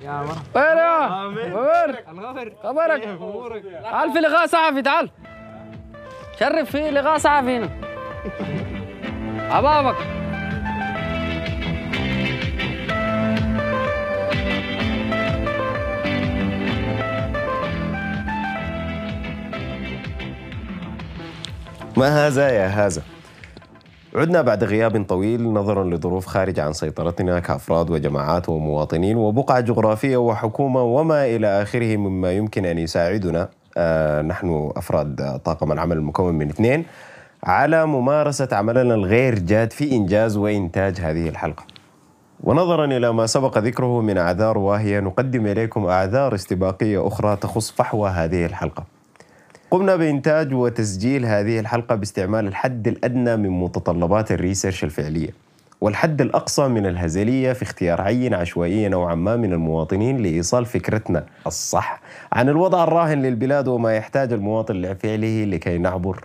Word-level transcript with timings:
يا 0.00 0.10
مرحبا. 0.10 0.40
وين 0.54 0.78
يا 0.78 1.24
وين 1.56 1.96
الخبر 2.08 2.52
خبرك. 2.62 3.06
أمورك. 3.06 3.62
تعال 3.82 4.12
في 4.12 4.18
لقاء 4.18 4.46
صحفي 4.46 4.82
تعال. 4.82 5.10
شرف 6.40 6.70
في 6.70 6.90
لقاء 6.90 7.18
صحفي 7.18 7.56
هنا. 7.56 7.70
عبابك 9.50 9.96
ما 21.96 22.26
هذا 22.26 22.48
يا 22.48 22.66
هذا؟ 22.66 23.02
عدنا 24.16 24.42
بعد 24.42 24.64
غياب 24.64 25.04
طويل 25.04 25.52
نظرا 25.52 25.84
لظروف 25.84 26.26
خارجة 26.26 26.62
عن 26.64 26.72
سيطرتنا 26.72 27.40
كأفراد 27.40 27.90
وجماعات 27.90 28.48
ومواطنين 28.48 29.16
وبقعة 29.16 29.60
جغرافية 29.60 30.16
وحكومة 30.16 30.82
وما 30.82 31.24
إلى 31.24 31.62
آخره 31.62 31.96
مما 31.96 32.32
يمكن 32.32 32.66
أن 32.66 32.78
يساعدنا. 32.78 33.48
آه 33.76 34.22
نحن 34.22 34.72
أفراد 34.76 35.40
طاقم 35.44 35.72
العمل 35.72 35.96
المكون 35.96 36.34
من 36.34 36.48
اثنين. 36.48 36.84
على 37.44 37.86
ممارسة 37.86 38.48
عملنا 38.52 38.94
الغير 38.94 39.38
جاد 39.38 39.72
في 39.72 39.92
إنجاز 39.92 40.36
وإنتاج 40.36 41.00
هذه 41.00 41.28
الحلقة. 41.28 41.64
ونظرا 42.40 42.84
إلى 42.84 43.12
ما 43.12 43.26
سبق 43.26 43.58
ذكره 43.58 44.00
من 44.00 44.18
أعذار 44.18 44.58
واهية 44.58 45.00
نقدم 45.00 45.46
إليكم 45.46 45.86
أعذار 45.86 46.34
استباقية 46.34 47.06
أخرى 47.06 47.36
تخص 47.36 47.70
فحوى 47.70 48.10
هذه 48.10 48.46
الحلقة. 48.46 48.95
قمنا 49.70 49.96
بإنتاج 49.96 50.54
وتسجيل 50.54 51.26
هذه 51.26 51.60
الحلقة 51.60 51.94
باستعمال 51.94 52.46
الحد 52.46 52.88
الأدنى 52.88 53.36
من 53.36 53.50
متطلبات 53.50 54.32
الريسيرش 54.32 54.84
الفعلية 54.84 55.30
والحد 55.80 56.20
الأقصى 56.20 56.68
من 56.68 56.86
الهزلية 56.86 57.52
في 57.52 57.62
اختيار 57.62 58.00
عين 58.00 58.34
عشوائية 58.34 58.88
نوعا 58.88 59.14
ما 59.14 59.36
من 59.36 59.52
المواطنين 59.52 60.16
لإيصال 60.16 60.66
فكرتنا 60.66 61.26
الصح 61.46 62.00
عن 62.32 62.48
الوضع 62.48 62.84
الراهن 62.84 63.22
للبلاد 63.22 63.68
وما 63.68 63.96
يحتاج 63.96 64.32
المواطن 64.32 64.74
لفعله 64.74 65.44
لكي 65.44 65.78
نعبر 65.78 66.24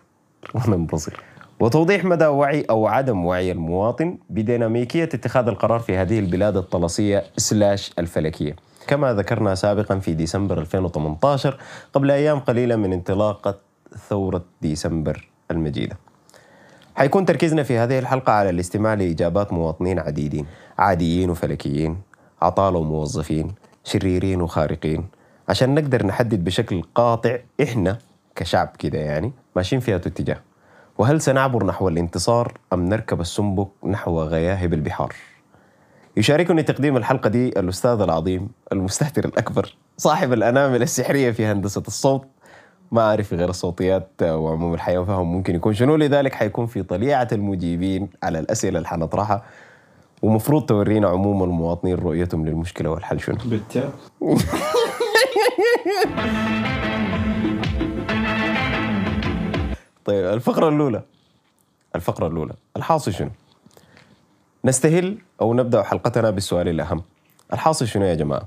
وننبسط 0.54 1.14
وتوضيح 1.60 2.06
مدى 2.06 2.26
وعي 2.26 2.66
أو 2.70 2.88
عدم 2.88 3.26
وعي 3.26 3.52
المواطن 3.52 4.18
بديناميكية 4.30 5.04
اتخاذ 5.04 5.48
القرار 5.48 5.80
في 5.80 5.98
هذه 5.98 6.20
البلاد 6.20 6.58
الطلسية 6.58 7.24
سلاش 7.38 7.92
الفلكية. 8.00 8.56
كما 8.92 9.14
ذكرنا 9.14 9.56
سابقا 9.56 10.00
في 10.00 10.14
ديسمبر 10.14 10.62
2018 10.62 11.58
قبل 11.94 12.12
أيام 12.12 12.40
قليلة 12.40 12.76
من 12.76 12.94
انطلاقة 12.94 13.56
ثورة 14.10 14.46
ديسمبر 14.62 15.30
المجيدة. 15.52 15.98
حيكون 16.96 17.26
تركيزنا 17.26 17.64
في 17.64 17.78
هذه 17.78 18.00
الحلقة 18.00 18.34
على 18.34 18.50
الاستماع 18.50 18.94
لإجابات 18.94 19.54
مواطنين 19.54 20.00
عديدين 20.00 20.46
عاديين 20.78 21.30
وفلكيين 21.30 21.98
عطالة 22.42 22.80
وموظفين 22.80 23.56
شريرين 23.84 24.42
وخارقين 24.42 25.06
عشان 25.50 25.76
نقدر 25.76 26.06
نحدد 26.06 26.44
بشكل 26.44 26.84
قاطع 26.96 27.38
إحنا 27.64 27.98
كشعب 28.36 28.70
كده 28.80 29.00
يعني 29.00 29.32
ماشيين 29.56 29.82
في 29.82 29.92
هذا 29.92 30.02
الاتجاه. 30.02 30.40
وهل 30.98 31.22
سنعبر 31.22 31.66
نحو 31.66 31.88
الانتصار 31.88 32.58
أم 32.74 32.86
نركب 32.86 33.22
السنبك 33.22 33.68
نحو 33.86 34.22
غياهب 34.22 34.74
البحار؟ 34.74 35.16
يشاركني 36.18 36.64
تقديم 36.64 36.98
الحلقة 36.98 37.30
دي 37.30 37.48
الأستاذ 37.48 38.02
العظيم 38.02 38.48
المستهتر 38.72 39.26
الأكبر 39.26 39.76
صاحب 39.98 40.34
الأنامل 40.34 40.82
السحرية 40.82 41.32
في 41.32 41.46
هندسة 41.46 41.84
الصوت. 41.88 42.28
ما 42.92 43.02
أعرف 43.02 43.34
غير 43.34 43.50
الصوتيات 43.50 44.10
وعموم 44.22 44.74
الحياة 44.74 45.00
وفهم 45.00 45.32
ممكن 45.32 45.56
يكون 45.56 45.74
شنو 45.74 45.96
لذلك 45.96 46.34
حيكون 46.34 46.66
في 46.66 46.84
طليعة 46.84 47.28
المجيبين 47.32 48.10
على 48.24 48.40
الأسئلة 48.40 48.78
اللي 48.78 48.88
حنطرحها. 48.88 49.44
ومفروض 50.22 50.66
تورينا 50.66 51.08
عموم 51.08 51.44
المواطنين 51.44 51.96
رؤيتهم 51.96 52.46
للمشكلة 52.46 52.90
والحل 52.90 53.20
شنو. 53.20 53.38
بالتالي 53.46 53.90
طيب 60.06 60.26
الفقرة 60.26 60.70
الأولى. 60.70 61.02
الفقرة 61.96 62.28
الأولى. 62.28 62.54
الحاصل 62.78 63.14
شنو؟ 63.14 63.30
نستهل 64.66 65.18
أو 65.42 65.54
نبدأ 65.54 65.84
حلقتنا 65.84 66.30
بالسؤال 66.30 66.68
الأهم. 66.68 67.02
الحاصل 67.54 67.88
شنو 67.88 68.06
يا 68.06 68.16
جماعة؟ 68.16 68.44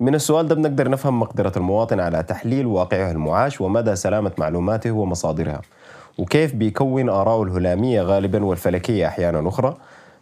من 0.00 0.14
السؤال 0.14 0.48
ده 0.48 0.54
بنقدر 0.54 0.88
نفهم 0.90 1.20
مقدرة 1.20 1.52
المواطن 1.56 2.00
على 2.00 2.22
تحليل 2.22 2.66
واقعه 2.66 3.10
المعاش 3.10 3.60
ومدى 3.60 3.96
سلامة 3.96 4.32
معلوماته 4.38 4.90
ومصادرها 4.90 5.60
وكيف 6.18 6.54
بيكون 6.54 7.08
آراءه 7.08 7.42
الهلامية 7.42 8.02
غالبا 8.02 8.44
والفلكية 8.44 9.06
أحيانا 9.06 9.48
أخرى. 9.48 9.76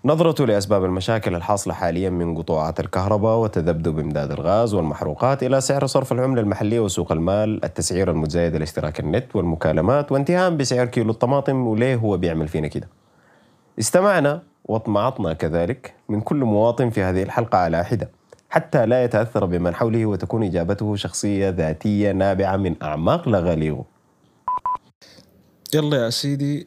نظرته 0.05 0.47
لأسباب 0.47 0.85
المشاكل 0.85 1.35
الحاصلة 1.35 1.75
حاليا 1.75 2.11
من 2.11 2.37
قطوعات 2.39 2.81
الكهرباء 2.81 3.39
وتذبذب 3.39 3.99
إمداد 3.99 4.31
الغاز 4.31 4.75
والمحروقات 4.75 5.43
إلى 5.43 5.61
سعر 5.61 5.87
صرف 5.87 6.13
العملة 6.13 6.41
المحلية 6.41 6.81
وسوق 6.81 7.13
المال 7.13 7.65
التسعير 7.65 8.11
المتزايد 8.11 8.57
لاشتراك 8.57 9.01
النت 9.01 9.37
والمكالمات 9.37 10.13
وانتهاء 10.13 10.51
بسعر 10.51 10.87
كيلو 10.87 11.11
الطماطم 11.11 11.67
وليه 11.67 11.97
هو 11.97 12.17
بيعمل 12.17 12.49
فينا 12.49 12.69
كده. 12.69 12.89
استمعنا 13.79 14.43
واطمعطنا 14.65 15.33
كذلك 15.33 15.95
من 16.09 16.21
كل 16.21 16.37
مواطن 16.37 16.91
في 16.91 17.03
هذه 17.03 17.23
الحلقة 17.23 17.59
على 17.59 17.85
حدة 17.85 18.11
حتى 18.51 18.87
لا 18.87 19.05
يتأثر 19.05 19.47
بمن 19.47 19.75
حوله 19.75 20.07
وتكون 20.07 20.43
إجابته 20.43 20.97
شخصية 20.97 21.49
ذاتية 21.49 22.13
نابعة 22.13 22.57
من 22.57 22.83
أعماق 22.83 23.29
لغاليغه 23.29 23.85
يلا 25.75 26.05
يا 26.05 26.11
سيدي 26.11 26.67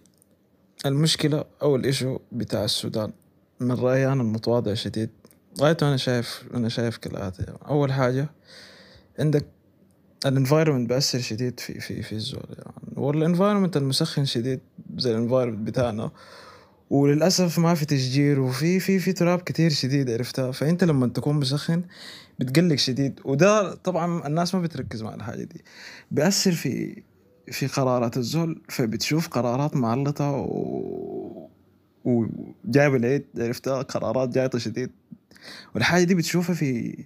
المشكلة 0.86 1.44
أو 1.62 1.76
ال 1.76 1.83
issue 1.83 2.20
بتاع 2.32 2.64
السودان. 2.64 3.12
من 3.60 3.72
رأيي 3.72 4.08
أنا 4.08 4.22
المتواضع 4.22 4.74
شديد. 4.74 5.10
غايته 5.62 5.88
أنا 5.88 5.98
شايف 5.98 6.44
أنا 6.54 6.70
شايف 6.70 6.98
كالآتي 6.98 7.46
أول 7.68 7.94
حاجة 7.94 8.30
عندك 9.20 9.46
ال 10.26 10.31
environment 10.31 10.90
بأثر 10.90 11.20
شديد 11.20 11.60
في 11.60 11.80
في 11.80 12.02
في 12.02 12.16
الزول. 12.16 12.46
يعني 12.58 12.94
وال 12.96 13.09
environment 13.09 13.78
المسخن 13.78 14.26
شديد 14.26 14.60
زي 14.98 15.12
ال 15.12 15.17
environment 15.17 15.68
بتاعنا. 15.68 16.12
وللأسف 16.90 17.60
ما 17.60 17.74
في 17.74 17.86
تشجير 17.86 18.40
وفي 18.40 18.80
في 18.80 19.00
في 19.00 19.14
تراب 19.14 19.40
كتير 19.40 19.72
شديد 19.72 20.10
عرفتها؟ 20.10 20.52
فأنت 20.52 20.84
لما 20.84 21.08
تكون 21.08 21.36
مسخن 21.36 21.84
بتقلق 22.40 22.76
شديد 22.76 23.20
وده 23.26 23.74
طبعا 23.76 24.28
الناس 24.28 24.56
ما 24.56 24.62
بتركز 24.62 25.04
مع 25.04 25.14
الحاجة 25.16 25.44
دي. 25.44 25.64
بيأثر 26.12 26.52
في 26.52 27.04
في 27.52 27.68
قرارات 27.68 28.18
الزول 28.18 28.62
فبتشوف 28.70 29.28
قرارات 29.28 29.76
مغلطة 29.76 30.32
و... 30.32 31.50
وجايب 32.06 32.96
العيد 32.96 33.26
عرفتها؟ 33.38 33.82
قرارات 33.82 34.30
جايطة 34.30 34.60
شديد. 34.60 34.92
والحاجة 35.76 36.04
دي 36.04 36.16
بتشوفها 36.16 36.56
في 36.56 36.98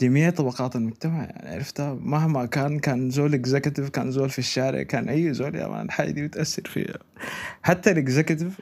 جميع 0.00 0.30
طبقات 0.30 0.76
المجتمع 0.76 1.22
يعني 1.22 1.54
عرفتها؟ 1.54 1.94
مهما 1.94 2.46
كان 2.46 2.78
كان 2.78 3.10
زول 3.10 3.34
executive 3.34 3.88
كان 3.88 4.10
زول 4.10 4.30
في 4.30 4.38
الشارع 4.38 4.82
كان 4.82 5.08
أي 5.08 5.32
زول 5.32 5.54
يا 5.54 5.66
man 5.68 5.86
الحاجة 5.86 6.10
دي 6.10 6.26
بتأثر 6.26 6.62
فيها. 6.66 6.98
حتى 7.62 7.90
ال 7.90 7.97
executive 7.97 8.60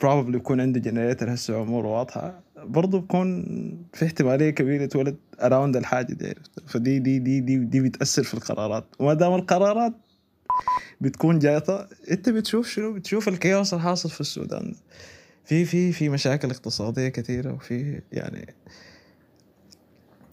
probably 0.00 0.36
يكون 0.36 0.60
عنده 0.60 0.80
generator 0.80 1.34
هسه 1.34 1.62
اموره 1.62 1.88
واضحة 1.88 2.40
برضه 2.56 3.00
بكون 3.00 3.44
في 3.92 4.04
احتمالية 4.04 4.50
كبيرة 4.50 4.82
يتولد 4.82 5.16
around 5.42 5.76
الحاجة 5.76 6.12
دي 6.12 6.26
عرفتها؟ 6.26 6.64
فدي 6.66 6.98
دي 6.98 7.18
دي 7.18 7.40
دي 7.40 7.56
دي 7.56 7.80
بتأثر 7.80 8.22
في 8.22 8.34
القرارات. 8.34 8.84
وما 8.98 9.14
دام 9.14 9.34
القرارات 9.34 9.92
بتكون 11.00 11.38
جايطة 11.38 11.88
أنت 12.10 12.28
بتشوف 12.28 12.68
شنو؟ 12.68 12.92
بتشوف 12.92 13.28
ال 13.28 13.36
chaos 13.36 13.74
الحاصل 13.74 14.10
في 14.10 14.20
السودان. 14.20 14.74
في 15.44 15.64
في 15.64 15.92
في 15.92 16.08
مشاكل 16.08 16.50
اقتصادية 16.50 17.08
كثيرة 17.08 17.52
وفي 17.52 18.00
يعني 18.12 18.54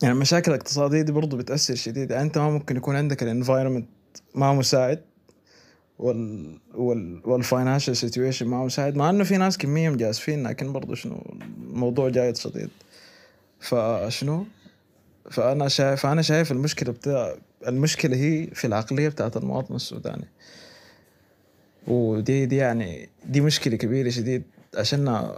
يعني 0.02 0.14
المشاكل 0.14 0.52
الاقتصادية 0.52 1.02
دي 1.02 1.12
برضه 1.12 1.38
بتأثر 1.38 1.76
شديد. 1.76 2.12
يعني 2.12 2.24
انت 2.24 2.38
ما 2.38 2.50
ممكن 2.50 2.78
يكون 2.78 2.96
عندك 2.96 3.24
ال 3.24 3.29
environment 3.29 3.88
ما 4.36 4.54
مساعد 4.54 5.02
وال 6.00 6.60
وال 6.74 7.22
وال 7.26 7.39
financial 7.39 7.98
situation 7.98 8.48
ما 8.48 8.66
مساعد 8.66 8.96
مع 8.96 9.10
انه 9.10 9.24
في 9.24 9.38
ناس 9.38 9.58
كمية 9.58 9.90
مجازفين 9.90 10.48
لكن 10.48 10.74
برضه 10.74 10.96
شنو 10.96 11.36
الموضوع 11.62 12.10
جايد 12.10 12.38
شديد. 12.38 12.70
فشنو؟ 13.60 14.46
فأنا 15.32 15.68
شايف 15.68 16.06
أنا 16.06 16.22
شايف 16.22 16.52
المشكلة 16.52 16.92
بتاع 16.92 17.36
المشكلة 17.68 18.16
هي 18.18 18.48
في 18.48 18.68
العقلية 18.68 19.10
بتاعت 19.10 19.38
المواطن 19.38 19.76
السوداني. 19.76 20.28
ودي 21.88 22.46
دي 22.46 22.56
يعني 22.56 23.10
دي 23.26 23.42
مشكلة 23.42 23.76
كبيرة 23.76 24.10
شديد 24.10 24.44
عشان 24.78 25.32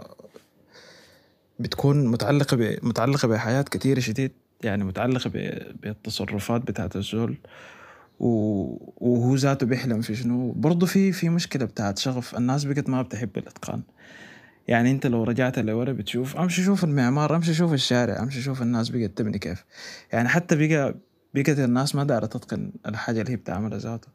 بتكون 1.58 2.06
متعلقة 2.06 2.56
ب... 2.56 2.78
متعلقة 2.82 3.28
بحياة 3.28 3.62
كثيره 3.62 4.00
شديد. 4.00 4.32
يعني 4.64 4.84
متعلقة 4.84 5.30
ب... 5.30 5.62
بالتصرفات 5.82 6.60
بتاعت 6.62 6.96
الزول. 6.96 7.36
وهو 8.20 9.34
ذاته 9.34 9.66
بيحلم 9.66 10.00
في 10.00 10.14
شنو؟ 10.14 10.52
برضه 10.52 10.86
في 10.86 11.12
في 11.12 11.28
مشكلة 11.28 11.64
بتاعت 11.64 11.98
شغف. 11.98 12.36
الناس 12.36 12.64
بقت 12.64 12.88
ما 12.88 13.02
بتحب 13.02 13.38
الإتقان. 13.38 13.82
يعني 14.68 14.90
انت 14.90 15.06
لو 15.06 15.24
رجعت 15.24 15.58
لورا 15.58 15.92
بتشوف 15.92 16.36
امشي 16.36 16.62
شوف 16.62 16.84
المعمار 16.84 17.36
امشي 17.36 17.54
شوف 17.54 17.72
الشارع 17.72 18.22
امشي 18.22 18.42
شوف 18.42 18.62
الناس 18.62 18.88
بقت 18.88 19.10
تبني 19.18 19.38
كيف. 19.38 19.64
يعني 20.12 20.28
حتى 20.28 20.56
بقى 20.56 20.94
بقت 21.34 21.58
الناس 21.58 21.94
ما 21.94 22.04
دارت 22.04 22.36
تتقن 22.36 22.72
الحاجة 22.86 23.20
اللي 23.20 23.32
هي 23.32 23.36
بتعملها 23.36 23.78
ذاته. 23.78 24.08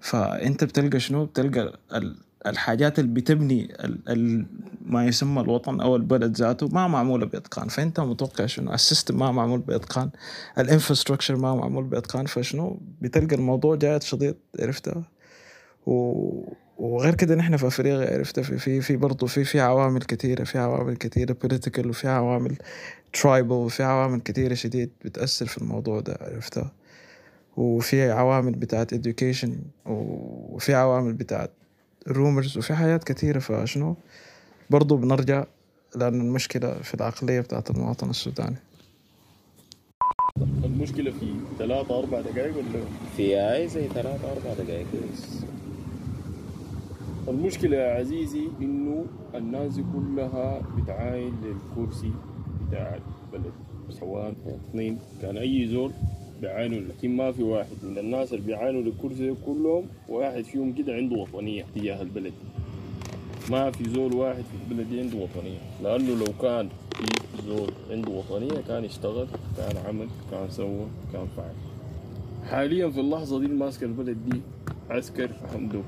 فانت 0.00 0.64
بتلقى 0.64 1.00
شنو؟ 1.00 1.24
بتلقى 1.26 1.78
ال... 1.94 2.23
الحاجات 2.46 2.98
اللي 2.98 3.10
بتبني 3.14 3.64
ال 3.84 4.08
ال 4.08 4.46
ما 4.86 5.06
يسمى 5.06 5.40
الوطن 5.40 5.80
أو 5.80 5.96
البلد 5.96 6.36
ذاته 6.36 6.68
ما 6.68 6.86
معموله 6.88 7.26
بإتقان. 7.26 7.68
فأنت 7.68 8.00
متوقع 8.00 8.46
شنو؟ 8.46 8.74
ال 8.74 8.80
system 8.80 9.18
ما 9.18 9.32
معمول 9.32 9.60
بإتقان. 9.60 10.10
ال 10.58 10.63
infrastructure 10.63 11.36
ما 11.36 11.54
معمول 11.54 11.84
بإتقان. 11.84 12.26
فشنو؟ 12.26 12.80
بتلقى 13.02 13.36
الموضوع 13.36 13.76
جايط 13.76 14.00
شديد 14.00 14.34
عرفتها 14.60 15.02
و... 15.86 16.54
وغير 16.78 17.14
كده 17.14 17.34
نحن 17.34 17.56
في 17.56 17.66
أفريقيا 17.66 18.14
عرفت 18.14 18.40
في 18.40 18.58
في 18.58 18.80
في 18.80 18.96
برضه 18.96 19.26
في 19.26 19.44
في 19.44 19.60
عوامل 19.60 20.00
كثيره 20.02 20.44
في 20.44 20.58
عوامل 20.58 20.96
كثيره 20.96 21.32
political 21.32 21.88
وفي 21.90 22.08
عوامل 22.08 22.56
tribal 23.12 23.52
وفي 23.52 23.82
عوامل 23.82 24.20
كثيره 24.20 24.54
شديد 24.54 24.90
بتأثر 25.04 25.46
في 25.46 25.58
الموضوع 25.58 26.00
ده 26.00 26.18
عرفتها 26.20 26.72
وفي 27.56 28.10
عوامل 28.10 28.52
بتاعت 28.52 28.94
education 28.94 29.48
وفي 29.86 30.74
عوامل 30.74 31.12
بتاعت 31.12 31.50
rumors 32.08 32.58
وفي 32.58 32.74
حاجات 32.74 33.04
كثيرة 33.04 33.38
فشنو؟ 33.38 33.96
برضو 34.70 34.96
بنرجع 34.96 35.44
لأن 35.96 36.20
المشكلة 36.20 36.74
في 36.74 36.94
العقلية 36.94 37.40
بتاعت 37.40 37.70
المواطن 37.70 38.10
السوداني. 38.10 38.56
المشكلة 40.64 41.10
في 41.10 41.34
ثلاثة 41.58 41.98
أربع 41.98 42.20
دقائق 42.20 42.56
ولا؟ 42.56 42.84
في 43.16 43.52
أي 43.52 43.68
زي 43.68 43.88
ثلاث 43.88 44.24
أربع 44.24 44.64
دقائق 44.64 44.86
بس. 45.12 45.44
المشكلة 47.28 47.76
يا 47.76 47.98
عزيزي 47.98 48.48
إنه 48.60 49.06
الناس 49.34 49.80
كلها 49.92 50.62
بتعاين 50.76 51.34
للكرسي 51.42 52.12
بتاع 52.68 52.98
البلد 53.32 53.52
سواء 53.90 54.34
اثنين 54.70 54.98
كان 55.22 55.36
أي 55.36 55.66
زول 55.66 55.92
بيعانوا 56.44 56.80
لكن 56.80 57.16
ما 57.16 57.32
في 57.32 57.42
واحد. 57.42 57.76
من 57.82 57.98
الناس 57.98 58.32
اللي 58.32 58.46
بيعانوا 58.46 58.82
للكرسي 58.82 59.34
كلهم 59.46 59.86
واحد 60.08 60.42
فيهم 60.44 60.72
كده 60.72 60.92
عنده 60.92 61.16
وطنية 61.16 61.64
تجاه 61.74 62.02
البلد. 62.02 62.32
ما 63.50 63.70
في 63.70 63.90
زول 63.90 64.14
واحد 64.14 64.42
في 64.42 64.72
البلد 64.72 64.98
عنده 64.98 65.16
وطنية. 65.16 65.58
لأنه 65.82 66.24
لو 66.24 66.32
كان 66.42 66.68
في 66.96 67.42
زول 67.46 67.70
عنده 67.90 68.10
وطنية 68.10 68.60
كان 68.68 68.84
اشتغل 68.84 69.26
كان 69.56 69.76
عمل 69.76 70.06
كان 70.30 70.50
سوى 70.50 70.86
كان 71.12 71.26
فعل. 71.36 71.54
حاليا 72.50 72.88
في 72.90 73.00
اللحظة 73.00 73.40
دي 73.40 73.46
ماسك 73.46 73.82
البلد 73.82 74.16
دي 74.30 74.40
عسكر 74.90 75.30
حمدوك. 75.52 75.84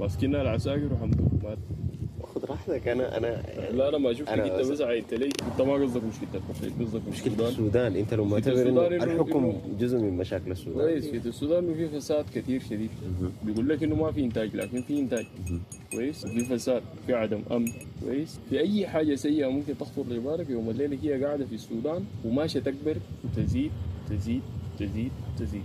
ماسكين 0.00 0.34
العساكر 0.34 0.92
وحمدوك. 0.92 1.32
ما 2.52 2.58
راحتك 2.58 2.88
أنا 2.88 3.16
أنا 3.18 3.42
لا 3.72 3.88
أنا 3.88 3.98
ما 3.98 4.10
أنا 4.28 4.44
أنت 4.44 4.52
بس- 4.52 4.68
بس 4.68 4.80
عيدت 4.80 5.14
لي. 5.14 5.26
أنت 5.26 5.60
ما 5.60 5.72
قصدك 5.74 6.02
مشكلتك 6.04 6.40
قصدك 6.80 7.02
مشكلة 7.12 7.32
السودان؟ 7.32 7.48
السودان 7.52 7.96
أنت 7.96 8.14
لو 8.14 8.24
معتبر 8.24 8.68
انه 8.68 8.88
إنه- 8.88 9.02
الحكم 9.02 9.52
جزء 9.80 9.98
من 9.98 10.16
مشاكل 10.16 10.50
السودان. 10.50 10.80
كويس 10.88 11.06
في 11.06 11.28
السودان 11.28 11.74
في 11.74 11.88
فساد 11.88 12.24
كثير 12.34 12.60
شديد. 12.70 12.90
بيقول 13.44 13.68
لك 13.68 13.82
إنه 13.82 13.94
ما 13.96 14.12
في 14.12 14.20
إنتاج 14.24 14.56
لكن 14.56 14.82
في 14.82 15.00
إنتاج. 15.00 15.26
كويس؟ 15.92 16.26
في 16.26 16.40
فساد 16.44 16.82
في 17.06 17.14
عدم 17.14 17.42
أمن. 17.52 17.68
كويس؟ 18.04 18.38
في 18.50 18.60
أي 18.60 18.86
حاجة 18.86 19.14
سيئة 19.14 19.46
ممكن 19.46 19.78
تخطر 19.78 20.02
لبالك 20.10 20.50
يوم 20.50 20.70
الليلة 20.70 20.98
هي 21.02 21.24
قاعدة 21.24 21.44
في 21.46 21.54
السودان 21.54 22.04
وماشية 22.24 22.60
تكبر 22.60 22.96
وتزيد 23.24 23.70
تزيد 24.10 24.42
تزيد 24.78 25.10
تزيد. 25.38 25.62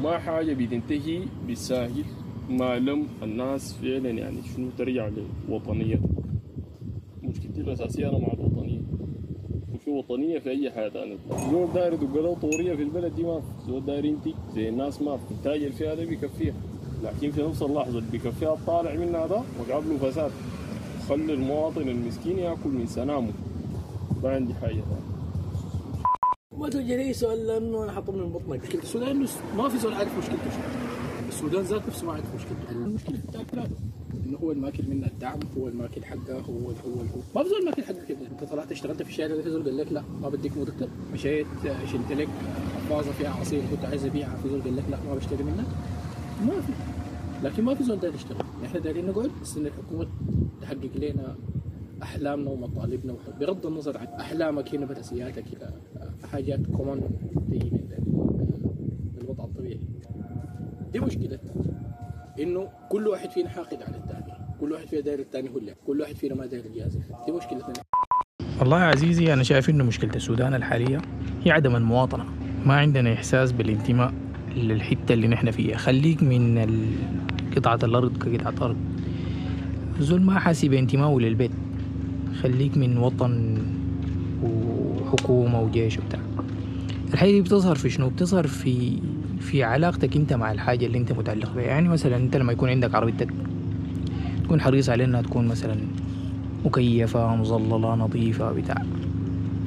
وما 0.00 0.18
حاجة 0.18 0.52
بتنتهي 0.54 1.20
بالساهل. 1.46 2.04
ما 2.50 2.78
لم 2.78 3.06
الناس 3.22 3.72
فعلا 3.72 4.10
يعني 4.10 4.36
شنو 4.56 4.68
ترجع 4.78 5.10
لوطنيتها 5.48 6.08
مشكلتي 7.22 7.60
الاساسيه 7.60 8.08
أنا 8.08 8.18
مع 8.18 8.32
الوطنية. 8.32 8.80
وفي 9.74 9.90
وطنية 9.90 10.38
في 10.38 10.50
أي 10.50 10.70
حاجة 10.70 10.88
ثانية 10.90 11.16
زول 11.50 11.68
داير 11.74 11.92
يدق 11.92 12.14
له 12.20 12.34
طورية 12.34 12.74
في 12.74 12.82
البلد 12.82 13.14
دي 13.14 13.22
ما 13.22 13.40
في. 13.40 13.46
زول 13.66 13.84
داير 13.84 14.04
ينتج 14.04 14.32
زي 14.54 14.68
الناس 14.68 15.02
ما 15.02 15.16
في. 15.16 15.22
انتاج 15.34 15.62
الفئه 15.62 15.94
ده 15.94 16.04
بيكفيها. 16.04 16.54
لكن 17.04 17.30
في 17.30 17.42
نفس 17.42 17.62
اللحظة 17.62 17.98
اللي 17.98 18.10
بيكفيها 18.10 18.54
الطالع 18.54 18.94
منها 18.94 19.26
ده 19.26 19.42
وقابله 19.60 19.96
فساد. 19.98 20.30
خلي 21.08 21.32
المواطن 21.32 21.88
المسكين 21.88 22.38
يأكل 22.38 22.70
من 22.70 22.86
سنامه. 22.86 23.32
ما 24.22 24.30
عندي 24.30 24.54
حاجة 24.54 24.70
ثانية 24.70 25.10
ما 26.58 26.68
توجه 26.68 26.96
لي 26.96 27.12
سؤال 27.12 27.46
لأنه 27.46 27.84
أنا 27.84 27.92
حاطط 27.92 28.10
من 28.10 28.32
بطنك. 28.32 28.62
مشكله 28.62 28.82
السودان 28.82 29.08
انه 29.10 29.28
ما 29.56 29.68
في 29.68 29.78
زول 29.78 29.94
عارف 29.94 30.18
مشكلته 30.18 30.50
السودان 31.40 31.62
ذات 31.62 31.86
نفسه 31.88 32.06
ما 32.06 32.12
مشكلته 32.12 32.70
المشكلة 32.70 33.18
بتاعت 33.28 33.52
بلاده 33.54 33.76
إنه 34.26 34.38
هو 34.38 34.52
الماكل 34.52 34.84
منها 34.90 35.08
الدعم 35.08 35.38
هو 35.58 35.68
الماكل 35.68 36.04
حقها 36.04 36.40
هو 36.40 36.58
هو 36.58 36.70
هو 37.00 37.20
ما 37.34 37.42
في 37.42 37.48
زول 37.48 37.64
ماكل 37.64 37.82
حقه 37.82 38.04
كده. 38.08 38.18
أنت 38.32 38.44
طلعت 38.50 38.72
اشتغلت 38.72 39.02
في 39.02 39.08
الشارع 39.08 39.42
في 39.42 39.50
زول 39.50 39.64
قال 39.64 39.76
لك 39.76 39.92
لا 39.92 40.02
ما 40.22 40.28
بديك 40.28 40.56
مرتب 40.56 40.88
مشيت 41.12 41.46
شلت 41.92 42.12
لك 42.12 42.28
حفاظه 42.76 43.12
فيها 43.12 43.30
عصير 43.30 43.62
كنت 43.70 43.84
عايز 43.84 44.04
ابيعها 44.04 44.36
في 44.36 44.48
زول 44.48 44.62
قال 44.62 44.76
لك 44.76 44.84
لا 44.90 44.98
ما 45.08 45.14
بشتري 45.14 45.44
منك 45.44 45.66
ما 46.46 46.60
في. 46.60 46.72
لكن 47.44 47.64
ما 47.64 47.74
في 47.74 47.84
زول 47.84 48.00
داير 48.00 48.14
يشتغل. 48.14 48.44
إحنا 48.64 48.80
دايرين 48.80 49.06
نقعد 49.06 49.30
بس 49.42 49.56
إن 49.56 49.66
الحكومة 49.66 50.06
تحقق 50.62 50.96
لنا 50.96 51.36
أحلامنا 52.02 52.50
ومطالبنا 52.50 53.14
بغض 53.40 53.66
النظر 53.66 53.98
عن 53.98 54.06
أحلامك 54.06 54.74
هنا 54.74 54.86
بتسياتك 54.86 55.44
حاجات 56.32 56.60
كومون 56.76 57.00
تيجي 57.50 57.70
من 57.70 57.80
من 59.14 59.20
الوضع 59.22 59.44
الطبيعي 59.44 59.80
دي 60.92 61.00
مشكلتنا. 61.00 61.52
إنه 62.40 62.68
كل 62.88 63.08
واحد 63.08 63.30
فينا 63.30 63.48
حاقد 63.48 63.82
على 63.82 63.96
الثاني 63.96 64.32
كل 64.60 64.72
واحد 64.72 64.86
فينا 64.88 65.02
داير 65.02 65.18
الثاني 65.18 65.48
اللي. 65.48 65.74
كل 65.86 66.00
واحد 66.00 66.14
فينا 66.14 66.34
ما 66.34 66.46
داير 66.46 66.64
الجازف 66.64 67.00
دي 67.26 67.32
مشكلتنا. 67.32 67.72
والله 68.60 68.80
يا 68.80 68.84
عزيزي 68.84 69.32
أنا 69.32 69.42
شايف 69.42 69.70
إنه 69.70 69.84
مشكلة 69.84 70.14
السودان 70.14 70.54
الحالية 70.54 71.02
هي 71.44 71.50
عدم 71.50 71.76
المواطنة. 71.76 72.24
ما 72.66 72.74
عندنا 72.74 73.12
إحساس 73.12 73.52
بالانتماء 73.52 74.14
للحتة 74.56 75.12
اللي 75.12 75.28
نحن 75.28 75.50
فيها. 75.50 75.76
خليك 75.76 76.22
من 76.22 76.58
ال- 76.58 76.96
قطعة 77.56 77.78
الأرض 77.82 78.16
كقطعة 78.22 78.66
أرض. 78.66 78.76
الزول 79.98 80.22
ما 80.22 80.38
حاسي 80.38 80.68
بانتمائه 80.68 81.18
للبيت. 81.18 81.50
خليك 82.42 82.76
من 82.76 82.98
وطن 82.98 83.58
وحكومة 84.42 85.60
وجيش 85.60 85.98
وبتاع. 85.98 86.20
دي 87.22 87.42
بتظهر 87.42 87.76
في 87.76 87.90
شنو؟ 87.90 88.08
بتظهر 88.08 88.46
في 88.46 88.98
في 89.40 89.64
علاقتك 89.64 90.16
انت 90.16 90.32
مع 90.32 90.52
الحاجة 90.52 90.86
اللي 90.86 90.98
انت 90.98 91.12
متعلق 91.12 91.54
بها 91.54 91.62
يعني 91.64 91.88
مثلا 91.88 92.16
انت 92.16 92.36
لما 92.36 92.52
يكون 92.52 92.68
عندك 92.68 92.94
عربيتك 92.94 93.28
تكون 94.44 94.60
حريص 94.60 94.88
على 94.88 95.04
انها 95.04 95.22
تكون 95.22 95.48
مثلا 95.48 95.76
مكيفة 96.64 97.36
مظللة 97.36 97.94
نظيفة 97.94 98.52
بتاع. 98.52 98.82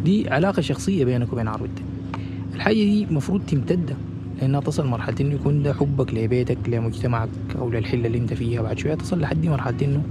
دي 0.05 0.29
علاقة 0.29 0.61
شخصية 0.61 1.05
بينك 1.05 1.33
وبين 1.33 1.47
عربيتك. 1.47 1.81
الحاجة 2.55 2.75
دي 2.75 3.05
مفروض 3.05 3.41
تمتد 3.41 3.95
لأنها 4.41 4.59
تصل 4.59 4.87
مرحلة 4.87 5.15
إنه 5.21 5.33
يكون 5.35 5.63
ده 5.63 5.73
حبك 5.73 6.13
لبيتك 6.13 6.57
لمجتمعك 6.67 7.29
أو 7.59 7.69
للحلة 7.69 8.07
اللي 8.07 8.17
أنت 8.17 8.33
فيها. 8.33 8.61
بعد 8.61 8.77
شوية 8.79 8.95
تصل 8.95 9.19
لحد 9.19 9.45
مرحلة 9.45 9.77
إنه 9.81 10.03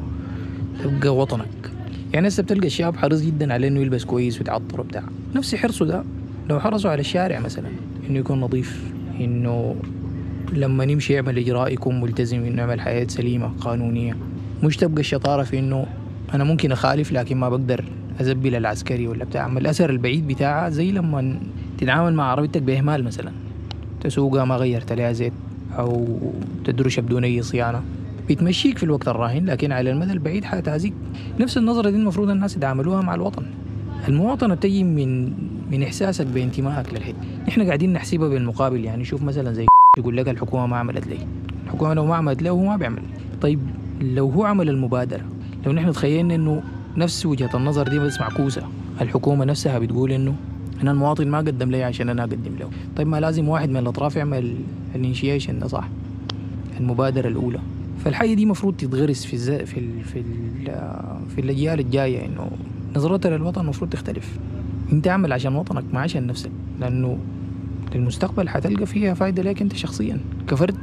تبقى 0.84 1.16
وطنك. 1.16 1.70
يعني 2.12 2.28
هسه 2.28 2.42
بتلقى 2.42 2.66
الشاب 2.66 2.96
حريص 2.96 3.20
جدا 3.22 3.52
على 3.52 3.68
إنه 3.68 3.80
يلبس 3.80 4.04
كويس 4.04 4.38
ويتعطر 4.38 4.80
وبتاع. 4.80 5.02
نفس 5.34 5.54
حرصه 5.54 5.84
ده 5.86 6.04
لو 6.50 6.60
حرصوا 6.60 6.90
على 6.90 7.00
الشارع 7.00 7.40
مثلا 7.40 7.68
إنه 8.10 8.18
يكون 8.18 8.40
نظيف. 8.40 8.92
إنه 9.20 9.76
لما 10.52 10.84
نمشي 10.84 11.12
يعمل 11.12 11.38
إجراء 11.38 11.72
يكون 11.72 12.00
ملتزم 12.00 12.44
إنه 12.44 12.58
يعمل 12.58 12.80
حياة 12.80 13.06
سليمة 13.08 13.50
قانونية. 13.60 14.16
مش 14.62 14.76
تبقى 14.76 15.00
الشطارة 15.00 15.42
في 15.42 15.58
إنه 15.58 15.86
أنا 16.34 16.44
ممكن 16.44 16.72
أخالف 16.72 17.12
لكن 17.12 17.36
ما 17.36 17.48
بقدر 17.48 17.84
أزبل 18.20 18.54
العسكري 18.54 19.06
ولا 19.06 19.24
بتاع. 19.24 19.46
أما 19.46 19.60
الأثر 19.60 19.90
البعيد 19.90 20.28
بتاعها 20.28 20.70
زي 20.70 20.92
لما 20.92 21.40
تتعامل 21.78 22.14
مع 22.14 22.24
عربيتك 22.24 22.62
بإهمال 22.62 23.04
مثلا. 23.04 23.32
تسوقها 24.00 24.44
ما 24.44 24.56
غيرت 24.56 24.92
عليها 24.92 25.12
زيت 25.12 25.32
أو 25.78 26.18
تدرشها 26.64 27.02
بدون 27.02 27.24
أي 27.24 27.42
صيانة. 27.42 27.82
بتمشيك 28.30 28.78
في 28.78 28.82
الوقت 28.82 29.08
الراهن 29.08 29.46
لكن 29.46 29.72
على 29.72 29.90
المدى 29.90 30.12
البعيد 30.12 30.44
حتعزيك. 30.44 30.94
نفس 31.40 31.58
النظرة 31.58 31.90
دي 31.90 31.96
المفروض 31.96 32.30
الناس 32.30 32.56
يتعاملوها 32.56 33.02
مع 33.02 33.14
الوطن. 33.14 33.42
المواطنة 34.08 34.54
بتجي 34.54 34.84
من 34.84 35.32
من 35.72 35.82
إحساسك 35.82 36.26
بانتمائك 36.26 36.94
للحته 36.94 37.14
نحن 37.48 37.62
قاعدين 37.62 37.92
نحسبها 37.92 38.28
بالمقابل 38.28 38.84
يعني 38.84 39.04
شوف 39.04 39.22
مثلا 39.22 39.52
زي 39.52 39.66
يقول 39.98 40.16
لك 40.16 40.28
الحكومة 40.28 40.66
ما 40.66 40.76
عملت 40.76 41.06
لي. 41.06 41.18
الحكومة 41.66 41.94
لو 41.94 42.06
ما 42.06 42.14
عملت 42.16 42.42
له 42.42 42.50
هو 42.50 42.64
ما 42.64 42.76
بيعمل. 42.76 43.02
طيب 43.40 43.60
لو 44.00 44.30
هو 44.30 44.44
عمل 44.44 44.68
المبادرة 44.68 45.24
لو 45.66 45.72
نحن 45.72 45.92
تخيلنا 45.92 46.34
إنه 46.34 46.62
نفس 46.96 47.26
وجهة 47.26 47.50
النظر 47.56 47.88
دي 47.88 47.98
بس 47.98 48.20
معكوسة 48.20 48.62
الحكومة 49.00 49.44
نفسها 49.44 49.78
بتقول 49.78 50.12
إنه 50.12 50.34
أنا 50.82 50.90
المواطن 50.90 51.28
ما 51.28 51.38
قدم 51.38 51.70
لي 51.70 51.82
عشان 51.82 52.08
أنا 52.08 52.22
أقدم 52.22 52.56
له. 52.60 52.70
طيب 52.96 53.06
ما 53.06 53.20
لازم 53.20 53.48
واحد 53.48 53.70
من 53.70 53.76
الأطراف 53.76 54.16
يعمل 54.16 54.56
الانشيشن 54.94 55.58
ده 55.58 55.66
صح؟ 55.66 55.88
المبادرة 56.80 57.28
الأولى. 57.28 57.58
فالحاجة 58.04 58.34
دي 58.34 58.46
مفروض 58.46 58.74
تتغرس 58.76 59.24
في 59.24 59.34
الز... 59.34 59.50
في 59.50 59.80
ال... 59.80 60.04
في 60.04 60.18
ال... 60.18 60.72
في 61.34 61.40
الأجيال 61.40 61.80
الجاية 61.80 62.26
إنه 62.26 62.50
نظرتها 62.96 63.36
للوطن 63.36 63.60
المفروض 63.60 63.90
تختلف. 63.90 64.38
انت 64.92 65.08
اعمل 65.08 65.32
عشان 65.32 65.54
وطنك 65.54 65.84
ما 65.92 66.00
عشان 66.00 66.26
نفسك 66.26 66.50
لأنه 66.80 67.18
للمستقبل 67.94 68.48
حتلقى 68.48 68.86
فيها 68.86 69.14
فايدة 69.14 69.42
لك 69.42 69.62
انت 69.62 69.76
شخصيا 69.76 70.20
كفرد. 70.48 70.76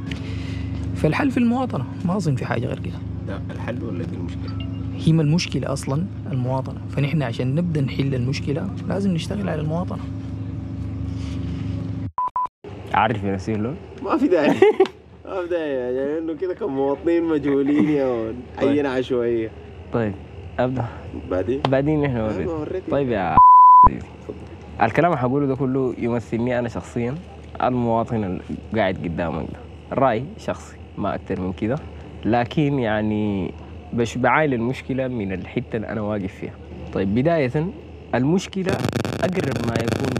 فالحل 0.94 1.30
في 1.30 1.38
المواطنة 1.38 1.84
ما 2.04 2.16
أظن 2.16 2.34
في 2.34 2.44
حاجة 2.44 2.66
غير 2.66 2.78
كده. 2.78 2.98
ده 3.28 3.40
الحل 3.50 3.84
ولا 3.84 4.04
دي 4.04 4.16
المشكلة؟ 4.16 4.66
هي 4.96 5.12
ما 5.12 5.22
المشكلة 5.22 5.72
أصلا 5.72 6.06
المواطنة. 6.32 6.80
فنحن 6.90 7.22
عشان 7.22 7.54
نبدأ 7.54 7.80
نحل 7.80 8.14
المشكلة 8.14 8.68
لازم 8.88 9.10
نشتغل 9.10 9.48
على 9.48 9.60
المواطنة. 9.60 10.02
عارف 12.94 13.24
يا 13.24 13.34
نسير 13.34 13.60
له 13.60 13.74
ما 14.02 14.16
في 14.16 14.28
داعي. 14.28 14.56
ابدا 15.26 15.66
يعني 15.66 16.18
إنه 16.18 16.34
كده 16.34 16.54
كمواطنين 16.54 17.24
مجهولين 17.24 17.88
يا 17.88 18.06
ولد. 18.06 18.36
عينة 18.58 18.88
عشوائية. 18.88 19.50
طيب 19.92 20.14
أبدأ. 20.58 20.84
بعدين؟ 21.30 21.60
بعدين 21.68 22.02
نحن 22.02 22.16
أيوة،. 22.16 22.66
طيب 22.90 23.08
يا 23.08 23.36
الكلام 24.82 25.10
اللي 25.10 25.20
حقوله 25.20 25.46
ده 25.46 25.54
كله 25.56 25.94
يمثلني 25.98 26.58
أنا 26.58 26.68
شخصيا 26.68 27.14
المواطن 27.62 28.24
اللي 28.24 28.40
قاعد 28.76 28.94
قدامك 29.04 29.42
ده. 29.52 29.58
الراي 29.92 30.24
شخصي 30.38 30.76
ما 30.98 31.14
أكثر 31.14 31.40
من 31.40 31.52
كده. 31.52 31.76
لكن 32.24 32.78
يعني 32.78 33.50
بش 33.92 34.18
بعايل 34.18 34.54
المشكلة 34.54 35.08
من 35.08 35.32
الحتة 35.32 35.76
اللي 35.76 35.88
أنا 35.88 36.00
واقف 36.00 36.34
فيها. 36.34 36.52
طيب 36.92 37.14
بداية 37.14 37.66
المشكلة 38.14 38.72
أقرب 39.20 39.66
ما 39.68 39.74
يكون 39.74 40.14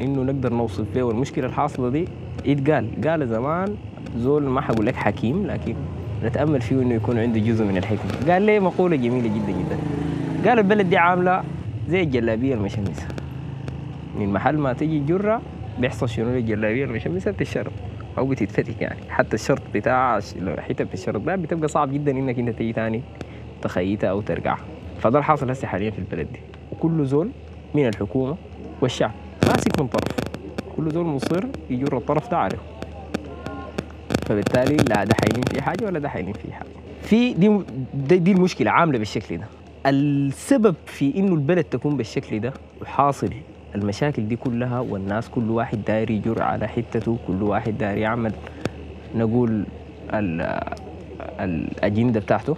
إنه 0.00 0.22
نقدر 0.32 0.52
نوصف 0.54 0.84
فيه. 0.92 1.02
والمشكلة 1.02 1.46
الحاصلة 1.46 1.88
دي 1.88 2.08
يتقال. 2.44 2.88
قال 3.08 3.28
زمان 3.28 3.76
زول 4.16 4.42
ما 4.42 4.60
حقول 4.60 4.86
لك 4.86 4.96
حكيم 4.96 5.46
لكن 5.46 5.74
نتأمل 6.24 6.60
فيه 6.60 6.76
إنه 6.76 6.94
يكون 6.94 7.18
عنده 7.18 7.40
جزء 7.40 7.64
من 7.64 7.76
الحكمة. 7.76 8.32
قال 8.32 8.42
لي 8.42 8.60
مقولة 8.60 8.96
جميلة 8.96 9.28
جدا 9.28 9.52
جدا. 9.58 9.78
قال 10.50 10.58
البلد 10.58 10.90
دي 10.90 10.96
عاملة 10.96 11.42
زي 11.88 12.02
الجلابية 12.02 12.54
المشمسة. 12.54 13.08
من 14.18 14.32
محل 14.32 14.58
ما 14.58 14.72
تجي 14.72 14.98
جرة 14.98 15.42
بيحصل 15.78 16.08
شنو؟ 16.08 16.28
الجلابية 16.28 16.84
المشمسة 16.84 17.30
بتتشرب 17.30 17.72
أو 18.18 18.26
بتتفتك 18.26 18.82
يعني. 18.82 19.00
حتى 19.10 19.34
الشرط 19.34 19.62
بتاع 19.74 20.16
الش- 20.18 20.34
حتة 20.58 20.86
الشرط 20.94 21.20
ده 21.20 21.36
بتبقى 21.36 21.68
صعب 21.68 21.92
جدا 21.92 22.10
إنك 22.10 22.38
أنت 22.38 22.48
تيجي 22.58 22.72
تاني 22.72 23.02
تخيتها 23.62 24.10
أو 24.10 24.20
ترجعها. 24.20 24.64
فده 25.00 25.18
الحاصل 25.18 25.50
هسه 25.50 25.68
حاليا 25.68 25.90
في 25.90 25.98
البلد 25.98 26.26
دي. 26.32 26.40
وكل 26.72 27.06
زول 27.06 27.30
من 27.74 27.88
الحكومة 27.88 28.36
والشعب 28.80 29.12
ماسك 29.46 29.80
من 29.80 29.86
طرف. 29.86 30.16
كل 30.76 30.90
زول 30.90 31.06
مصر 31.06 31.44
يجر 31.70 31.96
الطرف 31.96 32.30
ده 32.30 32.38
عليه. 32.38 32.58
فبالتالي 34.26 34.76
لا 34.76 35.04
ده 35.04 35.14
حيلين 35.20 35.42
في 35.42 35.62
حاجة 35.62 35.84
ولا 35.84 35.98
ده 35.98 36.08
حيلين 36.08 36.32
في 36.32 36.52
حاجة. 36.52 36.68
في 37.02 37.34
دي 37.34 37.60
دي, 37.94 38.18
دي 38.18 38.32
المشكلة 38.32 38.70
عاملة 38.70 38.98
بالشكل 38.98 39.36
ده. 39.38 39.44
السبب 39.86 40.74
في 40.86 41.16
إنه 41.18 41.34
البلد 41.34 41.64
تكون 41.64 41.96
بالشكل 41.96 42.40
ده 42.40 42.52
وحاصل 42.82 43.30
المشاكل 43.74 44.28
دي 44.28 44.36
كلها 44.36 44.80
والناس 44.80 45.28
كل 45.28 45.50
واحد 45.50 45.84
داير 45.84 46.10
يجر 46.10 46.42
على 46.42 46.68
حتته 46.68 47.18
كل 47.26 47.42
واحد 47.42 47.78
داير 47.78 47.98
يعمل 47.98 48.32
نقول 49.14 49.64
ال- 50.14 50.60
الأجندة 51.40 52.20
بتاعته. 52.20 52.56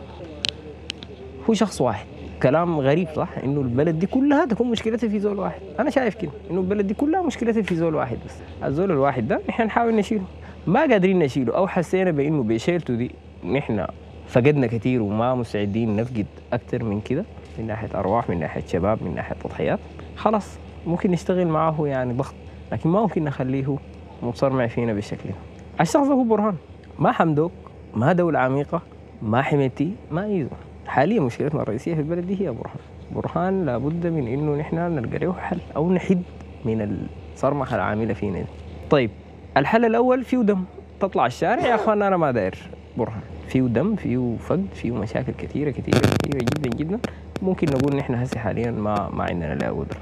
هو 1.50 1.54
شخص 1.54 1.80
واحد. 1.80 2.06
كلام 2.42 2.80
غريب 2.80 3.08
صح؟ 3.16 3.28
إنه 3.44 3.60
البلد 3.60 3.98
دي 3.98 4.06
كلها 4.06 4.44
تكون 4.46 4.70
مشكلتها 4.70 5.08
في 5.08 5.20
زول 5.20 5.38
واحد. 5.38 5.60
أنا 5.80 5.90
شايف 5.90 6.14
كده 6.14 6.30
إنه 6.50 6.60
البلد 6.60 6.86
دي 6.86 6.94
كلها 6.94 7.22
مشكلتها 7.22 7.62
في 7.62 7.74
زول 7.74 7.94
واحد 7.94 8.18
بس. 8.26 8.34
الزول 8.64 8.90
الواحد 8.90 9.28
ده 9.28 9.40
نحن 9.48 9.62
نحاول 9.62 9.94
نشيله. 9.96 10.24
ما 10.66 10.80
قادرين 10.80 11.18
نشيله. 11.18 11.56
أو 11.56 11.68
حسينا 11.68 12.10
بإنه 12.10 12.42
بشيلته 12.42 12.94
دي 12.94 13.10
نحن 13.44 13.86
فقدنا 14.32 14.66
كثير 14.66 15.02
وما 15.02 15.34
مستعدين 15.34 15.96
نفقد 15.96 16.26
أكثر 16.52 16.84
من 16.84 17.00
كده 17.00 17.24
من 17.58 17.66
ناحية 17.66 17.88
أرواح 17.94 18.30
من 18.30 18.40
ناحية 18.40 18.66
شباب 18.66 19.02
من 19.02 19.14
ناحية 19.14 19.34
تضحيات. 19.34 19.78
خلاص 20.16 20.58
ممكن 20.86 21.10
نشتغل 21.10 21.46
معه 21.46 21.86
يعني 21.86 22.12
ضغط 22.12 22.34
لكن 22.72 22.90
ما 22.90 23.00
ممكن 23.00 23.24
نخليه 23.24 23.76
متصرمع 24.22 24.66
فينا 24.66 24.92
بالشكل 24.92 25.28
ده 25.28 25.34
الشخص 25.80 26.06
هو 26.06 26.24
برهان. 26.24 26.54
ما 26.98 27.12
حمدوك 27.12 27.52
ما 27.94 28.12
دولة 28.12 28.38
عميقة 28.38 28.82
ما 29.22 29.42
حميتي 29.42 29.92
ما 30.10 30.24
ايزو 30.24 30.48
حاليا 30.86 31.20
مشكلتنا 31.20 31.62
الرئيسية 31.62 31.94
في 31.94 32.00
البلد 32.00 32.26
دي 32.26 32.40
هي 32.40 32.50
برهان. 32.50 32.76
برهان 33.14 33.66
لابد 33.66 34.06
من 34.06 34.28
إنه 34.28 34.56
نحن 34.56 34.76
نلقى 34.76 35.18
له 35.18 35.32
حل 35.32 35.58
أو 35.76 35.92
نحد 35.92 36.22
من 36.64 37.06
الصرمحة 37.34 37.76
العاملة 37.76 38.14
فينا. 38.14 38.38
دي. 38.38 38.46
طيب 38.90 39.10
الحل 39.56 39.84
الأول 39.84 40.24
فيه 40.24 40.38
دم. 40.38 40.64
تطلع 41.00 41.26
الشارع 41.26 41.66
يا 41.66 41.74
أخوان 41.74 42.02
أنا 42.02 42.16
ما 42.16 42.30
داير. 42.30 42.58
برهان. 42.96 43.20
فيه 43.48 43.62
دم 43.62 43.96
فيه 43.96 44.36
فقد 44.40 44.66
فيه 44.74 44.90
مشاكل 44.90 45.32
كثيرة 45.32 45.70
كثيرة 45.70 45.98
كثيرة 45.98 46.38
جدا 46.38 46.70
جدا. 46.76 46.98
ممكن 47.42 47.66
نقول 47.70 47.96
نحن 47.96 48.14
هسه 48.14 48.40
حاليا 48.40 48.70
ما 48.70 49.10
ما 49.12 49.24
عندنا 49.24 49.54
لا 49.54 49.70
قدرة. 49.70 49.98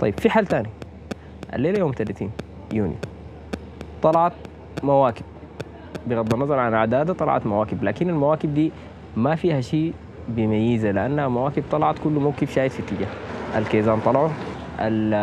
طيب 0.00 0.20
في 0.20 0.30
حل 0.30 0.46
تاني. 0.46 0.68
الليلة 1.54 1.78
يوم 1.78 1.92
30 1.92 2.30
يونيو. 2.72 2.96
طلعت 4.02 4.32
مواكب. 4.82 5.22
بغض 6.06 6.34
النظر 6.34 6.58
عن 6.58 6.74
اعدادها 6.74 7.14
طلعت 7.14 7.46
مواكب 7.46 7.84
لكن 7.84 8.08
المواكب 8.08 8.54
دي 8.54 8.72
ما 9.16 9.34
فيها 9.34 9.60
شيء 9.60 9.92
بيميزها 10.28 10.92
لأنها 10.92 11.28
مواكب 11.28 11.62
طلعت 11.72 11.98
كل 12.04 12.10
موكب 12.10 12.48
شايد 12.48 12.70
في 12.70 12.82
اتجاه. 12.82 13.08
الكيزان 13.58 14.00
طلعوا 14.00 14.28
ال- 14.80 15.14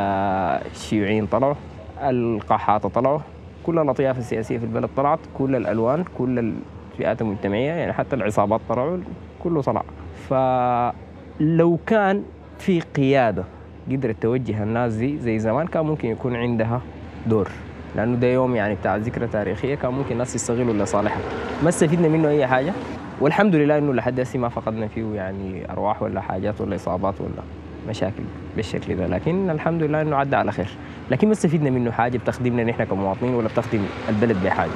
الشيوعيين 0.72 1.26
طلعوا 1.26 1.56
القحاطة 2.02 2.90
طلعوا. 2.90 3.20
كل 3.68 3.80
الأطياف 3.80 4.18
السياسية 4.18 4.58
في 4.58 4.64
البلد 4.66 4.90
طلعت 4.98 5.20
كل 5.38 5.56
الألوان 5.56 6.06
كل 6.18 6.54
الفئات 6.94 7.22
المجتمعية 7.22 7.72
يعني 7.72 7.94
حتى 7.94 8.16
العصابات 8.16 8.62
طلعوا 8.70 8.98
كله 9.44 9.62
طلع. 9.62 9.84
فلو 10.30 11.80
كان 11.86 12.24
في 12.60 12.80
قيادة 12.80 13.44
قدرت 13.92 14.16
توجه 14.22 14.64
الناس 14.64 14.94
دي 14.94 15.18
زي 15.18 15.40
زمان 15.40 15.68
كان 15.68 15.86
ممكن 15.86 16.08
يكون 16.08 16.36
عندها 16.36 16.82
دور. 17.28 17.48
لأنه 17.96 18.16
ده 18.16 18.28
يوم 18.28 18.56
يعني 18.56 18.76
بتاع 18.76 18.96
ذكرى 18.96 19.28
تاريخية 19.28 19.76
كان 19.76 19.94
ممكن 19.94 20.12
الناس 20.12 20.36
يستغلوا 20.36 20.74
لصالحها. 20.74 21.22
ما 21.64 21.70
استفدنا 21.70 22.08
منه 22.08 22.30
أي 22.30 22.48
حاجة. 22.48 22.74
والحمد 23.22 23.56
لله 23.56 23.78
إنه 23.78 23.94
لحد 23.94 24.20
هسه 24.20 24.40
ما 24.40 24.50
فقدنا 24.50 24.88
فيه 24.88 25.14
يعني 25.16 25.72
أرواح 25.72 26.04
ولا 26.04 26.22
حاجات 26.22 26.62
ولا 26.62 26.76
إصابات 26.76 27.22
ولا 27.22 27.44
مشاكل 27.88 28.24
بالشكل 28.56 28.96
ده 28.96 29.08
لكن 29.08 29.50
الحمد 29.50 29.84
لله 29.84 30.01
إنه 30.01 30.15
عدى 30.15 30.36
على 30.36 30.51
خير. 30.51 30.70
لكن 31.12 31.27
ما 31.27 31.34
استفدنا 31.34 31.70
منه 31.70 31.91
حاجة 31.91 32.17
بتخدمنا 32.17 32.63
نحن 32.63 32.84
كمواطنين 32.84 33.34
ولا 33.34 33.48
بتخدم 33.48 33.82
البلد 34.10 34.38
بحاجة. 34.44 34.72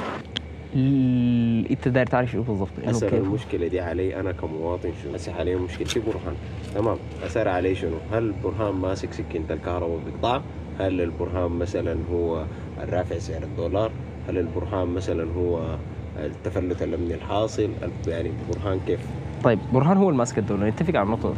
أنت 1.70 1.88
داير 1.88 2.06
تعرف 2.06 2.30
شنو 2.30 2.42
بالضبط؟ 2.42 2.68
هسه 2.86 3.10
كيف؟ 3.10 3.24
المشكلة 3.24 3.66
دي 3.66 3.80
علي 3.80 4.20
أنا 4.20 4.32
كمواطن 4.32 4.90
شنو؟ 5.02 5.14
هسه 5.14 5.32
حاليا 5.32 5.56
مشكلتي 5.56 6.00
برهان. 6.00 6.34
تمام. 6.74 6.96
اثر 7.26 7.48
علي 7.48 7.74
شنو؟ 7.74 7.96
هل 8.12 8.34
برهان 8.44 8.74
ماسك 8.74 9.12
سكينة 9.12 9.44
الكهرباء 9.50 10.00
بيقطع 10.06 10.40
هل 10.80 11.00
البرهان 11.00 11.50
مثلا 11.50 11.96
هو 12.12 12.44
الرافع 12.82 13.18
سعر 13.18 13.42
الدولار؟ 13.42 13.90
هل 14.28 14.38
البرهان 14.38 14.88
مثلا 14.88 15.26
هو 15.36 15.76
التفلت 16.18 16.82
الأمني 16.82 17.14
الحاصل؟ 17.14 17.70
يعني 18.06 18.30
برهان 18.50 18.80
كيف؟ 18.86 19.00
طيب 19.44 19.58
برهان 19.72 19.96
هو 19.96 20.08
اللي 20.08 20.18
ماسك 20.18 20.38
الدولة 20.38 20.68
نتفق 20.68 20.96
على 20.96 21.06
النقطة. 21.06 21.34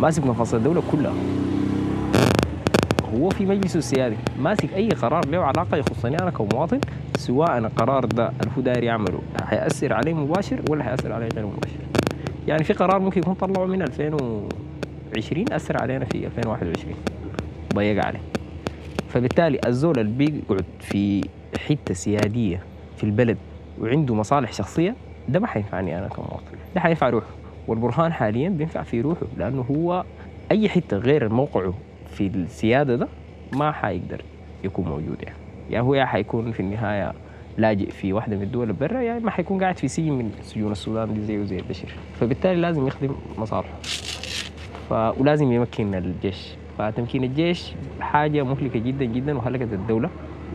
ماسك 0.00 0.26
مفاصل 0.26 0.56
الدولة 0.56 0.82
كلها. 0.92 1.12
هو 3.14 3.30
في 3.30 3.46
مجلسه 3.46 3.78
السيادي 3.78 4.16
ماسك 4.38 4.74
أي 4.74 4.88
قرار 4.88 5.28
له 5.28 5.38
علاقة 5.38 5.76
يخصني 5.76 6.16
أنا 6.22 6.30
كمواطن 6.30 6.80
سواء 7.16 7.58
القرار 7.58 8.04
ده 8.04 8.32
هو 8.58 8.62
داير 8.62 8.82
يعمله 8.84 9.20
حيأثر 9.44 9.92
عليه 9.92 10.14
مباشر 10.14 10.60
ولا 10.70 10.84
حيأثر 10.84 11.12
عليه 11.12 11.28
غير 11.34 11.46
مباشر. 11.46 11.76
يعني 12.48 12.64
في 12.64 12.72
قرار 12.72 12.98
ممكن 13.00 13.20
يكون 13.20 13.34
طلعه 13.34 13.66
من 13.66 13.82
2020 13.82 15.44
أثر 15.52 15.82
علينا 15.82 16.04
في 16.04 16.26
2021 16.26 16.94
ضيق 17.74 18.04
عليه. 18.04 18.20
فبالتالي 19.08 19.60
الزول 19.66 19.98
اللي 19.98 20.12
بيقعد 20.26 20.64
في 20.80 21.28
حتة 21.68 21.94
سيادية 21.94 22.62
في 22.96 23.04
البلد 23.04 23.38
وعنده 23.80 24.14
مصالح 24.14 24.52
شخصية 24.52 24.94
ده 25.28 25.40
ما 25.40 25.46
حينفعني 25.46 25.98
أنا 25.98 26.08
كمواطن. 26.08 26.42
ده 26.74 26.80
حينفع 26.80 27.08
روحه. 27.08 27.26
والبرهان 27.68 28.12
حاليا 28.12 28.48
بينفع 28.48 28.82
في 28.82 29.00
روحه 29.00 29.26
لأنه 29.36 29.64
هو 29.70 30.04
أي 30.50 30.68
حتة 30.68 30.96
غير 30.96 31.28
موقعه 31.28 31.74
في 32.10 32.26
السيادة 32.26 32.96
ده 32.96 33.08
ما 33.52 33.72
حيقدر 33.72 34.22
يكون 34.64 34.84
موجود 34.84 35.16
يعني. 35.22 35.36
يعني 35.70 35.84
هو 35.86 35.94
يا 35.94 36.04
حيكون 36.04 36.52
في 36.52 36.60
النهاية 36.60 37.12
لاجئ 37.58 37.90
في 37.90 38.12
واحدة 38.12 38.36
من 38.36 38.42
الدول 38.42 38.72
برا 38.72 39.00
يعني 39.00 39.20
ما 39.20 39.30
حيكون 39.30 39.60
قاعد 39.62 39.78
في 39.78 39.88
سجن 39.88 40.12
من 40.12 40.30
سجون 40.42 40.72
السودان 40.72 41.14
دي 41.14 41.20
زيه 41.20 41.44
زي 41.44 41.58
البشير 41.58 41.94
فبالتالي 42.20 42.60
لازم 42.60 42.86
يخدم 42.86 43.10
مصالحه. 43.38 43.74
ف... 44.90 44.92
ولازم 44.92 45.52
يمكن 45.52 45.94
الجيش. 45.94 46.48
فتمكين 46.78 47.24
الجيش 47.24 47.72
حاجة 48.00 48.42
مهلكة 48.42 48.78
جدا 48.78 49.04
جدا 49.04 49.36
وهلكت 49.36 49.72
الدولة 49.72 50.10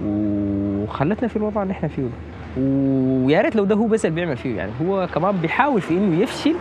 وخلتنا 0.05 1.27
في 1.27 1.35
الوضع 1.35 1.63
اللي 1.63 1.71
إحنا 1.71 1.87
فيه 1.89 2.03
ويا 2.57 3.41
ريت 3.41 3.55
لو 3.55 3.65
ده 3.65 3.75
هو 3.75 3.87
بس 3.87 4.05
اللي 4.05 4.15
بيعمل 4.15 4.37
فيه 4.37 4.57
يعني. 4.57 4.71
هو 4.81 5.07
كمان 5.13 5.37
بيحاول 5.37 5.81
في 5.81 5.93
إنه 5.93 6.21
يفشل 6.21 6.55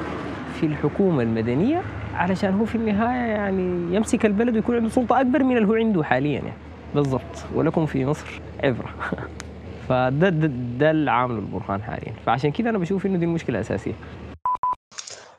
في 0.62 0.66
الحكومة 0.68 1.22
المدنية 1.22 1.82
علشان 2.14 2.54
هو 2.54 2.64
في 2.64 2.74
النهاية 2.74 3.30
يعني 3.30 3.96
يمسك 3.96 4.26
البلد 4.26 4.54
ويكون 4.54 4.76
عنده 4.76 4.88
سلطة 4.88 5.20
أكبر 5.20 5.42
من 5.42 5.56
اللي 5.56 5.68
هو 5.68 5.74
عنده 5.74 6.02
حاليا 6.04 6.32
يعني. 6.40 6.52
بالضبط. 6.94 7.44
ولكم 7.54 7.86
في 7.86 8.04
مصر 8.06 8.40
عبرة. 8.64 8.90
فده 9.88 10.28
ده, 10.28 10.50
ده 10.78 10.90
اللي 10.90 11.10
عامله 11.10 11.38
البرهان 11.38 11.82
حاليا. 11.82 12.12
فعشان 12.26 12.50
كده 12.50 12.70
أنا 12.70 12.78
بشوف 12.78 13.06
إنه 13.06 13.18
دي 13.18 13.24
المشكلة 13.24 13.58
الاساسيه 13.58 13.92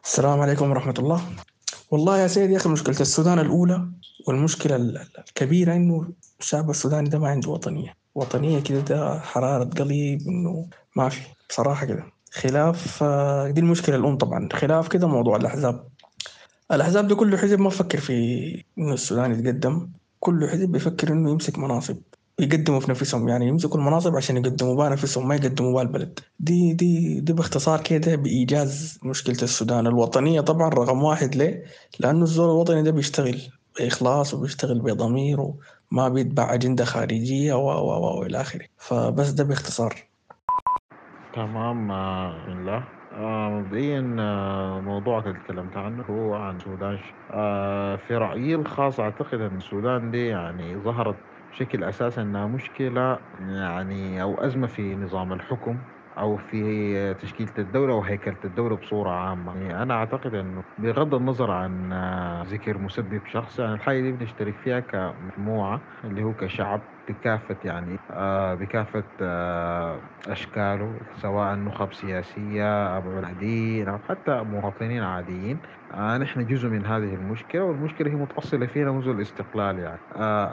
السلام 0.04 0.40
عليكم 0.42 0.70
ورحمة 0.72 0.96
الله. 1.00 1.22
والله 1.92 2.18
يا 2.20 2.28
سيدي 2.28 2.54
يا 2.54 2.58
أخي 2.58 2.70
مشكلة 2.70 3.00
السودان 3.02 3.40
الأولى 3.40 3.88
والمشكلة 4.28 4.76
ال- 4.76 4.98
ال- 4.98 5.08
الكبيرة 5.28 5.74
إنه 5.76 6.08
الشعب 6.40 6.70
السوداني 6.70 7.10
ده 7.10 7.20
ما 7.20 7.28
عنده 7.28 7.50
وطنية. 7.50 7.94
وطنية 8.16 8.60
كده 8.60 8.80
ده 8.80 9.20
حرارة 9.20 9.64
قلب 9.64 9.92
إنه 10.28 10.66
ما 10.96 11.10
في 11.10 11.22
بصراحة 11.50 11.86
كده. 11.86 12.04
خلاف 12.34 13.04
آه، 13.04 13.50
دي 13.50 13.60
المشكلة 13.62 13.96
الأم 13.96 14.18
طبعا. 14.18 14.50
خلاف 14.54 14.88
كده 14.88 15.08
موضوع 15.08 15.36
الأحزاب. 15.36 15.88
الأحزاب 16.72 17.08
دي 17.08 17.16
كل 17.16 17.38
حزب 17.38 17.60
ما 17.60 17.70
بفكر 17.70 18.00
في 18.00 18.14
إنه 18.78 18.94
السودان 18.94 19.32
يتقدم. 19.32 19.90
كل 20.20 20.50
حزب 20.50 20.72
بيفكر 20.72 21.12
إنه 21.12 21.32
يمسك 21.32 21.60
مناصب 21.60 21.98
يقدموا 22.40 22.80
في 22.80 22.92
نفسهم. 22.92 23.28
يعني 23.30 23.48
يمسكوا 23.48 23.80
المناصب 23.80 24.16
عشان 24.16 24.38
يقدموا 24.38 24.76
بها 24.76 24.90
نفسهم 24.90 25.28
ما 25.28 25.36
يقدموا 25.36 25.74
بها 25.74 25.82
البلد. 25.82 26.20
دي 26.40 26.74
دي 26.74 27.20
دي 27.20 27.34
باختصار 27.34 27.82
كده 27.82 28.16
بإيجاز 28.16 29.00
مشكلة 29.04 29.38
السودان. 29.44 29.88
الوطنية 29.88 30.42
طبعا 30.42 30.70
رقم 30.70 31.04
واحد 31.04 31.36
ليه؟ 31.36 31.64
لأنه 32.00 32.24
الزول 32.24 32.46
الوطني 32.50 32.84
ده 32.84 32.92
بيشتغل 32.92 33.42
بإخلاص 33.80 34.34
وبيشتغل 34.34 34.80
بضمير 34.82 35.42
وما 35.42 36.10
بيتبع 36.10 36.54
أجندة 36.54 36.86
خارجية 36.86 37.54
و 37.54 37.68
و 37.68 37.92
و 38.06 38.20
وإلى 38.20 38.42
آخره. 38.42 38.66
فبس 38.78 39.30
ده 39.30 39.44
باختصار. 39.44 40.13
تمام 41.34 41.92
آه، 41.92 42.46
الله 42.48 42.94
آه، 43.12 43.50
مبدئيا 43.50 44.16
آه، 44.20 44.82
موضوعك 44.82 45.28
اللي 45.28 45.40
تكلمت 45.40 45.78
عنه 45.78 46.04
هو 46.04 46.34
عن 46.36 46.56
السودان 46.58 47.00
آه، 47.32 47.96
في 47.96 48.16
رأيي 48.18 48.56
الخاص 48.56 49.00
أعتقد 49.00 49.40
أن 49.42 49.58
السودان 49.58 50.12
دي 50.12 50.28
يعني 50.28 50.78
ظهرت 50.78 51.24
بشكل 51.52 51.84
أساسي 51.84 52.22
أنها 52.22 52.48
مشكلة 52.48 53.20
يعني 53.40 54.22
أو 54.22 54.42
أزمة 54.42 54.68
في 54.68 54.96
نظام 54.96 55.34
الحكم. 55.34 55.86
أو 56.18 56.38
في 56.38 57.14
تشكيلة 57.14 57.54
الدولة 57.60 57.94
وهيكلة 57.94 58.38
الدولة 58.46 58.76
بصورة 58.78 59.10
عامة. 59.10 59.54
يعني 59.58 59.84
أنا 59.84 59.94
أعتقد 59.94 60.34
أنه 60.36 60.64
بغض 60.78 61.16
النظر 61.16 61.52
عن 61.52 61.94
ذكر 62.44 62.78
مسبب 62.78 63.26
شخص 63.26 63.60
يعني 63.60 63.74
الحاجة 63.74 64.02
دي 64.02 64.12
بنشترك 64.12 64.58
فيها 64.58 64.80
كمجموعة 64.80 65.84
اللي 66.04 66.24
هو 66.24 66.34
كشعب 66.36 66.88
بكافة 67.10 67.58
يعني 67.64 67.98
آه، 68.12 68.54
بكافة 68.56 69.04
آه، 69.22 70.10
أشكاله 70.28 71.00
سواء 71.16 71.56
نخب 71.56 71.94
سياسية 71.94 72.98
أو 72.98 73.10
عاديين 73.26 73.88
أو 73.88 74.00
حتى 74.00 74.42
مواطنين 74.44 75.04
عاديين. 75.04 75.62
آه 75.92 76.18
نحن 76.18 76.46
جزء 76.46 76.68
من 76.70 76.86
هذه 76.86 77.14
المشكلة 77.16 77.64
والمشكلة 77.64 78.10
هي 78.12 78.16
متأصلة 78.16 78.66
فينا 78.68 78.92
منذ 78.92 79.08
الاستقلال 79.08 79.80
يعني. 79.80 80.02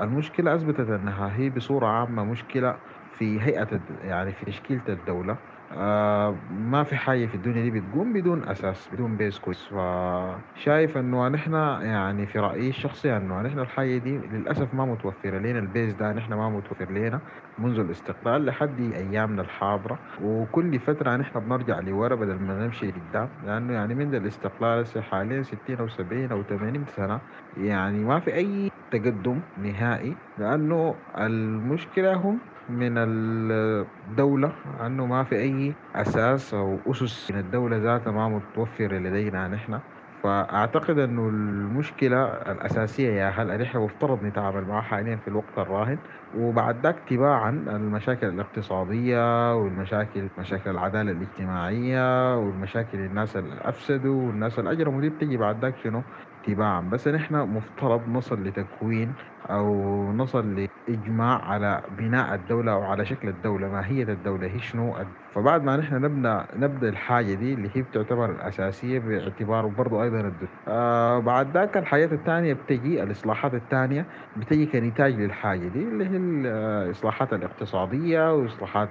المشكلة 0.03 0.55
أثبتت 0.55 0.89
أنها 0.89 1.37
هي 1.37 1.51
بصورة 1.51 1.87
عامة 1.87 2.25
مشكلة 2.25 2.81
في 3.19 3.41
هيئة 3.41 3.81
يعني 3.89 4.33
في 4.35 4.45
تشكيلة 4.47 4.85
الدولة. 4.89 5.50
آه 5.73 6.31
ما 6.51 6.85
في 6.85 6.97
حاجة 6.97 7.27
في 7.27 7.35
الدنيا 7.35 7.63
دي 7.63 7.71
بتقوم 7.81 8.13
بدون 8.13 8.49
أساس 8.49 8.89
بدون 8.93 9.17
base 9.17 9.39
كويس 9.39 9.65
فشايف 9.67 10.97
أنه 10.97 11.29
نحن 11.29 11.53
يعني 11.83 12.27
في 12.27 12.39
رأيي 12.39 12.69
الشخصي 12.69 13.17
أنه 13.17 13.43
نحن 13.43 13.59
الحاجة 13.59 13.99
دي 13.99 14.19
للأسف 14.19 14.75
ما 14.75 14.85
متوفرة 14.85 15.39
لنا 15.39 15.59
ال 15.59 15.66
base 15.66 15.95
ده 15.95 16.13
نحن 16.13 16.33
ما 16.35 16.49
متوفر 16.51 16.91
لنا 16.93 17.21
منذ 17.59 17.79
الاستقلال 17.79 18.45
لحد 18.45 18.81
أيامنا 18.81 19.43
الحاضرة. 19.43 20.01
وكل 20.21 20.81
فترة 20.81 21.17
نحن 21.17 21.41
بنرجع 21.41 21.81
لورا 21.81 22.15
بدل 22.15 22.35
ما 22.39 22.65
نمشي 22.67 22.87
لقدام 22.91 23.31
لأنه 23.43 23.73
يعني 23.75 23.95
من 23.95 24.15
الاستقلال 24.15 24.87
حاليا 25.03 25.43
60 25.43 25.77
أو 25.81 25.89
70 25.89 26.33
أو 26.33 26.43
80 26.43 26.87
سنة 26.87 27.21
يعني 27.57 28.05
ما 28.05 28.21
في 28.21 28.35
أي 28.35 28.69
تقدم 28.91 29.43
نهائي 29.57 30.23
لأنه 30.37 31.05
المشكلة 31.19 32.15
هم 32.15 32.41
من 32.71 32.95
الدولة 32.99 34.53
أنه 34.87 35.07
ما 35.07 35.25
في 35.25 35.37
أي 35.37 35.75
أساس 35.97 36.55
أو 36.55 36.83
أسس 36.87 37.31
من 37.31 37.39
الدولة 37.39 37.77
ذاتها 37.77 38.11
ما 38.11 38.29
متوفرة 38.29 38.99
لدينا 38.99 39.49
نحن. 39.49 39.81
فأعتقد 40.23 40.99
أنه 40.99 41.29
المشكلة 41.29 42.25
الأساسية 42.27 43.09
يا 43.11 43.29
هل 43.29 43.63
نحن 43.63 43.79
مفترض 43.79 44.23
نتعامل 44.23 44.65
معها 44.65 44.83
حاليا 44.83 45.17
في 45.17 45.29
الوقت 45.29 45.59
الراهن. 45.59 45.99
وبعد 46.33 46.87
ذاك 46.87 47.01
تباعا 47.09 47.51
المشاكل 47.51 48.27
الاقتصادية 48.27 49.55
والمشاكل 49.55 50.31
مشاكل 50.39 50.71
العدالة 50.71 51.13
الاجتماعية 51.13 52.37
والمشاكل 52.37 52.99
الناس 52.99 53.37
اللي 53.37 53.59
أفسدوا 53.61 54.27
والناس 54.27 54.59
اللي 54.59 54.73
أجرموا 54.73 55.01
دي 55.01 55.09
بتجي 55.09 55.37
بعد 55.37 55.65
ذاك 55.65 55.77
شنو؟ 55.77 56.03
تباعا 56.43 56.81
بس 56.81 57.09
نحن 57.09 57.35
مفترض 57.35 58.09
نصل 58.09 58.43
لتكوين 58.43 59.15
أو 59.51 60.13
نصل 60.13 60.69
لإجماع 60.89 61.45
على 61.45 61.83
بناء 61.91 62.35
الدولة 62.35 62.73
أو 62.73 62.83
على 62.83 63.07
شكل 63.07 63.29
الدولة 63.29 63.69
ماهية 63.69 64.03
الدولة؟ 64.03 64.47
هي 64.47 64.61
شنو؟ 64.61 64.97
فبعد 65.35 65.63
ما 65.65 65.77
نحن 65.77 65.95
نبنى 65.95 66.45
نبدا 66.57 66.89
الحاجة 66.89 67.35
دي 67.35 67.55
اللي 67.55 67.71
هي 67.75 67.83
بتعتبر 67.83 68.31
الاساسيه 68.31 68.99
باعتبار 68.99 69.67
برضو 69.67 70.03
أيضا 70.03 70.21
الدول 70.21 70.49
آه 70.69 71.19
بعد 71.19 71.51
ذاك 71.55 71.77
الحاجات 71.77 72.13
الثانية 72.13 72.53
بتجي 72.55 73.03
الإصلاحات 73.03 73.55
الثانية 73.55 74.07
بتجي 74.37 74.67
كنتاج 74.67 75.15
للحاجة 75.15 75.69
دي 75.69 75.83
اللي 75.83 76.05
هي 76.05 76.17
الاصلاحات 76.17 77.33
الاقتصادية 77.33 78.35
وإصلاحات 78.35 78.89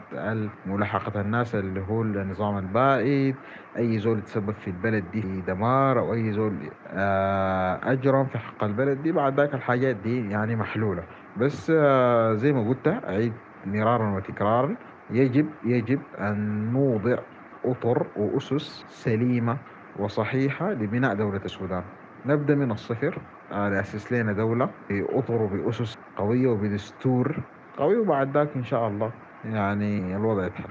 ملاحقة 0.66 1.22
الناس 1.22 1.56
اللي 1.56 1.82
هو 1.90 2.02
النظام 2.02 2.58
البائد. 2.58 3.36
أي 3.78 4.00
زول 4.00 4.18
يتسبب 4.18 4.54
في 4.54 4.68
البلد 4.68 5.04
دي 5.12 5.22
في 5.22 5.42
دمار 5.48 6.00
أو 6.00 6.14
أي 6.14 6.32
زول 6.32 6.54
آه 6.88 7.80
أجرم 7.92 8.26
في 8.26 8.38
حق 8.38 8.64
البلد 8.64 9.02
دي 9.04 9.12
بعد 9.12 9.40
ذاك 9.40 9.54
الحاجات 9.54 9.96
دي 9.96 10.30
يعني 10.30 10.56
محلولة. 10.56 11.04
بس 11.38 11.72
آه 11.76 12.34
زي 12.34 12.54
ما 12.54 12.70
قلت 12.70 12.88
أعيد 12.88 13.34
مرارا 13.66 14.16
وتكرارا. 14.16 14.76
يجب 15.12 15.50
يجب 15.66 16.00
أن 16.20 16.72
نوضع 16.74 17.18
أطر 17.66 18.08
وأسس 18.18 18.86
سليمة 18.90 19.58
وصحيحة 20.00 20.72
لبناء 20.74 21.16
دولة 21.16 21.42
السودان. 21.46 21.84
نبدأ 22.26 22.56
من 22.56 22.72
الصفر 22.72 23.22
آه، 23.52 23.70
نأسس 23.70 24.12
لنا 24.14 24.34
دولة 24.34 24.70
بأطر 24.90 25.42
وبأسس 25.42 25.98
قوية 26.18 26.48
وبدستور 26.48 27.44
قوي 27.78 27.98
وبعد 27.98 28.38
ذاك 28.38 28.50
إن 28.56 28.64
شاء 28.64 28.88
الله. 28.88 29.12
يعني 29.46 30.16
الوضع 30.16 30.46
يتحل 30.46 30.70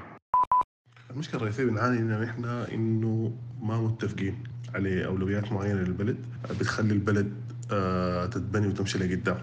المشكلة 1.10 1.36
الرئيسية 1.36 1.64
بنعاني 1.64 2.00
منها 2.00 2.24
نحن 2.24 2.44
إنه 2.44 3.32
ما 3.62 3.80
متفقين 3.80 4.42
على 4.74 5.06
أولويات 5.06 5.52
معينة 5.52 5.80
للبلد. 5.80 6.16
بتخلي 6.60 6.92
البلد 6.92 7.32
آه، 7.72 8.26
تتبني 8.26 8.66
وتمشي 8.68 8.98
لقدام. 8.98 9.36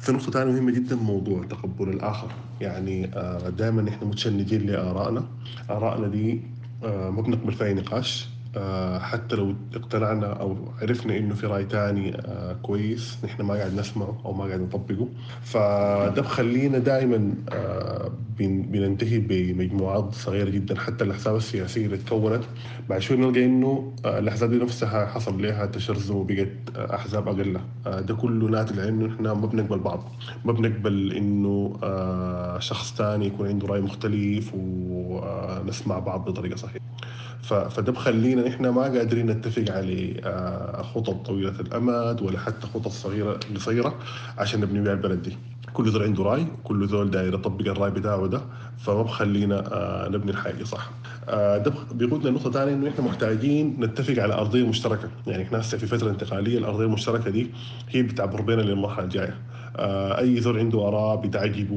في 0.00 0.12
نقطة 0.12 0.30
ثانية 0.30 0.52
مهمة 0.52 0.70
جدا 0.72 0.96
موضوع 0.96 1.44
تقبل 1.44 1.88
الآخر. 1.88 2.28
يعني 2.60 3.06
دائما 3.58 3.82
نحن 3.82 4.06
متشنجين 4.06 4.66
لآرائنا. 4.66 5.24
آرائنا 5.70 6.08
دي 6.08 6.42
آه، 6.84 7.10
ما 7.10 7.22
بنقبل 7.22 7.52
فيها 7.52 7.74
نقاش. 7.74 8.28
آه، 8.28 8.39
حتى 9.00 9.36
لو 9.36 9.54
اقتنعنا 9.74 10.26
أو 10.26 10.56
عرفنا 10.82 11.16
إنه 11.16 11.34
في 11.34 11.46
رأي 11.46 11.64
تاني 11.64 12.14
آه، 12.16 12.52
كويس. 12.62 13.18
نحن 13.24 13.42
ما 13.42 13.54
قاعد 13.54 13.74
نسمعه 13.74 14.20
أو 14.24 14.32
ما 14.32 14.44
قاعد 14.44 14.60
نطبقه. 14.60 15.08
فده 15.42 16.22
بخلينا 16.22 16.78
دائما 16.78 17.34
آه، 17.52 18.10
بن- 18.38 18.62
بننتهي 18.62 19.18
بمجموعات 19.18 20.14
صغيرة 20.14 20.50
جدا. 20.50 20.80
حتى 20.80 21.04
الأحزاب 21.04 21.36
السياسية 21.36 21.86
اللي 21.86 21.96
تكونت 21.96 22.42
بعد 22.88 23.00
شوي 23.00 23.16
نلقى 23.16 23.44
إنه 23.44 23.92
آه، 24.04 24.18
الأحزاب 24.18 24.50
دي 24.50 24.56
نفسها 24.58 25.06
حصل 25.06 25.42
لها 25.42 25.66
تشرذم 25.66 26.16
وبقت 26.16 26.48
آه، 26.76 26.94
أحزاب 26.94 27.28
أقل. 27.28 27.60
آه، 27.86 28.00
ده 28.00 28.14
كله 28.14 28.46
ناتج 28.48 28.78
عن 28.80 28.88
إنه 28.88 29.34
ما 29.34 29.46
بنقبل 29.46 29.78
بعض. 29.78 30.04
ما 30.44 30.52
بنقبل 30.52 31.12
إنه 31.12 31.78
آه، 31.82 32.58
شخص 32.58 32.94
تاني 32.94 33.26
يكون 33.26 33.48
عنده 33.48 33.66
رأي 33.66 33.80
مختلف 33.80 34.50
ونسمع 34.54 35.98
بعض 35.98 36.24
بطريقة 36.24 36.56
صحيحة. 36.56 36.80
فده 37.42 37.92
بخلينا 37.92 38.48
نحن 38.48 38.68
ما 38.68 38.82
قادرين 38.82 39.26
نتفق 39.26 39.64
على 39.74 40.20
آه، 40.24 40.82
خطط 40.82 41.26
طويلة 41.26 41.60
الأمد 41.60 42.22
ولا 42.22 42.38
حتى 42.38 42.66
خطط 42.66 42.88
صغيره 42.88 43.40
قصيرة 43.54 43.94
عشان 44.38 44.60
نبني 44.60 44.80
بيها 44.80 44.92
البلد 44.92 45.22
دي. 45.22 45.36
كل 45.72 45.90
زول 45.90 46.02
عنده 46.02 46.22
رأي 46.24 46.46
كل 46.64 46.88
زول 46.88 47.10
داير 47.10 47.34
يطبق 47.34 47.68
الرأي 47.70 47.90
بتاعه 47.90 48.26
ده 48.26 48.40
فما 48.78 49.02
بخلينا 49.02 49.58
آه، 49.72 50.08
نبني 50.08 50.30
الحاجة 50.30 50.64
صح. 50.64 50.90
آه، 51.28 51.58
ده 51.58 51.72
بيقودنا 51.94 52.28
لنقطة 52.30 52.50
ثانية 52.50 52.74
إنه 52.74 52.88
إحنا 52.88 53.04
محتاجين 53.04 53.76
نتفق 53.80 54.22
على 54.22 54.34
أرضية 54.34 54.66
مشتركة. 54.66 55.08
يعني 55.26 55.42
إحنا 55.42 55.60
في 55.60 55.86
فترة 55.86 56.10
انتقالية 56.10 56.58
الأرضية 56.58 56.84
المشتركة 56.84 57.30
دي 57.30 57.50
هي 57.88 58.02
بتعبر 58.02 58.40
بينا 58.40 58.62
للمرحلة 58.62 59.04
الجاية. 59.04 59.34
أي 60.18 60.40
زول 60.40 60.58
عنده 60.58 60.88
آراء 60.88 61.16
بتعجبه 61.16 61.74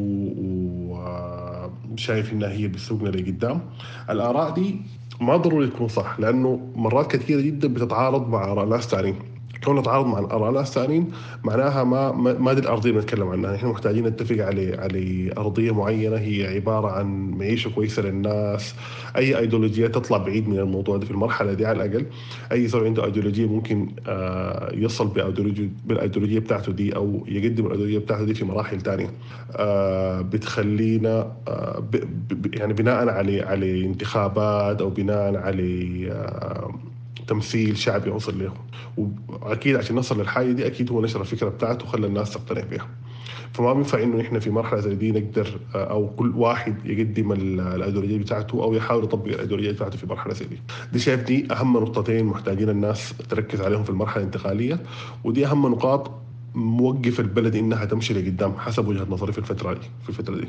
وشايف 1.92 2.34
إنها 2.34 2.50
هي 2.50 2.68
بتسوقنا 2.68 3.10
لقدام. 3.10 3.62
الآراء 4.10 4.54
دي 4.54 4.82
ما 5.22 5.38
ضروري 5.38 5.68
تكون 5.68 5.88
صح 5.88 6.20
لأنه 6.20 6.72
مرات 6.76 7.16
كثيرة 7.16 7.42
جدا 7.42 7.74
بتتعارض 7.74 8.30
مع 8.30 8.52
اراء 8.52 8.66
ناس 8.66 8.88
ثانيين 8.88 9.16
كون 9.64 9.80
نتعارض 9.80 10.06
مع 10.06 10.20
اراء 10.20 10.52
ناس 10.52 10.74
ثانيين 10.74 11.12
معناها 11.44 11.84
ما 11.84 12.12
ما 12.34 12.54
دي 12.54 12.62
الأرضية 12.62 12.90
اللي 12.90 13.02
بنتكلم 13.02 13.28
عنها. 13.28 13.54
نحن 13.54 13.68
محتاجين 13.68 14.08
نتفق 14.08 14.46
على 14.46 14.76
على 14.76 15.32
أرضية 15.38 15.72
معينة. 15.72 16.16
هي 16.18 16.48
عبارة 16.56 16.88
عن 16.88 17.32
معيشة 17.32 17.70
كويسة 17.70 18.02
للناس. 18.02 18.76
أي 19.18 19.38
ايديولوجيات 19.38 19.96
تطلع 19.96 20.18
بعيد 20.18 20.50
من 20.50 20.60
الموضوع 20.60 20.98
ده 20.98 21.06
في 21.06 21.12
المرحلة 21.12 21.54
دي 21.54 21.66
على 21.66 21.86
الأقل. 21.86 22.06
أي 22.52 22.68
زول 22.68 22.86
عنده 22.86 23.06
ايديولوجيه 23.06 23.46
ممكن 23.46 23.92
آه، 24.08 24.72
يصل 24.74 25.08
بالايديولوجيه 25.08 26.40
بتاعته 26.40 26.72
دي 26.72 26.96
أو 26.96 27.24
يقدم 27.28 27.66
الايديولوجيه 27.66 28.00
بتاعته 28.00 28.26
دي 28.26 28.34
في 28.34 28.46
مراحل 28.46 28.82
ثانية 28.82 29.10
آه، 29.56 30.22
بتخلينا 30.22 31.32
آه، 31.48 31.84
يعني 32.54 32.74
بناء 32.74 33.10
على 33.10 33.42
على 33.42 33.86
انتخابات 33.86 34.82
أو 34.82 34.90
بناء 34.90 35.36
على 35.38 35.64
تمثيل 37.28 37.78
شعبي 37.78 38.10
وصل 38.10 38.44
له. 38.44 38.54
وأكيد 38.98 39.76
عشان 39.76 39.96
نصل 39.96 40.20
للحاجة 40.20 40.52
دي 40.52 40.68
أكيد 40.68 40.92
هو 40.92 41.02
نشر 41.02 41.22
الفكرة 41.22 41.50
بتاعته 41.50 41.86
وخلى 41.86 42.08
الناس 42.08 42.34
تقتنع 42.34 42.62
بها 42.62 42.88
فما 43.54 43.74
بينفع 43.74 44.04
إنه 44.04 44.22
إحنا 44.22 44.40
في 44.40 44.50
مرحلة 44.50 44.80
زي 44.80 44.96
دي 44.96 45.12
نقدر 45.12 45.60
أو 45.76 46.08
كل 46.16 46.32
واحد 46.36 46.86
يقدم 46.86 47.32
ال- 47.32 47.60
الايديولوجيه 47.60 48.18
بتاعته 48.18 48.64
أو 48.64 48.74
يحاول 48.74 49.04
يطبق 49.04 49.26
الايديولوجيه 49.28 49.72
بتاعته 49.72 49.98
في 49.98 50.06
مرحلة 50.08 50.34
زي 50.34 50.46
دي. 50.46 50.58
دي 50.94 51.00
شايف 51.00 51.24
دي 51.24 51.48
أهم 51.52 51.78
نقطتين 51.78 52.26
محتاجين 52.26 52.70
الناس 52.70 53.14
تركز 53.30 53.62
عليهم 53.62 53.84
في 53.84 53.90
المرحلة 53.90 54.18
الانتقالية. 54.24 54.80
ودي 55.24 55.46
أهم 55.46 55.68
نقاط 55.72 56.12
موقف 56.56 57.20
البلد 57.20 57.56
إنها 57.56 57.86
تمشي 57.86 58.14
لقدام 58.14 58.58
حسب 58.58 58.88
وجهة 58.88 59.08
نظري 59.10 59.32
في 59.32 59.38
الفترة 59.38 59.74
دي 59.74 59.88
في 60.04 60.10
الفترة 60.10 60.36
دي. 60.36 60.48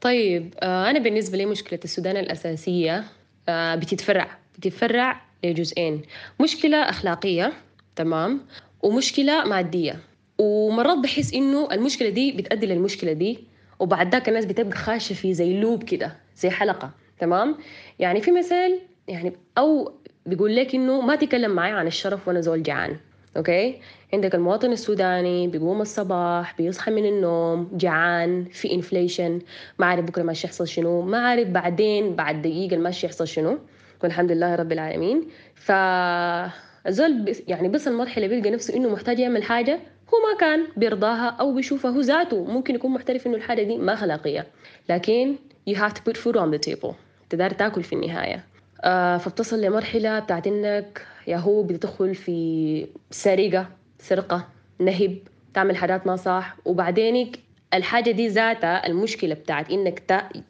طيب 0.00 0.54
آه، 0.60 0.90
أنا 0.90 0.98
بالنسبة 0.98 1.38
لي 1.38 1.46
مشكلة 1.46 1.80
السودان 1.84 2.16
الأساسية 2.16 3.04
آه، 3.48 3.74
بتتفرع 3.74 4.28
بتتفرع 4.58 5.20
لجزئين 5.44 6.02
مشكلة 6.40 6.76
أخلاقية 6.76 7.52
تمام؟ 7.96 8.40
ومشكلة 8.82 9.44
مادية. 9.44 10.00
ومرات 10.38 10.98
بحس 10.98 11.34
إنه 11.34 11.68
المشكلة 11.72 12.08
دي 12.08 12.32
بتأدي 12.32 12.66
للمشكلة 12.66 13.12
دي 13.12 13.38
وبعد 13.78 14.12
ذاك 14.12 14.28
الناس 14.28 14.44
بتبقى 14.44 14.76
خاشة 14.76 15.14
في 15.14 15.34
زي 15.34 15.60
loop 15.60 15.82
كده 15.82 16.16
زي 16.36 16.50
حلقة 16.50 16.90
تمام؟ 17.18 17.56
يعني 17.98 18.20
في 18.20 18.30
مثال 18.30 18.78
يعني 19.08 19.32
أو 19.58 19.92
بيقول 20.26 20.56
لك 20.56 20.74
إنه 20.74 21.00
ما 21.00 21.16
تكلم 21.16 21.50
معي 21.50 21.72
عن 21.72 21.86
الشرف 21.86 22.28
وأنا 22.28 22.40
زول 22.40 22.62
جعان 22.62 22.96
okay؟ 23.36 23.80
عندك 24.12 24.34
المواطن 24.34 24.72
السوداني 24.72 25.48
بيقوم 25.48 25.80
الصباح 25.80 26.56
بيصحى 26.58 26.90
من 26.90 27.06
النوم 27.06 27.70
جعان 27.72 28.44
في 28.44 28.72
inflation 28.74 29.40
ما 29.78 29.86
عارف 29.86 30.04
بكرة 30.04 30.22
ماشي 30.22 30.46
يحصل 30.46 30.68
شنو 30.68 31.02
ما 31.02 31.18
عارف 31.18 31.48
بعدين 31.48 32.14
بعد 32.16 32.42
دقيقة 32.42 32.76
ماشي 32.76 33.06
يحصل 33.06 33.28
شنو. 33.28 33.58
والحمد 34.02 34.32
لله 34.32 34.54
رب 34.54 34.72
العالمين. 34.72 35.28
ف 35.54 35.72
الزول 36.86 37.22
بس- 37.22 37.42
يعني 37.48 37.68
بس 37.68 37.88
المرحلة 37.88 38.26
بيلقى 38.26 38.50
نفسه 38.50 38.76
إنه 38.76 38.88
محتاج 38.88 39.18
يعمل 39.18 39.42
حاجة 39.42 39.74
هو 40.14 40.18
ما 40.32 40.38
كان 40.40 40.66
بيرضاها 40.76 41.28
أو 41.40 41.54
بيشوفها 41.54 41.90
هو 41.90 42.00
ذاته 42.00 42.44
ممكن 42.44 42.74
يكون 42.74 42.90
محترف 42.90 43.26
إنه 43.26 43.36
الحاجة 43.36 43.62
دي 43.62 43.76
ما 43.78 43.94
اخلاقيه 43.94 44.46
لكن 44.88 45.36
you 45.70 45.74
have 45.74 45.92
to 45.92 46.10
put 46.10 46.16
food 46.16 46.34
on 46.36 46.54
the 46.58 46.70
table. 46.70 46.92
تقدر 47.30 47.50
تاكل 47.50 47.82
في 47.82 47.92
النهاية. 47.92 48.44
آه 48.84 49.16
فبتصل 49.16 49.60
لمرحلة 49.60 50.18
بتاعت 50.18 50.46
إنك 50.46 51.06
يا 51.26 51.36
هو 51.36 51.62
بتدخل 51.62 52.14
في 52.14 52.86
سرقة 53.10 53.66
سرقة 53.98 54.46
نهب 54.78 55.18
تعمل 55.54 55.76
حاجات 55.76 56.06
ما 56.06 56.16
صح. 56.16 56.56
وبعدين 56.64 57.38
الحاجة 57.74 58.10
دي 58.10 58.28
ذاتها 58.28 58.86
المشكلة 58.86 59.34
بتاعت 59.34 59.70
إنك 59.70 60.02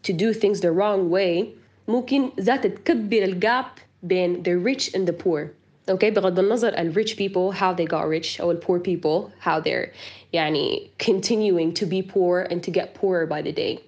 to 0.08 0.12
do 0.12 0.38
things 0.40 0.58
the 0.60 0.70
wrong 0.78 1.12
way. 1.14 1.44
ممكن 1.88 2.30
ذاتها 2.40 2.68
تكبر 2.68 3.24
ال 3.24 3.34
gap 3.34 3.64
بين 4.02 4.42
the 4.42 4.68
rich 4.68 4.94
and 4.94 5.08
the 5.08 5.24
poor. 5.24 5.46
okay 5.90 6.10
بغض 6.10 6.38
النظر 6.38 6.68
ال 6.68 6.94
rich 6.94 7.12
people 7.12 7.56
how 7.58 7.72
they 7.72 7.86
got 7.86 8.04
rich 8.04 8.40
أو 8.40 8.50
ال 8.50 8.60
poor 8.60 8.78
people 8.78 9.30
how 9.44 9.60
they're 9.60 9.88
يعني 10.32 10.90
continuing 11.02 11.72
to 11.80 11.86
be 11.86 12.02
poor 12.02 12.42
and 12.50 12.62
to 12.62 12.70
get 12.70 12.94
poorer 12.94 13.26
by 13.26 13.42
the 13.42 13.52
day. 13.52 13.78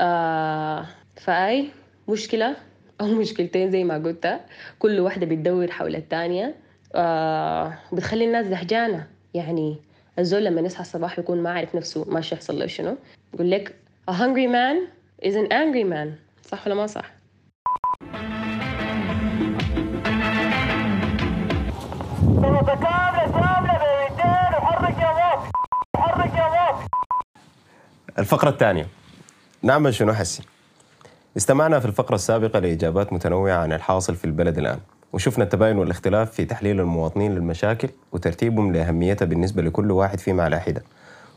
آه 0.00 0.86
فأي 1.16 1.68
مشكلة؟ 2.08 2.56
أو 3.00 3.06
مشكلتين 3.06 3.70
زي 3.70 3.84
ما 3.84 3.94
قلت. 3.94 4.40
كل 4.78 5.00
واحدة 5.00 5.26
بتدور 5.26 5.70
حول 5.70 5.96
الثانية. 5.96 6.54
آه 6.94 7.78
بتخلي 7.92 8.24
الناس 8.24 8.46
زهجانة. 8.46 9.06
يعني 9.34 9.76
الزول 10.18 10.44
لما 10.44 10.60
يصحى 10.60 10.80
الصباح 10.80 11.18
يكون 11.18 11.42
ما 11.42 11.50
عارف 11.50 11.74
نفسه 11.74 12.04
ماشي 12.08 12.34
يحصل 12.34 12.58
له 12.58 12.66
شنو 12.66 12.96
يقول 13.34 13.50
لك 13.50 13.74
a 14.10 14.14
hungry 14.14 14.46
man 14.46 14.88
is 15.28 15.34
an 15.34 15.52
angry 15.52 15.84
man. 15.84 16.08
صح 16.42 16.66
ولا 16.66 16.74
ما 16.74 16.86
صح؟ 16.86 17.17
الفقرة 28.18 28.48
الثانية. 28.50 28.86
نعمل 29.62 29.94
شنو 29.94 30.12
حسي؟ 30.12 30.42
استمعنا 31.36 31.80
في 31.80 31.86
الفقرة 31.86 32.14
السابقة 32.14 32.58
لإجابات 32.58 33.12
متنوعة 33.12 33.56
عن 33.56 33.72
الحاصل 33.72 34.14
في 34.14 34.24
البلد 34.24 34.58
الآن 34.58 34.78
وشفنا 35.12 35.44
التباين 35.44 35.78
والاختلاف 35.78 36.30
في 36.30 36.44
تحليل 36.44 36.80
المواطنين 36.80 37.34
للمشاكل 37.34 37.88
وترتيبهم 38.12 38.72
لأهميتها 38.72 39.26
بالنسبة 39.26 39.62
لكل 39.62 39.90
واحد 39.90 40.18
فيما 40.20 40.42
على 40.44 40.60
حدة. 40.60 40.82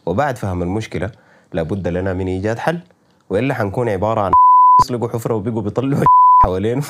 وبعد 0.05 0.37
فهم 0.37 0.61
المشكلة 0.61 1.11
لابد 1.53 1.87
لنا 1.87 2.13
من 2.13 2.27
إيجاد 2.27 2.59
حل 2.59 2.79
وإلا 3.29 3.53
حنكون 3.53 3.89
عبارة 3.89 4.21
عن 4.21 4.31
يسلقوا 4.83 5.09
حفرة 5.09 5.33
وبقوا 5.35 5.61
بيطلعوا 5.61 6.03
حوالينه. 6.43 6.83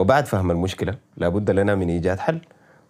وبعد 0.00 0.26
فهم 0.26 0.50
المشكلة 0.50 0.94
لابد 1.16 1.50
لنا 1.50 1.74
من 1.74 1.88
إيجاد 1.88 2.18
حل. 2.18 2.40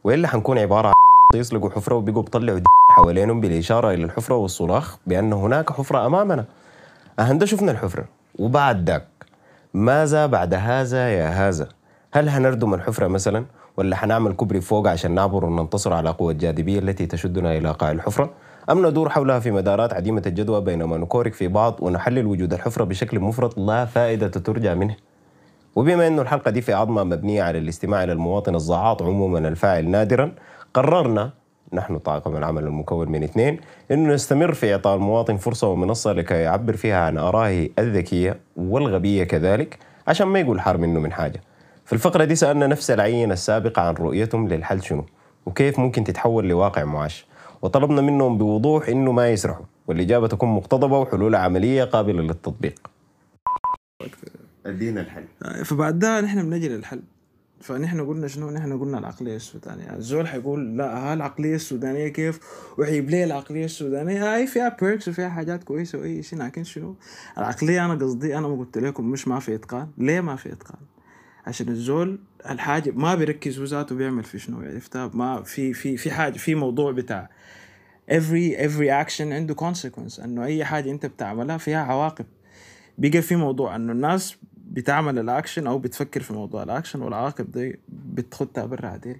وإلا 0.04 0.28
حنكون 0.28 0.58
عبارة 0.58 0.86
عن 0.86 0.94
يسلقوا 1.40 1.70
حفرة 1.70 1.94
وبقوا 1.94 2.22
بيطلعوا 2.22 2.60
حوالينهم 2.96 3.40
بالإشارة 3.40 3.94
إلى 3.94 4.04
الحفرة 4.04 4.34
والصراخ 4.34 4.98
بأن 5.06 5.32
هناك 5.32 5.72
حفرة 5.72 6.06
أمامنا. 6.06 6.44
أهن 7.18 7.46
شفنا 7.46 7.72
الحفرة. 7.72 8.04
وبعد 8.38 8.90
ذاك 8.90 9.06
ماذا 9.74 10.26
بعد 10.26 10.54
هذا 10.54 11.08
يا 11.08 11.28
هذا؟ 11.28 11.68
هل 12.12 12.28
هنردم 12.28 12.74
الحفرة 12.74 13.06
مثلا 13.06 13.44
ولا 13.76 13.96
حنعمل 13.96 14.32
كوبري 14.32 14.60
فوق 14.60 14.88
عشان 14.88 15.14
نعبر 15.14 15.44
وننتصر 15.44 15.92
على 15.92 16.10
قوة 16.10 16.32
الجاذبية 16.32 16.78
التي 16.78 17.06
تشدنا 17.06 17.56
إلى 17.56 17.70
قاع 17.70 17.90
الحفرة؟ 17.90 18.30
أم 18.70 18.86
ندور 18.86 19.08
حولها 19.08 19.40
في 19.40 19.50
مدارات 19.50 19.92
عديمة 19.92 20.22
الجدوى 20.26 20.60
بينما 20.60 20.96
نكورك 20.96 21.34
في 21.34 21.48
بعض 21.48 21.76
ونحلل 21.80 22.26
وجود 22.26 22.52
الحفرة 22.52 22.84
بشكل 22.84 23.20
مفرط 23.20 23.58
لا 23.58 23.84
فائدة 23.84 24.28
ترجى 24.28 24.74
منه؟ 24.74 24.96
وبما 25.76 26.06
أن 26.06 26.18
الحلقة 26.20 26.50
دي 26.50 26.60
في 26.60 26.72
عظمة 26.72 27.04
مبنية 27.04 27.42
على 27.42 27.58
الاستماع 27.58 28.04
إلى 28.04 28.12
المواطن 28.12 28.54
الزعاط 28.54 29.02
عموما 29.02 29.38
الفاعل 29.38 29.88
نادرا 29.88 30.32
قررنا 30.74 31.30
نحن 31.72 31.98
طاقم 31.98 32.36
العمل 32.36 32.64
المكون 32.64 33.08
من 33.12 33.22
اثنين 33.22 33.60
إنه 33.90 34.14
نستمر 34.14 34.54
في 34.54 34.72
إعطاء 34.72 34.96
المواطن 34.96 35.36
فرصة 35.36 35.68
ومنصة 35.68 36.12
لكي 36.12 36.34
يعبر 36.34 36.76
فيها 36.76 37.00
عن 37.00 37.18
آرائه 37.18 37.68
الذكية 37.78 38.40
والغبية 38.56 39.24
كذلك 39.24 39.78
عشان 40.08 40.26
ما 40.26 40.40
يقول 40.40 40.60
حار 40.60 40.76
منه 40.76 41.00
من 41.00 41.12
حاجة. 41.12 41.40
في 41.84 41.92
الفقرة 41.92 42.24
دي 42.24 42.34
سألنا 42.34 42.66
نفس 42.66 42.90
العينة 42.90 43.32
السابقة 43.32 43.82
عن 43.82 43.94
رؤيتهم 43.94 44.48
للحل 44.48 44.82
شنو 44.82 45.04
وكيف 45.46 45.78
ممكن 45.78 46.04
تتحول 46.04 46.48
لواقع 46.48 46.84
معاش 46.84 47.26
وطلبنا 47.62 48.00
منهم 48.00 48.38
بوضوح 48.38 48.88
إنه 48.88 49.12
ما 49.12 49.30
يسرحوا 49.30 49.64
والإجابة 49.86 50.26
تكون 50.28 50.48
مقتضبة 50.48 50.98
وحلول 50.98 51.34
عملية 51.34 51.84
قابلة 51.84 52.22
للتطبيق. 52.22 52.90
أدينا 54.66 55.00
الحل. 55.00 55.24
فبعد 55.64 55.98
ده 55.98 56.20
نحن 56.20 56.50
بنجي 56.50 56.68
للحل. 56.68 57.02
فنحن 57.60 58.06
قلنا 58.06 58.28
شنو؟ 58.28 58.50
نحن 58.50 58.78
قلنا 58.78 58.98
العقلية 58.98 59.36
السودانية. 59.36 59.96
الزول 59.96 60.28
حيقول 60.28 60.76
لا 60.76 60.98
ها 60.98 61.14
العقلية 61.14 61.54
السودانية 61.54 62.08
كيف؟ 62.08 62.40
وحيجيب 62.78 63.10
لي 63.10 63.24
العقلية 63.24 63.64
السودانية. 63.64 64.34
هاي 64.34 64.46
فيها 64.46 64.76
perks 64.80 65.08
وفيها 65.08 65.28
حاجات 65.28 65.64
كويسة 65.64 65.98
وأي 65.98 66.22
شيء 66.22 66.38
لكن 66.38 66.64
شنو؟ 66.64 66.96
العقلية 67.38 67.84
أنا 67.84 67.94
قصدي 67.94 68.38
أنا 68.38 68.48
ما 68.48 68.56
قلت 68.56 68.78
لكم 68.78 69.10
مش 69.10 69.28
ما 69.28 69.40
في 69.40 69.54
إتقان. 69.54 69.88
ليه 69.98 70.20
ما 70.20 70.36
في 70.36 70.52
إتقان؟ 70.52 70.80
عشان 71.46 71.68
الزول 71.68 72.18
الحاجة 72.50 72.90
ما 72.90 73.14
بيركز 73.14 73.58
هو 73.58 73.64
ذاته 73.64 73.94
بيعمل 73.94 74.24
في 74.24 74.38
شنو؟ 74.38 74.60
عرفتها؟ 74.60 75.10
ما 75.14 75.42
في 75.42 75.72
في 75.72 75.96
في 75.96 76.10
حاجة 76.10 76.38
في 76.38 76.54
موضوع 76.54 76.92
بتاع 76.92 77.30
every 78.10 78.56
every 78.56 79.06
action 79.06 79.20
عنده 79.20 79.54
consequence. 79.54 80.24
إنه 80.24 80.44
أي 80.44 80.64
حاجة 80.64 80.90
أنت 80.90 81.06
بتعملها 81.06 81.56
فيها 81.58 81.82
عواقب. 81.82 82.26
بقى 82.98 83.22
في 83.22 83.36
موضوع 83.36 83.76
إنه 83.76 83.92
الناس 83.92 84.36
بتعمل 84.70 85.18
الأكشن 85.18 85.66
أو 85.66 85.78
بتفكر 85.78 86.22
في 86.22 86.32
موضوع 86.32 86.62
الأكشن 86.62 87.02
والعواقب 87.02 87.52
دي 87.52 87.78
بتختها 87.88 88.66
برا 88.66 88.86
عديل. 88.88 89.16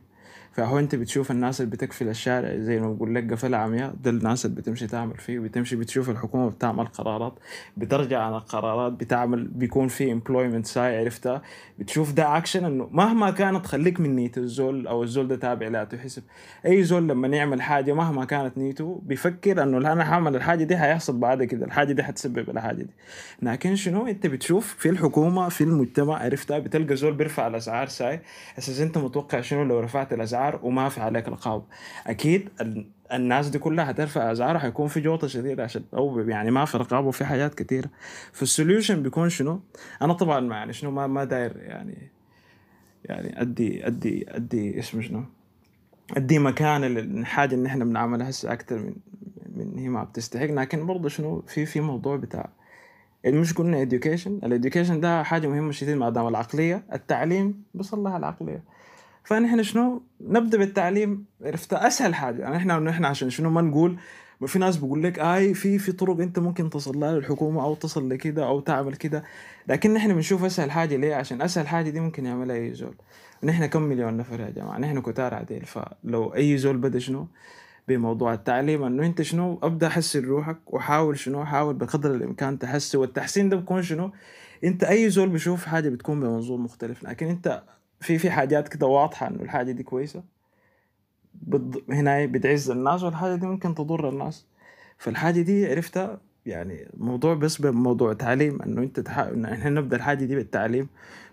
فهو 0.52 0.78
انت 0.78 0.94
بتشوف 0.94 1.30
الناس 1.30 1.60
اللي 1.60 1.70
بتقفل 1.70 2.08
الشارع 2.08 2.56
زي 2.58 2.80
ما 2.80 2.92
بقول 2.92 3.14
لك 3.14 3.32
قفل 3.32 3.54
عمياء 3.54 3.94
ده 4.04 4.10
الناس 4.10 4.46
اللي 4.46 4.56
بتمشي 4.56 4.86
تعمل 4.86 5.16
فيه 5.16 5.38
بتمشي 5.38 5.76
بتشوف 5.76 6.10
الحكومة 6.10 6.50
بتعمل 6.50 6.86
قرارات 6.86 7.32
بترجع 7.76 8.22
عن 8.22 8.32
القرارات 8.34 8.92
بتعمل 8.92 9.48
بيكون 9.48 9.88
في 9.88 10.12
employment 10.12 10.66
ساي 10.66 10.98
عرفتها؟ 10.98 11.42
بتشوف 11.78 12.12
ده 12.12 12.36
اكشن 12.36 12.64
إنه 12.64 12.88
مهما 12.92 13.30
كانت 13.30 13.66
خليك 13.66 14.00
من 14.00 14.16
نية 14.16 14.32
الزول 14.36 14.86
أو 14.86 15.02
الزول 15.02 15.28
ده 15.28 15.36
تابع 15.36 15.68
لا 15.68 15.84
تحسب. 15.84 16.22
أي 16.66 16.82
زول 16.82 17.08
لما 17.08 17.28
يعمل 17.28 17.62
حاجة 17.62 17.92
مهما 17.92 18.24
كانت 18.24 18.58
نيته 18.58 19.00
بيفكر 19.04 19.62
إنه 19.62 19.92
أنا 19.92 20.04
حعمل 20.04 20.36
الحاجة 20.36 20.64
دي 20.64 20.76
هيحصل 20.76 21.18
بعد 21.18 21.44
كده 21.44 21.66
الحاجة 21.66 21.92
دي 21.92 22.02
حتسبب 22.02 22.50
الحاجة 22.50 22.76
دي. 22.76 22.90
لكن 23.42 23.76
شنو؟ 23.76 24.06
أنت 24.06 24.26
بتشوف 24.26 24.74
في 24.78 24.88
الحكومة 24.88 25.48
في 25.48 25.64
المجتمع 25.64 26.18
عرفتها؟ 26.22 26.58
بتلقى 26.58 26.96
زول 26.96 27.14
بيرفع 27.14 27.46
الأسعار 27.46 27.88
ساي. 27.88 28.20
أساس 28.58 28.80
أنت 28.80 28.98
متوقع 28.98 29.40
شنو 29.40 29.64
لو 29.64 29.80
رفعت 29.80 30.12
الأسعار؟ 30.12 30.39
وما 30.62 30.88
في 30.88 31.00
عليك 31.00 31.29
رقابه 31.29 31.64
أكيد 32.07 32.48
ال- 32.61 32.87
الناس 33.12 33.48
دي 33.48 33.59
كلها 33.59 33.90
هترفع 33.90 34.33
اسعارها 34.33 34.59
حيكون 34.59 34.88
في 34.88 35.00
جوطة 35.00 35.26
شديدة 35.26 35.64
عشان 35.64 35.83
أو 35.94 36.18
يعني 36.18 36.50
ما 36.50 36.64
في 36.64 36.79
رقابة 36.79 37.09
وفي 37.09 37.24
حاجات 37.24 37.55
كتيرة. 37.55 37.88
فال 38.33 38.46
solution 38.46 39.02
بيكون 39.03 39.29
شنو؟ 39.29 39.61
أنا 40.03 40.12
طبعا 40.12 40.40
ما 40.40 40.57
يعني 40.57 40.72
شنو 40.72 40.90
ما 40.90 41.07
ما 41.07 41.24
داير 41.24 41.57
يعني 41.57 42.11
يعني 43.05 43.40
أدي 43.40 43.87
أدي 43.87 44.26
أدي 44.29 44.79
اسمه 44.79 45.00
شنو؟ 45.03 45.24
أدي 46.16 46.38
مكان 46.38 46.81
للحاجه 46.85 47.55
اللي 47.55 47.68
إحنا 47.68 47.85
بنعملها 47.85 48.31
هسه 48.31 48.53
أكثر 48.53 48.79
من 48.79 48.94
من 49.57 49.79
هي 49.79 49.88
ما 49.88 50.05
بتستحق. 50.05 50.44
لكن 50.46 50.87
برضه 50.87 51.09
شنو؟ 51.09 51.42
في 51.46 51.66
في 51.66 51.81
موضوع 51.81 52.16
بتاع 52.16 52.50
مش 53.26 53.53
قلنا 53.55 53.85
education. 53.85 54.26
ال 54.26 54.34
education 54.34 55.00
ده 55.00 55.22
حاجة 55.22 55.46
مهمة 55.48 55.72
شديد 55.72 55.96
ما 55.96 56.11
دام 56.11 56.29
العقلية 56.29 56.83
التعليم 56.92 57.62
بيصلح 57.74 58.12
العقلية. 58.14 58.62
فنحن 59.24 59.62
شنو؟ 59.62 60.02
نبدأ 60.20 60.59
بالتعليم. 60.59 61.24
عرفت؟ 61.42 61.72
أسهل 61.72 62.14
حاجة. 62.14 62.42
يعني 62.42 62.56
إحنا 62.56 62.78
نحن 62.78 63.04
عشان 63.04 63.30
شنو 63.30 63.50
ما 63.50 63.62
نقول 63.62 63.96
وفي 64.40 64.59
ناس 64.59 64.76
بيقول 64.76 65.02
لك 65.02 65.18
آي 65.18 65.54
في 65.54 65.78
في 65.78 65.92
طرق 65.92 66.20
أنت 66.20 66.38
ممكن 66.38 66.70
تصل 66.70 67.00
لها 67.00 67.12
للحكومة 67.12 67.62
أو 67.62 67.74
تصل 67.74 68.11
لكده 68.11 68.46
أو 68.46 68.61
تعمل 68.61 68.94
كده. 68.96 69.24
لكن 69.68 69.94
نحن 69.94 70.14
بنشوف 70.14 70.44
أسهل 70.44 70.70
حاجة. 70.70 70.96
ليه؟ 70.96 71.14
عشان 71.14 71.42
أسهل 71.42 71.68
حاجة 71.68 71.90
دي 71.90 72.00
ممكن 72.00 72.26
يعملها 72.26 72.56
أي 72.56 72.74
زول. 72.74 72.94
نحن 73.42 73.66
كم 73.66 73.83
مليون 73.83 74.16
نفر 74.16 74.40
يا 74.40 74.50
جماعة؟ 74.50 74.78
نحن 74.78 75.00
كتار 75.00 75.35
عديل. 75.35 75.64
فلو 75.64 76.35
أي 76.35 76.59
زول 76.59 76.76
بدأ 76.76 76.98
شنو؟ 76.98 77.26
بموضوع 77.88 78.35
التعليم 78.35 78.83
إنه 78.83 79.06
أنت 79.06 79.22
شنو؟ 79.22 79.59
أبدأ 79.62 79.88
حسن 79.88 80.24
روحك 80.24 80.59
وحاول 80.66 81.18
شنو؟ 81.18 81.44
حاول 81.44 81.74
بقدر 81.74 82.14
الإمكان 82.14 82.59
تحسن. 82.59 82.98
والتحسين 82.98 83.48
ده 83.48 83.56
بيكون 83.56 83.83
شنو؟ 83.83 84.11
أنت 84.64 84.85
أي 84.85 85.11
زول 85.11 85.28
بيشوف 85.28 85.64
حاجة 85.64 85.88
بتكون 85.88 86.20
بمنظور 86.20 86.59
مختلف. 86.59 87.02
لكن 87.02 87.26
أنت 87.26 87.62
في 88.00 88.18
في 88.18 88.30
حاجات 88.30 88.68
كده 88.68 88.86
واضحة 88.86 89.28
إنه 89.28 89.42
الحاجة 89.42 89.72
دي 89.72 89.82
كويسة. 89.82 90.22
بض... 91.34 91.82
هنا 91.90 92.26
بتعز 92.26 92.70
الناس 92.70 93.02
والحاجة 93.02 93.34
دي 93.34 93.46
ممكن 93.46 93.74
تضر 93.74 94.08
الناس. 94.08 94.46
فالحاجة 94.98 95.40
دي 95.40 95.66
عرفتها 95.66 96.20
يعني 96.46 96.88
موضوع 96.96 97.34
بس 97.34 97.60
بموضوع 97.60 98.12
تعليم 98.12 98.62
إنه 98.62 98.82
أنت 98.82 99.00
تح... 99.00 99.18
انه 99.18 99.52
إحنا 99.52 99.70
نبدأ 99.70 99.96
الحاجة 99.96 100.24
دي 100.24 100.36
بالتعليم. 100.36 100.88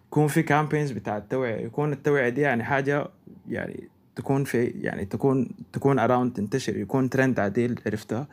يكون 0.07 0.27
في 0.27 0.43
campaigns 0.43 0.91
بتاع 0.91 1.17
التوعية. 1.17 1.65
يكون 1.65 1.93
التوعية 1.93 2.29
دي 2.29 2.41
يعني 2.41 2.63
حاجة 2.63 3.07
يعني 3.49 3.89
تكون 4.15 4.43
في 4.43 4.65
يعني 4.65 5.05
تكون 5.05 5.49
تكون 5.73 5.99
around 5.99 6.33
تنتشر. 6.33 6.77
يكون 6.77 7.09
ترند 7.09 7.39
عديل 7.39 7.79
عرفتها. 7.85 8.27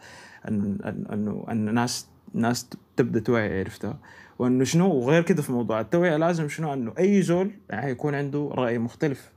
انه 0.48 0.78
إنه 1.12 1.44
إن 1.50 1.68
الناس 1.68 2.08
ناس 2.34 2.68
تبدأ 2.96 3.20
توعي 3.20 3.58
عرفتها. 3.60 3.98
وأنه 4.38 4.64
شنو 4.64 4.94
وغير 4.94 5.22
كده 5.22 5.42
في 5.42 5.52
موضوع 5.52 5.80
التوعية 5.80 6.16
لازم 6.16 6.48
شنو؟ 6.48 6.72
أنه 6.72 6.92
أي 6.98 7.22
زول 7.22 7.50
يعني 7.70 7.90
يكون 7.90 8.14
عنده 8.14 8.50
رأي 8.52 8.78
مختلف. 8.78 9.30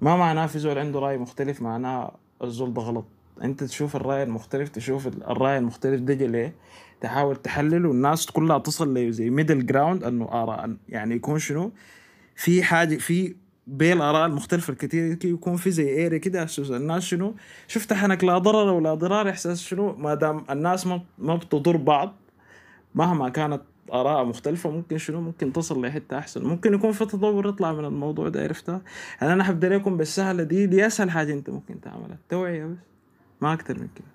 ما 0.00 0.16
معناه 0.16 0.46
في 0.46 0.58
زول 0.58 0.78
عنده 0.78 0.98
رأي 0.98 1.18
مختلف 1.18 1.62
معناه 1.62 2.14
الزول 2.42 2.74
ده 2.74 2.82
غلط. 2.82 3.04
أنت 3.42 3.64
تشوف 3.64 3.96
الرأي 3.96 4.22
المختلف 4.22 4.68
تشوف 4.68 5.06
الرأي 5.06 5.58
المختلف 5.58 6.00
ده 6.00 6.14
ليه؟ 6.14 6.54
تحاول 7.00 7.36
تحلل 7.36 7.86
والناس 7.86 8.26
كلها 8.26 8.58
تصل 8.58 8.94
ل 8.94 9.12
زي 9.12 9.30
middle 9.30 9.66
ground 9.66 10.04
أنه 10.04 10.24
آراء 10.24 10.76
يعني 10.88 11.14
يكون 11.14 11.38
شنو؟ 11.38 11.72
في 12.36 12.62
حاجة 12.62 12.96
في 12.96 13.34
بين 13.66 13.96
الآراء 13.96 14.26
المختلفة 14.26 14.72
الكثير 14.72 15.18
يكون 15.24 15.56
في 15.56 15.70
زي 15.70 16.06
اري 16.06 16.18
كده 16.18 16.44
أساس 16.44 16.70
الناس 16.70 17.02
شنو؟ 17.02 17.34
شفت 17.68 17.92
حنك 17.92 18.24
لا 18.24 18.38
ضرر 18.38 18.72
ولا 18.72 18.94
ضرار 18.94 19.30
احساس 19.30 19.60
شنو؟ 19.62 19.92
ما 19.92 20.14
دام 20.14 20.44
الناس 20.50 20.86
ما 20.86 21.02
ما 21.18 21.36
بتضر 21.36 21.76
بعض 21.76 22.16
مهما 22.94 23.28
كانت 23.28 23.62
آراء 23.92 24.24
مختلفة 24.24 24.70
ممكن 24.70 24.98
شنو 24.98 25.20
ممكن 25.20 25.52
تصل 25.52 25.86
لحتة 25.86 26.18
أحسن. 26.18 26.44
ممكن 26.44 26.74
يكون 26.74 26.92
في 26.92 27.04
تطور 27.06 27.48
يطلع 27.48 27.72
من 27.72 27.84
الموضوع 27.84 28.28
ده 28.28 28.42
عرفتها؟ 28.42 28.80
يعني 29.20 29.32
أنا 29.32 29.44
حبدا 29.44 29.68
لكم 29.68 29.96
بالسهلة 29.96 30.42
دي 30.42 30.66
دي 30.66 30.86
أسهل 30.86 31.10
حاجة 31.10 31.32
أنت 31.32 31.50
ممكن 31.50 31.80
تعملها. 31.80 32.14
التوعيه 32.22 32.64
بس. 32.64 32.76
ما 33.40 33.52
أكتر 33.52 33.78
من 33.78 33.88
كده. 33.94 34.06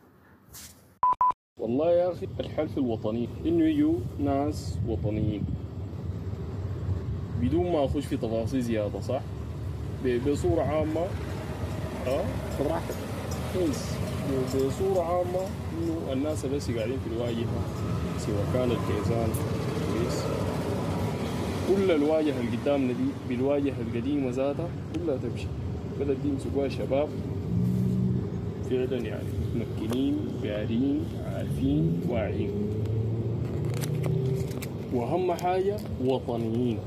والله 1.59 1.91
يا 1.91 2.11
أخي 2.11 2.27
الحل 2.39 2.69
في 2.69 2.77
الوطني. 2.77 3.29
إنه 3.45 3.65
يجوا 3.65 3.95
ناس 4.19 4.77
وطنيين. 4.87 5.43
بدون 7.41 7.71
ما 7.71 7.85
أخش 7.85 8.05
في 8.05 8.17
تفاصيل 8.17 8.61
زيادة 8.61 8.99
صح؟ 9.01 9.21
ب- 10.05 10.29
بصورة 10.29 10.61
عامة 10.61 11.01
آه؟ 12.07 12.23
براحتك 12.59 12.95
كويس. 13.53 13.95
بصورة 14.55 15.01
عامة 15.03 15.47
إنه 15.77 16.13
الناس 16.13 16.45
بس 16.45 16.71
قاعدين 16.71 16.97
في 16.99 17.13
الواجهة 17.15 17.61
سواء 18.17 18.45
كان 18.53 18.71
الكيزان. 18.71 19.29
كويس. 20.05 20.23
كل 21.69 21.91
الواجهه 21.91 22.39
اللي 22.39 22.57
قدامنا 22.57 22.93
دي 22.93 23.09
بالواجهه 23.29 23.75
القديمه 23.81 24.29
ذاتها 24.29 24.69
كلها 24.95 25.17
تمشي. 25.17 25.47
البلد 25.93 26.17
دي 26.23 26.29
يمسكوها 26.29 26.69
شباب 26.69 27.09
فعلا 28.69 28.97
يعني 28.97 29.27
متمكنين 29.55 30.17
قارين 30.43 31.05
عارفين 31.33 32.01
واعيين. 32.09 32.51
وأهم 34.93 35.33
حاجة 35.33 35.77
وطنيين. 36.05 36.77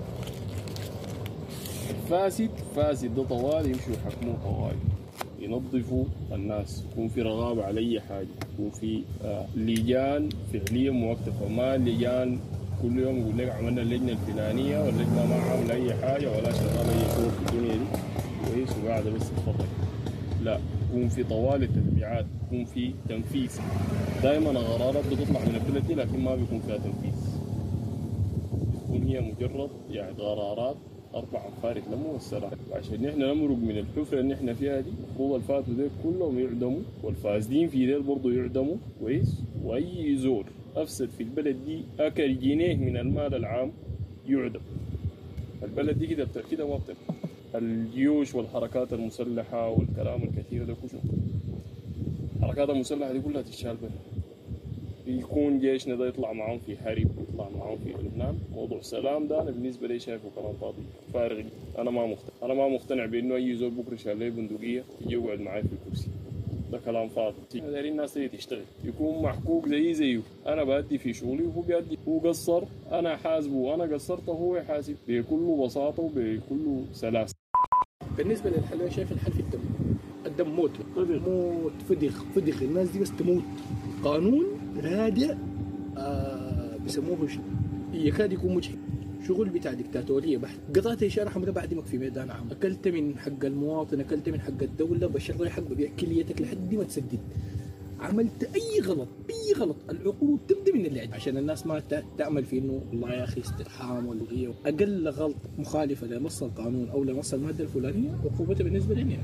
الفاسد 1.91 2.51
فاسد 2.77 3.15
ده 3.15 3.23
طوال 3.23 3.67
يمشوا 3.67 3.93
يحكموه 3.95 4.37
طوال. 4.45 4.77
ينظفوا 5.41 6.05
الناس. 6.33 6.85
يكون 6.93 7.09
في 7.09 7.23
رغابة 7.23 7.65
على 7.65 7.81
أي 7.81 8.01
حاجة. 8.01 8.27
يكون 8.55 8.71
في 8.71 9.03
آه 9.25 9.47
لجان 9.57 10.29
فعليا 10.53 10.91
موقفة 10.91 11.49
ما 11.49 11.77
لجان 11.77 12.39
كل 12.83 12.99
يوم 12.99 13.17
يقول 13.19 13.39
لك 13.39 13.51
عملنا 13.51 13.83
اللجنة 13.83 14.13
الفلانية 14.13 14.79
واللجنة 14.85 15.27
ما 15.27 15.35
عاملة 15.35 15.75
أي 15.75 15.95
حاجة 15.95 16.31
ولا 16.31 16.53
شغالة 16.53 16.91
أي 16.91 17.05
شغل 17.15 17.31
في 17.31 17.53
الدنيا 17.53 17.75
دي. 17.75 17.85
كويس 18.47 18.69
وقاعدة 18.85 19.11
بس 19.11 19.31
تتفرج 19.31 19.67
لا 20.43 20.61
يكون 20.91 21.09
في 21.09 21.25
طوال 21.25 21.63
التتبعات 21.63 22.27
يكون 22.47 22.65
في 22.65 22.93
تنفيذ. 23.09 23.61
دائما 24.23 24.51
القرارات 24.51 25.05
بتطلع 25.07 25.41
من 25.41 25.63
البلد 25.67 25.87
دي 25.87 25.95
لكن 25.95 26.21
ما 26.25 26.35
بيكون 26.35 26.61
فيها 26.67 26.77
تنفيذ. 26.77 27.19
تكون 28.85 29.03
هي 29.03 29.21
مجرد 29.21 29.71
يعني 29.91 30.13
قرارات 30.13 30.77
أربع 31.15 31.47
أنفار 31.49 31.77
يتلموا 31.77 32.13
والسلام. 32.13 32.51
عشان 32.73 33.03
نحن 33.03 33.19
نمرق 33.23 33.57
من 33.57 33.79
الحفرة 33.79 34.21
اللي 34.21 34.35
نحن 34.35 34.55
فيها 34.55 34.81
دي 34.81 34.91
المفروض 34.91 35.35
الفاتوا 35.35 35.75
ديل 35.75 35.91
كلهم 36.05 36.39
يعدموا 36.39 36.81
والفاسدين 37.03 37.69
في 37.69 37.87
ديل 37.87 38.03
برضه 38.03 38.33
يعدموا. 38.33 38.77
كويس؟ 39.01 39.43
وأي 39.65 40.17
زور. 40.17 40.45
أفسد 40.83 41.09
في 41.11 41.23
البلد 41.23 41.57
دي 41.67 41.83
أكل 42.01 42.39
جنيه 42.41 42.77
من 42.77 42.97
المال 42.97 43.35
العام 43.35 43.73
يعدم. 44.29 44.61
البلد 45.63 45.99
دي 45.99 46.07
كده 46.51 46.69
ما 46.69 46.77
بتبقى 46.77 47.15
الجيوش 47.55 48.35
والحركات 48.35 48.93
المسلحة 48.93 49.69
والكلام 49.69 50.23
الكثير 50.23 50.65
ده 50.65 50.75
كله. 50.75 51.01
الحركات 52.37 52.71
المسلحة 52.71 53.13
دي 53.13 53.21
كلها 53.21 53.43
تشال 53.43 53.77
يكون 55.07 55.59
جيشنا 55.61 55.95
ده 55.95 56.07
يطلع 56.09 56.33
معاهم 56.33 56.59
في 56.59 56.77
حرب 56.77 57.09
ويطلع 57.19 57.49
معاهم 57.59 57.79
في 57.79 57.91
لبنان 57.91 58.39
موضوع 58.55 58.81
سلام 58.81 59.27
ده 59.29 59.43
أنا 59.43 59.51
بالنسبة 59.51 59.89
لي 59.89 59.99
شايفه 59.99 60.29
كلام 60.37 60.53
فاضي 60.61 60.83
فارغ. 61.15 61.43
أنا 61.79 61.91
ما 61.91 62.07
مقتنع 62.07 62.31
أنا 62.43 62.55
ما 62.55 62.69
مقتنع 62.69 63.07
بإنه 63.07 63.35
أي 63.37 63.57
زول 63.57 63.71
بكرة 63.71 63.97
شال 63.97 64.19
لي 64.19 64.31
بندقية 64.31 64.85
يقعد 65.07 65.41
معي 65.41 65.63
في 65.63 65.69
الكرسي. 65.73 66.09
ده 66.73 66.79
كلام 66.79 67.09
فاضي 67.09 67.37
دايرين 67.55 67.93
الناس 67.93 68.15
تيجي 68.15 68.29
تشتغل. 68.29 68.65
يكون 68.85 69.23
محقوق 69.23 69.69
زي 69.69 69.95
زيه. 69.95 70.21
أنا 70.47 70.65
بأدي 70.65 70.99
في 70.99 71.13
شغلي 71.13 71.43
وهو 71.43 71.61
بيأدي. 71.61 71.99
هو 72.09 72.19
قصر 72.19 72.65
أنا 72.93 73.17
حاسبه 73.17 73.55
وأنا 73.57 73.95
قصرت 73.95 74.29
وهو 74.29 74.57
يحاسب. 74.57 74.97
بكل 75.09 75.59
بساطة 75.65 76.03
وبكل 76.03 76.85
سلاسة. 76.93 77.35
بالنسبة 78.17 78.51
للحل 78.51 78.81
أنا 78.81 78.91
شايف 78.91 79.13
الحل 79.13 79.33
في 79.33 79.41
الدم. 79.41 79.59
الدم 80.27 80.49
موت. 80.49 80.71
موت. 80.97 81.73
فدخ. 81.89 82.25
فدخ. 82.25 82.63
الناس 82.63 82.91
دي 82.91 82.99
بس 82.99 83.17
تموت. 83.17 83.43
قانون 84.05 84.45
رادع 84.77 85.35
آه 85.99 86.77
بيسموه 86.77 87.29
يكاد 87.93 88.33
يكون 88.33 88.55
مجحف. 88.55 88.88
شغل 89.29 89.49
بتاع 89.49 89.73
ديكتاتورية 89.73 90.39
بحت. 90.39 90.59
قطعت 90.77 91.03
اشاره 91.03 91.29
حمراء 91.29 91.53
بعدمك 91.53 91.85
في 91.85 91.99
ميدان 91.99 92.31
عام. 92.31 92.51
أكلت 92.51 92.89
من 92.89 93.19
حق 93.19 93.45
المواطن 93.45 94.01
أكلت 94.01 94.29
من 94.29 94.41
حق 94.41 94.63
الدولة 94.63 95.07
بشر 95.07 95.49
حق 95.51 95.63
ببيع 95.63 95.91
كليتك 96.01 96.41
لحد 96.43 96.75
ما 96.75 96.85
تسدد. 96.85 97.19
عملت 98.01 98.51
أي 98.55 98.81
غلط 98.81 99.09
أي 99.31 99.53
غلط 99.61 99.77
العقوبه 99.91 100.39
تبدأ 100.49 100.73
من 100.75 100.87
اللي 100.87 101.01
عندك 101.01 101.15
عشان 101.15 101.37
الناس 101.37 101.67
ما 101.67 101.83
تامل 102.19 102.45
في 102.45 102.59
إنه 102.59 102.83
والله 102.91 103.13
يا 103.13 103.25
أخي 103.25 103.41
استرحام 103.41 104.07
والغيه 104.07 104.49
أقل 104.67 105.09
غلط 105.09 105.35
مخالفة 105.59 106.07
لنص 106.07 106.43
القانون 106.43 106.89
أو 106.89 107.05
لنص 107.05 107.35
المادة 107.35 107.65
الفلانية 107.65 108.11
عقوبتها 108.25 108.65
بالنسبة 108.65 108.95
لي 108.95 109.19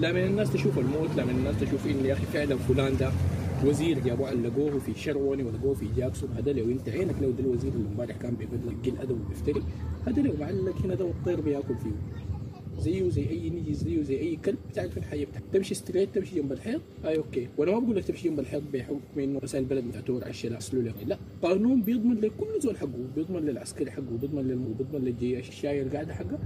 لا 0.00 0.12
من 0.12 0.24
الناس 0.24 0.52
تشوف 0.52 0.78
الموت 0.78 1.10
لا 1.16 1.24
من 1.24 1.30
الناس 1.30 1.60
تشوف 1.60 1.86
ان 1.86 2.04
يا 2.04 2.12
أخي 2.12 2.26
فعلا 2.32 2.56
فلان 2.56 2.96
ده 2.96 3.10
وزير 3.64 3.98
جابوه 3.98 4.32
لقوه 4.32 4.78
في 4.78 4.94
شروني 4.94 5.42
ولقوه 5.42 5.74
في 5.74 5.86
جاكسون. 5.96 6.30
هذا 6.36 6.52
لو 6.52 6.64
انت 6.70 6.88
عينك 6.88 7.14
لو 7.22 7.30
ده 7.30 7.40
الوزير 7.40 7.72
اللي 7.72 7.88
امبارح 7.88 8.16
كان 8.16 8.34
بيقول 8.34 8.58
لك 8.66 8.88
قل 8.90 8.98
ادب 8.98 9.20
وبيفتري 9.20 9.62
هذا 10.06 10.22
لو 10.22 10.32
معلق 10.40 10.76
هنا 10.84 10.94
ده 10.94 11.04
والطير 11.04 11.40
بياكل 11.40 11.74
فيه. 11.78 11.90
زيه 12.78 13.08
زي 13.08 13.28
أي 13.30 13.50
نجي 13.50 13.74
زيه 13.74 14.02
زي 14.02 14.20
أي 14.20 14.36
كلب 14.36 14.56
في 14.74 14.96
الحياة 14.96 15.24
بتاعك. 15.24 15.42
تمشي 15.52 15.74
ستريت 15.74 16.14
تمشي 16.14 16.34
جنب 16.34 16.52
الحيط. 16.52 16.80
أي 17.04 17.16
أوكي. 17.16 17.48
وأنا 17.58 17.72
ما 17.72 17.78
بقول 17.78 17.96
لك 17.96 18.04
تمشي 18.04 18.28
جنب 18.28 18.40
الحيط 18.40 18.62
بحكم 18.72 19.00
انه 19.18 19.38
رسائل 19.38 19.64
البلد 19.64 19.84
بتاعته 19.84 20.20
على 20.22 20.30
الشارع 20.30 20.58
لا. 21.06 21.18
قانون 21.42 21.82
بيضمن 21.82 22.20
لكل 22.20 22.60
زول 22.60 22.76
حقه. 22.76 22.90
بيضمن 23.16 23.40
للعسكري 23.40 23.90
حقه 23.90 24.16
بيضمن 24.20 24.42
للم 24.42 24.74
بيضمن 24.78 25.04
للجيش 25.04 25.48
الشاي 25.48 25.82
القاعدة 25.82 26.14
حقه 26.14 26.38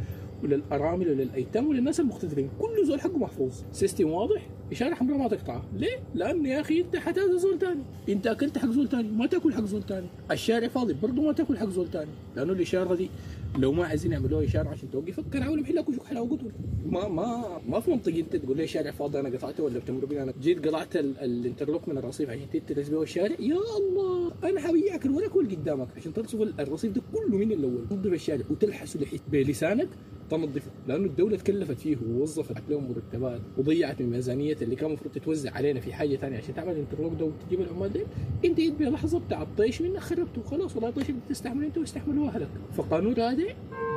وللأرامل 0.43 1.09
وللأيتام 1.11 1.67
وللناس 1.67 2.01
المقتدرين. 2.01 2.51
كل 2.59 2.87
زول 2.87 3.01
حقه 3.01 3.19
محفوظ. 3.19 3.53
system 3.73 4.11
واضح؟ 4.11 4.47
إشارة 4.73 4.95
حمراء 4.95 5.19
ما 5.19 5.29
تقطعها 5.29 5.65
ليه؟ 5.77 5.99
لأن 6.15 6.47
يا 6.47 6.61
أخي 6.61 6.81
أنت 6.81 6.97
حتاذي 6.97 7.39
زول 7.39 7.59
تاني. 7.59 7.83
أنت 8.09 8.27
أكلت 8.27 8.59
حق 8.59 8.71
زول 8.71 8.89
تاني. 8.89 9.09
ما 9.09 9.27
تأكل 9.27 9.55
حق 9.55 9.65
زول 9.65 9.83
تاني. 9.83 10.07
الشارع 10.31 10.69
فاضي 10.69 10.95
برضه 11.03 11.23
ما 11.23 11.33
تأكل 11.33 11.59
حق 11.59 11.69
زول 11.69 11.91
تاني. 11.91 12.11
لأنه 12.37 12.53
الإشارة 12.53 12.95
دي 12.95 13.11
لو 13.59 13.73
ما 13.73 13.85
عايزين 13.87 14.13
يعملوها 14.13 14.45
اشاره 14.45 14.69
عشان 14.69 14.91
توقفك 14.91 15.25
كان 15.33 15.61
محلك 15.61 15.89
وشوك 15.89 16.05
حلاوة 16.07 16.29
قتل 16.29 16.51
ما 16.87 17.09
ما 17.09 17.61
ما 17.69 17.81
في 17.81 17.91
منطقي 17.91 18.21
أنت 18.21 18.37
تقول 18.37 18.57
لي 18.57 18.67
شارع 18.67 18.91
فاضي 18.91 19.21
أنا 19.21 19.29
قطعته 19.29 19.63
ولا 19.65 19.79
بتمر 19.79 20.05
بي؟ 20.05 20.23
أنا 20.23 20.33
جيت 20.43 20.67
قطعت 20.69 20.97
ال- 20.97 21.19
ال 21.19 21.26
interlock 21.26 21.89
من 21.89 21.99
الرصيف 21.99 22.31
عشان 22.31 22.47
تترس 22.53 22.89
بيه 22.89 23.03
الشارع. 23.03 23.37
يا 23.41 23.59
الله 23.79 24.33
أنا 24.45 24.61
حبيعك 24.61 25.07
الورق 25.07 25.37
واللي 25.37 25.55
قدامك 25.57 25.89
عشان 25.97 26.13
ترصف 26.13 26.41
ال- 26.43 26.61
الرصيف 26.61 26.93
ده 26.93 27.03
كله 27.15 27.37
من 27.39 27.53
الأول. 27.53 27.89
تنظف 27.91 28.13
الشارع 28.13 28.45
وتلحسه 28.51 29.01
لحيت 29.01 29.21
بلسانك 29.33 29.89
تنظفه 30.31 30.71
لأنه 30.89 31.07
الدولة 31.07 31.37
تكلفت 31.37 31.79
فيه 31.79 31.97
ووظفت 32.09 32.63
لهم 32.71 32.89
مرتبات 32.89 33.41
وضيعت 33.59 34.03
من 34.03 34.11
ميزانية 34.11 34.57
اللي 34.63 34.77
كان 34.77 34.87
المفروض 34.89 35.13
تتوزع 35.15 35.53
علينا 35.55 35.81
في 35.81 35.93
حاجة 35.93 36.17
ثانية 36.17 36.39
عشان 36.39 36.55
تعمل 36.55 36.77
انترلوك 36.77 37.13
ده 37.21 37.25
وتجيب 37.25 37.61
العمال 37.61 37.93
دي 37.93 38.05
إنت 38.45 38.57
جيت 38.61 38.75
بلحظه 38.75 39.19
بتاع 39.21 39.43
الطيش 39.43 39.83
منك 39.83 39.99
خربته 40.01 40.41
وخلاص 40.47 40.75
والله 40.77 40.89
الطيش 40.89 41.11
بدك 41.11 41.23
تستحمل 41.29 41.65
أنت 41.65 41.79
واستحملوا 41.79 42.29
أهلك. 42.29 42.49
فقانون 42.77 43.21
هذا 43.21 43.45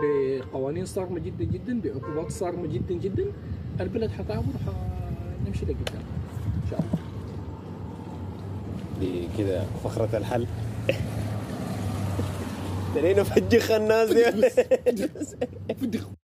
بقوانين 0.02 0.86
صارمة 0.86 1.20
جدا 1.20 1.44
جدا 1.44 1.82
بعقوبات 1.82 2.32
صارمة 2.32 2.68
جدا 2.68 2.96
جدا. 2.96 3.26
البلد 3.80 4.12
حتعبر 4.12 4.44
حنمشي 5.46 5.66
لقدام. 5.66 6.04
إن 6.64 6.70
شاء 6.70 6.80
الله. 6.80 7.00
دي 9.00 9.28
كده 9.38 9.64
فخرة 9.84 10.18
الحل. 10.18 10.48
ترينا 12.96 13.22
نفجخ 13.22 13.72
الناس 13.72 14.10
دي 14.10 14.24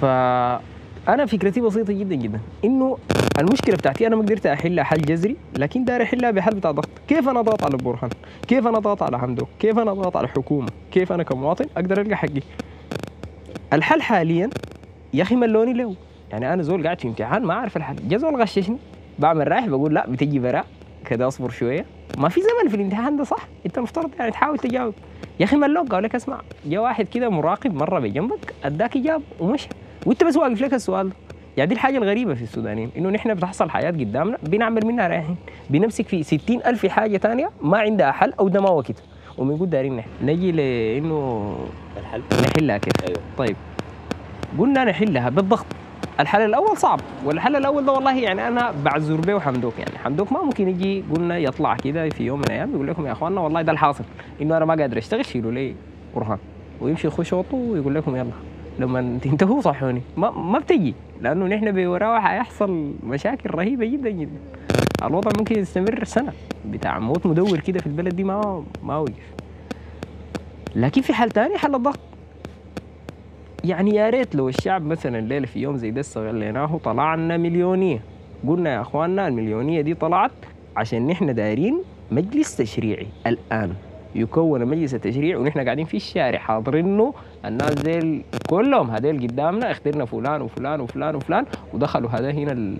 فأنا 0.00 1.26
فكرتي 1.26 1.60
بسيطة 1.60 1.92
جدا 1.92 2.14
جدا 2.14 2.40
إنه 2.64 2.98
المشكلة 3.38 3.76
بتاعتي 3.76 4.06
أنا 4.06 4.16
ما 4.16 4.22
قدرت 4.22 4.46
أحلها 4.46 4.84
حل 4.84 5.02
جذري 5.02 5.36
لكن 5.58 5.84
داير 5.84 6.02
أحلها 6.02 6.30
بحل 6.30 6.54
بتاع 6.54 6.70
ضغط. 6.70 6.88
كيف 7.08 7.28
أنا 7.28 7.40
اضغط 7.40 7.64
على 7.64 7.76
برهان 7.76 8.10
كيف 8.48 8.66
أنا 8.66 8.78
اضغط 8.78 9.02
على 9.02 9.18
حمدو 9.18 9.46
كيف 9.58 9.78
أنا 9.78 9.90
اضغط 9.90 10.16
على 10.16 10.24
الحكومة؟ 10.24 10.68
كيف 10.92 11.12
أنا 11.12 11.22
كمواطن 11.22 11.66
أقدر 11.76 12.00
ألقى 12.00 12.16
حقي؟ 12.16 12.42
الحل 13.72 14.02
حاليا 14.02 14.50
يا 15.14 15.22
أخي 15.22 15.36
ملوني 15.36 15.72
له 15.72 15.94
يعني 16.32 16.52
أنا 16.52 16.62
زول 16.62 16.84
قاعد 16.84 17.00
في 17.00 17.08
امتحان 17.08 17.42
ما 17.42 17.54
أعرف 17.54 17.76
الحل. 17.76 18.08
جا 18.08 18.16
زول 18.16 18.42
غششني 18.42 18.78
بعمل 19.18 19.48
رايح 19.48 19.66
بقول 19.66 19.94
لا 19.94 20.10
بتجي 20.10 20.38
براء 20.38 20.66
كده 21.06 21.28
أصبر 21.28 21.50
شوية. 21.50 21.86
ما 22.18 22.28
في 22.28 22.40
زمن 22.40 22.68
في 22.70 22.76
الامتحان 22.76 23.16
ده 23.16 23.24
صح؟ 23.24 23.48
انت 23.66 23.78
المفترض 23.78 24.10
يعني 24.18 24.30
تحاول 24.30 24.58
تجاوب. 24.58 24.94
يا 25.40 25.44
أخي 25.44 25.56
ملوك 25.56 25.88
قال 25.88 26.02
لك 26.02 26.14
اسمع 26.14 26.40
جا 26.66 26.80
واحد 26.80 27.08
كده 27.08 27.28
مراقب 27.28 27.74
مرة 27.74 27.98
بجنبك 28.00 28.54
أداك 28.64 28.96
إجابة 28.96 29.22
ومشى 29.40 29.68
وأنت 30.06 30.24
بس 30.24 30.36
واقف 30.36 30.60
لك 30.60 30.74
السؤال 30.74 31.08
ده. 31.08 31.14
يعني 31.56 31.68
دي 31.68 31.74
الحاجة 31.74 31.98
الغريبة 31.98 32.34
في 32.34 32.42
السودانيين 32.42 32.90
إنه 32.96 33.10
نحن 33.10 33.34
بتحصل 33.34 33.70
حياه 33.70 33.90
قدامنا 33.90 34.38
بنعمل 34.42 34.86
منها 34.86 35.08
رايحين 35.08 35.36
بنمسك 35.70 36.06
في 36.08 36.22
ستين 36.22 36.60
ألف 36.66 36.86
حاجة 36.86 37.18
ثانية 37.18 37.50
ما 37.62 37.78
عندها 37.78 38.12
حل 38.12 38.32
أو 38.40 38.48
ده 38.48 38.60
ما 38.60 38.70
وقت 38.70 39.02
وبنقول 39.38 39.70
دايرين 39.70 39.96
نحن. 39.96 40.08
نجي 40.22 40.52
لأنه 40.52 41.56
الحل. 41.96 42.22
نحلها 42.42 42.78
كيف 42.78 42.92
أيوه. 43.08 43.20
طيب. 43.38 43.56
قلنا 44.58 44.84
نحلها 44.84 45.28
بالضغط. 45.28 45.66
الحل 46.20 46.40
الأول 46.42 46.76
صعب 46.76 47.00
والحل 47.24 47.56
الأول 47.56 47.86
ده 47.86 47.92
والله 47.92 48.18
يعني 48.18 48.48
أنا 48.48 48.72
بعذر 48.84 49.20
به 49.20 49.34
وحمدوك 49.34 49.78
يعني. 49.78 49.98
حمدوك 49.98 50.32
ما 50.32 50.42
ممكن 50.42 50.68
يجي 50.68 51.04
قلنا 51.14 51.38
يطلع 51.38 51.76
كده 51.76 52.08
في 52.08 52.24
يوم 52.24 52.38
من 52.38 52.44
الأيام 52.44 52.74
يقول 52.74 52.88
لكم 52.88 53.06
يا 53.06 53.12
إخواننا 53.12 53.40
والله 53.40 53.62
ده 53.62 53.72
الحاصل 53.72 54.04
إنه 54.42 54.56
أنا 54.56 54.64
ما 54.64 54.74
قادر 54.74 54.98
أشتغل 54.98 55.24
شيلوا 55.24 55.52
لي 55.52 55.74
برهان. 56.16 56.38
ويمشي 56.80 57.06
يخش 57.06 57.34
أوضته 57.34 57.56
ويقول 57.56 57.94
لكم 57.94 58.16
يلا 58.16 58.30
لما 58.78 59.18
تنتهوا 59.22 59.60
صحوني. 59.60 60.02
ما 60.16 60.30
ما 60.30 60.58
بتجي 60.58 60.94
لأنه 61.20 61.46
نحن 61.46 61.72
بوراه 61.72 62.20
حيحصل 62.20 62.94
مشاكل 63.06 63.50
رهيبة 63.50 63.86
جدا 63.86 64.10
جدا. 64.10 64.40
الوضع 65.02 65.30
ممكن 65.38 65.58
يستمر 65.58 66.04
سنة 66.04 66.32
بتاع 66.66 66.98
موت 66.98 67.26
مدور 67.26 67.60
كده 67.60 67.80
في 67.80 67.86
البلد 67.86 68.16
دي 68.16 68.24
ما 68.24 68.64
ما 68.82 68.96
وقف. 68.98 69.34
لكن 70.76 71.02
في 71.02 71.12
حل 71.12 71.30
تاني 71.30 71.58
حل 71.58 71.74
الضغط. 71.74 71.98
يعني 73.64 73.94
يا 73.94 74.10
ريت 74.10 74.34
لو 74.34 74.48
الشعب 74.48 74.84
مثلا 74.86 75.18
الليلة 75.18 75.46
في 75.46 75.60
يوم 75.60 75.76
زي 75.76 75.90
ده 75.90 76.00
استغليناه 76.00 76.80
طلعنا 76.84 77.36
مليونية. 77.36 78.00
قلنا 78.48 78.74
يا 78.74 78.80
أخواننا 78.80 79.28
المليونية 79.28 79.80
دي 79.80 79.94
طلعت 79.94 80.30
عشان 80.76 81.06
نحن 81.06 81.34
دايرين 81.34 81.78
مجلس 82.12 82.56
تشريعي 82.56 83.06
الآن. 83.26 83.72
يكون 84.14 84.64
مجلس 84.66 84.94
التشريع 84.94 85.38
ونحن 85.38 85.60
قاعدين 85.60 85.84
في 85.84 85.96
الشارع 85.96 86.38
حاضرينه 86.38 87.14
الناس 87.44 87.74
ديل 87.74 88.22
كلهم 88.50 88.90
هذيل 88.90 89.26
قدامنا 89.26 89.70
اخترنا 89.70 90.04
فلان 90.04 90.42
وفلان 90.42 90.80
وفلان 90.80 91.14
وفلان 91.14 91.44
ودخلوا 91.74 92.10
هذا 92.10 92.30
هنا 92.30 92.52
ال... 92.52 92.76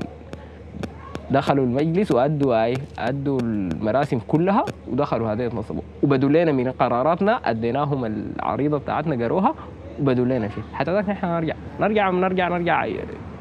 دخلوا 1.31 1.65
المجلس 1.65 2.13
وأدوا 2.13 2.65
اي 2.65 2.75
أدوا 2.99 3.41
المراسم 3.41 4.21
كلها 4.29 4.65
ودخلوا 4.89 5.33
هذا 5.33 5.45
يتنصبوا. 5.45 5.83
وبدوا 6.03 6.29
لنا 6.29 6.53
من 6.53 6.71
قراراتنا 6.71 7.33
أديناهم 7.51 8.05
العريضة 8.05 8.79
بتاعتنا 8.79 9.25
قروها 9.25 9.55
وبدوا 10.01 10.25
لنا 10.25 10.49
فيه. 10.49 10.63
حتى 10.73 10.93
ذاك 10.93 11.09
نحن 11.09 11.27
نرجع. 11.27 11.55
نرجع 11.81 12.11
نرجع 12.11 12.49
نرجع 12.49 12.87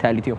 ثالث 0.02 0.28
يوم. 0.28 0.38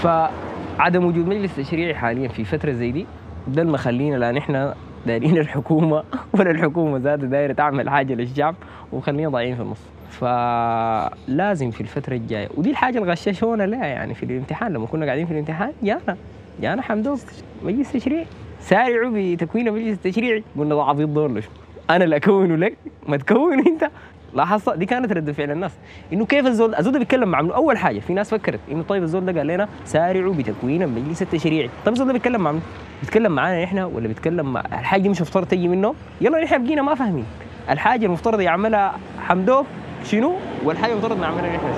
فعدم 0.00 1.04
وجود 1.04 1.26
مجلس 1.26 1.56
تشريعي 1.56 1.94
حاليا 1.94 2.28
في 2.28 2.44
فترة 2.44 2.72
زي 2.72 2.90
دي 2.90 3.06
ده 3.48 3.62
اللي 3.62 3.72
مخلينا 3.72 4.16
لا 4.16 4.32
نحن 4.32 4.72
دايرين 5.06 5.38
الحكومة 5.38 6.04
ولا 6.34 6.50
الحكومة 6.50 6.98
ذاتها 6.98 7.26
دايرة 7.26 7.52
تعمل 7.52 7.90
حاجة 7.90 8.14
للشعب 8.14 8.54
وخلينا 8.92 9.28
ضايعين 9.28 9.56
في 9.56 9.62
النص. 9.62 9.80
فلازم 10.10 11.70
في 11.70 11.80
الفترة 11.80 12.14
الجاية 12.14 12.48
ودي 12.56 12.70
الحاجة 12.70 12.98
اللي 12.98 13.12
غششونا 13.12 13.62
لها 13.62 13.86
يعني 13.86 14.14
في 14.14 14.22
الامتحان. 14.22 14.72
لما 14.72 14.86
كنا 14.86 15.06
قاعدين 15.06 15.26
في 15.26 15.32
الامتحان 15.32 15.72
جانا 15.82 16.16
جانا 16.60 16.82
حمدوك 16.82 17.18
مجلس 17.62 17.92
تشريعي. 17.92 18.26
سارعوا 18.60 19.12
بتكوين 19.14 19.72
مجلس 19.72 20.06
التشريعي 20.06 20.44
قلنا 20.58 20.74
ده 20.74 20.82
عبيط 20.82 21.08
دور 21.08 21.42
أنا 21.90 22.04
اللي 22.04 22.16
أكونه 22.16 22.56
لك. 22.56 22.76
ما 23.08 23.16
تكون 23.16 23.66
أنت. 23.66 23.90
لاحظت؟ 24.34 24.76
دي 24.76 24.86
كانت 24.86 25.12
رد 25.12 25.30
فعل 25.30 25.50
الناس. 25.50 25.72
إنه 26.12 26.26
كيف 26.26 26.46
الزول 26.46 26.74
الزول 26.74 26.92
ده 26.92 26.98
بيتكلم 26.98 27.28
مع 27.28 27.40
أول 27.40 27.78
حاجة 27.78 27.98
في 27.98 28.14
ناس 28.14 28.30
فكرت 28.30 28.60
إنه 28.72 28.82
طيب 28.82 29.02
الزول 29.02 29.26
ده 29.26 29.38
قال 29.38 29.46
لنا 29.46 29.68
سارعوا 29.84 30.34
بتكوين 30.34 30.82
المجلس 30.82 31.22
التشريعي. 31.22 31.70
طيب 31.84 31.92
الزول 31.94 32.06
ده 32.06 32.12
بيتكلم 32.12 32.40
مع 32.40 32.54
بيتكلم 33.00 33.32
معانا 33.32 33.64
إحنا 33.64 33.84
ولا 33.84 34.08
بيتكلم 34.08 34.52
مع 34.52 34.60
الحاجة 34.60 35.08
مش 35.08 35.20
مفترض 35.20 35.46
تجي 35.46 35.68
منه؟ 35.68 35.94
يلا 36.20 36.44
نحن 36.44 36.64
بقينا 36.64 36.82
ما 36.82 36.94
فاهمين. 36.94 37.24
الحاجة 37.70 38.06
المفترض 38.06 38.40
يعملها 38.40 38.98
حمدوك 39.20 39.66
شنو؟ 40.04 40.36
والحاجة 40.64 40.92
المفترض 40.92 41.20
نعملها 41.20 41.56
نحن. 41.56 41.72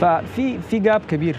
ففي 0.00 0.58
في 0.58 0.78
جاب 0.78 1.00
كبير 1.08 1.36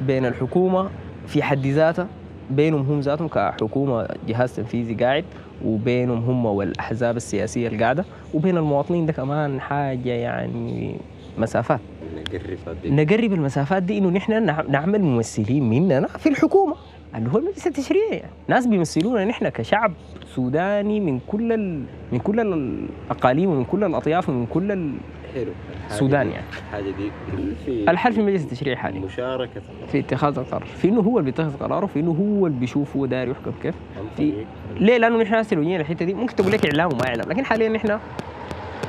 بين 0.00 0.26
الحكومة 0.26 0.90
في 1.26 1.42
حد 1.42 1.66
ذاتها 1.66 2.06
بينهم 2.50 2.80
هم 2.80 3.00
ذاتهم 3.00 3.28
كحكومة 3.28 4.08
جهاز 4.28 4.56
تنفيذي 4.56 4.94
قاعد. 5.04 5.24
وبينهم 5.64 6.24
هم 6.24 6.46
والأحزاب 6.46 7.16
السياسية 7.16 7.68
القاعدة 7.68 8.04
وبين 8.34 8.56
المواطنين 8.56 9.06
ده 9.06 9.12
كمان 9.12 9.60
حاجة 9.60 10.10
يعني 10.10 10.96
مسافات. 11.38 11.80
نقرب 12.86 13.32
المسافات 13.32 13.82
دي 13.82 13.98
إنه 13.98 14.08
نحن 14.10 14.46
نعمل 14.70 15.02
ممثلين 15.02 15.70
مننا 15.70 16.06
في 16.06 16.28
الحكومة. 16.28 16.74
اللي 17.14 17.30
هو 17.32 17.38
المجلس 17.38 17.66
التشريعي. 17.66 18.16
يعني. 18.16 18.30
ناس 18.48 18.66
بيمثلونا 18.66 19.24
نحن 19.24 19.48
كشعب 19.48 19.92
سوداني 20.34 21.00
من 21.00 21.20
كل 21.26 21.52
ال... 21.52 21.84
من 22.12 22.18
كل 22.18 22.40
الأقاليم 22.40 23.50
ومن 23.50 23.64
كل 23.64 23.84
الأطياف 23.84 24.28
ومن 24.28 24.46
كل 24.46 24.72
ال... 24.72 24.92
حلو. 25.34 25.52
السودان 25.90 26.30
يعني. 26.30 26.44
الحاجة 26.68 26.90
دي 26.90 27.10
في 27.64 27.90
الحل 27.90 28.12
في 28.12 28.20
المجلس 28.20 28.44
التشريعي 28.44 28.76
حاليا. 28.76 29.00
مشاركة 29.00 29.60
في 29.92 29.98
اتخاذ 29.98 30.38
القرار. 30.38 30.64
في 30.64 30.88
إنه 30.88 31.00
هو 31.00 31.18
اللي 31.18 31.30
بيتخذ 31.30 31.56
قراره 31.56 31.86
في 31.86 32.00
إنه 32.00 32.10
هو 32.10 32.46
اللي 32.46 32.58
بيشوف 32.58 32.96
هو 32.96 33.06
داير 33.06 33.28
يحكم 33.28 33.52
كيف. 33.62 33.74
في 34.16 34.32
ليه؟ 34.80 34.98
لأنه 34.98 35.22
نحن 35.22 35.34
هسه 35.34 35.56
لو 35.56 35.62
الحتة 35.62 36.04
دي. 36.04 36.14
ممكن 36.14 36.36
تقول 36.36 36.52
لك 36.52 36.66
إعلام 36.66 36.92
وما 36.92 37.08
إعلام 37.08 37.28
لكن 37.28 37.44
حاليا 37.44 37.68
نحن 37.68 37.98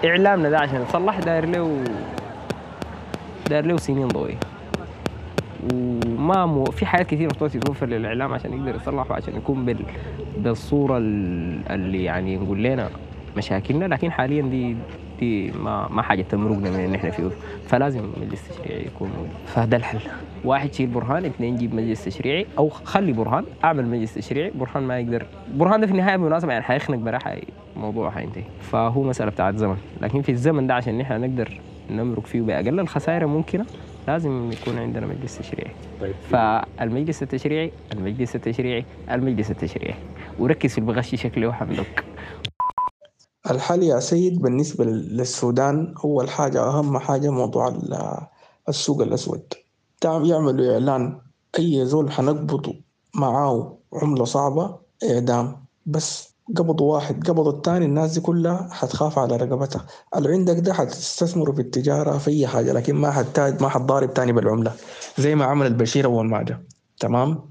إعلامنا 0.05 0.49
ده 0.49 0.60
عشان 0.60 0.81
يتصلح 0.81 1.19
داير 1.19 1.45
له 1.45 1.84
داير 3.49 3.65
له 3.65 3.77
سنين 3.77 4.08
ضوئية. 4.08 4.39
وما 5.73 6.45
مو 6.45 6.65
في 6.65 6.86
حاجات 6.86 7.08
كثيرة 7.08 7.27
مفترض 7.27 7.49
تتوفر 7.49 7.86
للإعلام 7.86 8.34
عشان 8.34 8.53
يقدر 8.53 8.75
يصلح 8.75 9.12
وعشان 9.12 9.36
يكون 9.36 9.65
بال... 9.65 9.77
بالصورة 10.38 10.97
اللي 10.97 12.03
يعني 12.03 12.38
نقول 12.38 12.63
لنا 12.63 12.89
مشاكلنا. 13.38 13.86
لكن 13.86 14.12
حاليا 14.12 14.41
دي 14.41 14.75
دي 15.19 15.51
ما 15.51 15.88
ما 15.91 16.01
حاجة 16.01 16.21
تمرقنا 16.21 16.69
من 16.69 16.86
اللي 16.86 16.97
إحنا 16.97 17.10
فيه. 17.12 17.30
فلازم 17.67 18.10
مجلس 18.21 18.47
تشريعي 18.47 18.86
يكون 18.86 19.10
موجود. 19.10 19.30
فده 19.47 19.78
الحل. 19.78 19.99
واحد 20.43 20.73
شيل 20.73 20.88
برهان 20.88 21.25
اثنين 21.25 21.56
جيب 21.58 21.75
مجلس 21.75 22.06
تشريعي 22.06 22.45
أو 22.58 22.69
خلي 22.69 23.13
برهان 23.13 23.45
أعمل 23.63 23.86
مجلس 23.88 24.13
تشريعي 24.13 24.51
برهان 24.56 24.84
ما 24.84 24.99
يقدر. 24.99 25.25
برهان 25.54 25.82
ده 25.82 25.88
في 25.88 25.93
النهاية 25.93 26.15
بالمناسبه 26.17 26.51
يعني 26.51 26.63
حيخنق 26.63 26.97
براحه 26.97 27.36
الموضوع 27.75 28.12
حينتهي. 28.12 28.43
فهو 28.62 29.04
مسألة 29.04 29.32
بتاعت 29.32 29.56
زمن. 29.56 29.78
لكن 30.01 30.21
في 30.21 30.32
الزمن 30.32 30.67
ده 30.67 30.73
عشان 30.73 30.97
نحن 30.97 31.21
نقدر 31.21 31.60
نمرق 31.91 32.25
فيه 32.25 32.41
بأقل 32.41 32.80
الخسائر 32.80 33.21
الممكنه 33.21 33.65
لازم 34.08 34.51
يكون 34.51 34.78
عندنا 34.78 35.08
مجلس 35.08 35.38
تشريعي. 35.38 35.71
طيب. 36.01 36.13
فالمجلس 36.30 37.23
التشريعي 37.23 37.71
المجلس 37.93 38.36
التشريعي 38.36 38.86
المجلس 39.12 39.51
التشريعي. 39.51 39.95
وركز 40.39 40.71
في 40.71 40.78
البغش 40.78 41.15
شكله 41.15 41.47
وحمدك 41.47 42.04
الحل 43.49 43.84
يا 43.84 43.99
سيد 43.99 44.41
بالنسبة 44.41 44.86
للسودان 44.86 45.93
أول 46.03 46.29
حاجة 46.29 46.63
أهم 46.63 46.97
حاجة 46.97 47.29
موضوع 47.29 47.67
ال- 47.67 48.17
السوق 48.69 49.01
الأسود. 49.01 49.53
يعملوا 50.03 50.73
إعلان. 50.73 51.19
أي 51.60 51.86
زول 51.86 52.12
حنقبض 52.12 52.73
معاه 53.15 53.77
عملة 53.93 54.25
صعبة 54.25 54.75
إعدام. 55.12 55.65
بس 55.86 56.36
قبضوا 56.58 56.93
واحد 56.93 57.27
قبضوا 57.29 57.51
الثاني 57.51 57.86
الناس 57.86 58.12
دي 58.13 58.19
كلها 58.21 58.69
حتخاف 58.71 59.19
على 59.19 59.38
رقبتها. 59.38 59.86
اللي 60.15 60.32
عندك 60.34 60.59
ده 60.59 60.74
حتستثمروا 60.74 61.55
في 61.55 61.61
التجارة 61.61 62.17
في 62.17 62.32
أي 62.32 62.47
حاجة 62.47 62.74
لكن 62.74 62.95
ما 62.95 63.11
حتاج 63.11 63.61
ما 63.61 63.70
حتضارب 63.70 64.13
تاني 64.13 64.32
بالعملة. 64.32 64.74
زي 65.17 65.36
ما 65.36 65.45
عمل 65.45 65.65
البشير 65.65 66.05
أول 66.05 66.26
ما 66.30 66.43
جاء. 66.43 66.59
تمام؟ 66.99 67.49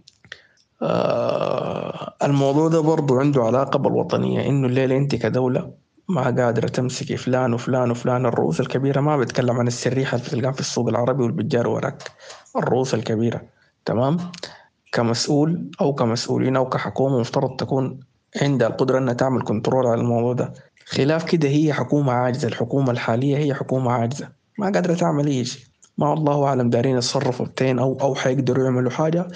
آه 0.82 2.14
الموضوع 2.22 2.68
ده 2.68 2.80
برضو 2.80 3.18
عنده 3.20 3.42
علاقة 3.42 3.78
بالوطنية 3.78 4.48
إنه 4.48 4.66
الليلة 4.66 4.96
أنت 4.96 5.14
كدولة 5.14 5.83
ما 6.08 6.22
قادرة 6.22 6.68
تمسكي 6.68 7.16
فلان 7.16 7.54
وفلان 7.54 7.90
وفلان. 7.90 8.26
الرؤوس 8.26 8.60
الكبيرة 8.60 9.00
ما 9.00 9.16
بتكلم 9.16 9.58
عن 9.58 9.66
السريحة 9.66 10.16
اللي 10.16 10.26
بتلقاها 10.28 10.52
في 10.52 10.60
السوق 10.60 10.88
العربي 10.88 11.22
والبجار 11.22 11.68
وراك. 11.68 12.02
الرؤوس 12.56 12.94
الكبيرة 12.94 13.42
تمام؟ 13.84 14.16
كمسؤول 14.92 15.70
أو 15.80 15.94
كمسؤولين 15.94 16.56
أو 16.56 16.68
كحكومة 16.68 17.20
مفترض 17.20 17.56
تكون 17.56 18.00
عندها 18.42 18.68
القدرة 18.68 18.98
أنها 18.98 19.14
تعمل 19.14 19.42
كنترول 19.42 19.86
على 19.86 20.00
الموضوع 20.00 20.32
ده. 20.32 20.54
خلاف 20.86 21.24
كده 21.24 21.48
هي 21.48 21.72
حكومة 21.72 22.12
عاجزة 22.12 22.48
الحكومة 22.48 22.90
الحالية 22.90 23.36
هي 23.36 23.54
حكومة 23.54 23.92
عاجزة. 23.92 24.28
ما 24.58 24.64
قادرة 24.64 24.94
تعمل 24.94 25.26
أي 25.26 25.44
شيء. 25.44 25.62
ما 25.98 26.12
الله 26.12 26.44
أعلم 26.44 26.70
دارين 26.70 26.96
يتصرفوا 26.96 27.46
بتين 27.46 27.78
أو 27.78 27.98
أو 28.00 28.14
حيقدروا 28.14 28.64
يعملوا 28.64 28.90
حاجة. 28.90 29.28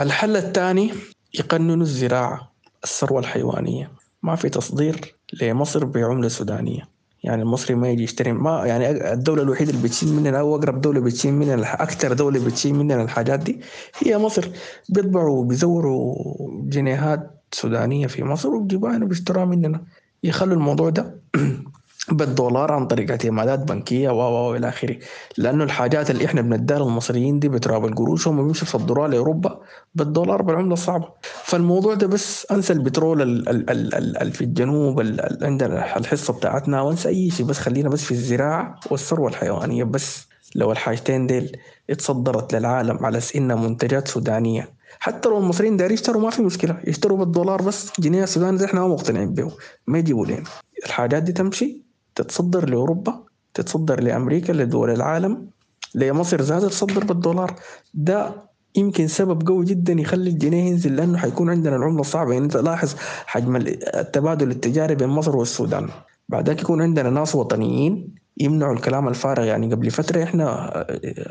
الحل 0.00 0.36
الثاني 0.36 0.90
يقننوا 1.34 1.82
الزراعة 1.82 2.52
الثروة 2.84 3.20
الحيوانية. 3.20 4.03
ما 4.24 4.36
في 4.36 4.48
تصدير 4.48 5.14
لمصر 5.42 5.84
بعملة 5.84 6.28
سودانية. 6.28 6.88
يعني 7.24 7.42
المصري 7.42 7.74
ما 7.74 7.88
يجي 7.88 8.02
يشتري 8.02 8.32
ما 8.32 8.66
يعني 8.66 9.12
الدولة 9.12 9.42
الوحيدة 9.42 9.70
اللي 9.70 9.82
بتشيل 9.82 10.12
مننا 10.12 10.40
أو 10.40 10.56
أقرب 10.56 10.80
دولة 10.80 11.00
بتشيل 11.00 11.34
مننا 11.34 11.82
أكثر 11.82 12.12
دولة 12.12 12.44
بتشيل 12.46 12.74
مننا 12.74 13.02
الحاجات 13.02 13.40
دي 13.40 13.60
هي 13.98 14.18
مصر. 14.18 14.48
بيطبعوا 14.88 15.44
بيزوروا 15.44 16.14
جنيهات 16.62 17.44
سودانية 17.52 18.06
في 18.06 18.24
مصر 18.24 18.48
وبيجيبوها 18.48 18.96
هنا 18.96 19.04
بيشتروها 19.04 19.44
مننا. 19.44 19.84
يخلوا 20.22 20.54
الموضوع 20.54 20.90
ده 20.90 21.20
بالدولار 22.12 22.72
عن 22.72 22.86
طريق 22.86 23.10
اعتمادات 23.10 23.58
بنكية 23.58 24.08
و 24.10 24.48
و 24.50 24.56
إلى 24.56 24.68
آخره. 24.68 24.96
لأنه 25.38 25.64
الحاجات 25.64 26.10
اللي 26.10 26.24
إحنا 26.24 26.40
بنديها 26.40 26.78
للمصريين 26.78 27.38
دي 27.38 27.48
بتراب 27.48 27.84
القروش 27.84 28.28
هم 28.28 28.36
بيمشوا 28.36 28.68
يصدروها 28.68 29.08
لأوروبا 29.08 29.60
بالدولار 29.94 30.42
بالعملة 30.42 30.72
الصعبة. 30.72 31.08
فالموضوع 31.44 31.94
ده 31.94 32.06
بس 32.06 32.46
أنسى 32.50 32.72
البترول 32.72 33.22
ال 33.22 33.48
ال 33.48 33.70
ال 33.70 33.94
ال 33.94 34.16
ال 34.22 34.32
في 34.32 34.40
الجنوب 34.44 35.00
ال 35.00 35.20
ال 35.20 35.44
عندنا 35.44 35.96
الحصة 35.96 36.32
بتاعتنا. 36.32 36.80
وأنسى 36.82 37.08
أي 37.08 37.30
شيء 37.30 37.46
بس 37.46 37.58
خلينا 37.58 37.88
بس 37.88 38.04
في 38.04 38.12
الزراعة 38.12 38.80
والثروة 38.90 39.28
الحيوانية 39.28 39.84
بس. 39.84 40.26
لو 40.54 40.72
الحاجتين 40.72 41.26
ديل 41.26 41.56
اتصدرت 41.90 42.54
للعالم 42.54 43.06
على 43.06 43.20
إنها 43.36 43.56
منتجات 43.56 44.08
سودانية. 44.08 44.68
حتى 44.98 45.28
لو 45.28 45.38
المصريين 45.38 45.76
دايرين 45.76 45.94
يشتروا 45.94 46.22
ما 46.22 46.30
في 46.30 46.42
مشكلة 46.42 46.80
يشتروا 46.86 47.18
بالدولار 47.18 47.62
بس. 47.62 47.92
جنيه 48.00 48.24
السوداني 48.24 48.64
إحنا 48.64 48.80
ما 48.80 48.88
مقتنعين 48.88 49.34
به 49.34 49.52
ما 49.86 49.98
يجيبوا 49.98 50.26
لنا. 50.26 50.42
الحاجات 50.86 51.22
دي 51.22 51.32
تمشي؟ 51.32 51.84
تتصدر 52.14 52.68
لأوروبا 52.68 53.20
تتصدر 53.54 54.00
لأمريكا 54.00 54.52
لدول 54.52 54.90
العالم 54.90 55.46
لمصر 55.94 56.40
ذاتها 56.40 56.68
تصدر 56.68 57.04
بالدولار. 57.04 57.54
ده 57.94 58.44
يمكن 58.76 59.06
سبب 59.06 59.48
قوي 59.48 59.64
جدا 59.64 59.92
يخلي 59.92 60.30
الجنيه 60.30 60.70
ينزل 60.70 60.96
لأنه 60.96 61.18
حيكون 61.18 61.50
عندنا 61.50 61.76
العملة 61.76 62.00
الصعبة. 62.00 62.32
يعني 62.32 62.44
أنت 62.44 62.56
لاحظ 62.56 62.94
حجم 63.26 63.56
التبادل 63.56 64.50
التجاري 64.50 64.94
بين 64.94 65.08
مصر 65.08 65.36
والسودان. 65.36 65.88
بعدك 66.28 66.60
يكون 66.60 66.82
عندنا 66.82 67.10
ناس 67.10 67.34
وطنيين 67.34 68.14
يمنعوا 68.40 68.74
الكلام 68.74 69.08
الفارغ. 69.08 69.44
يعني 69.44 69.74
قبل 69.74 69.90
فترة 69.90 70.22
إحنا 70.22 70.74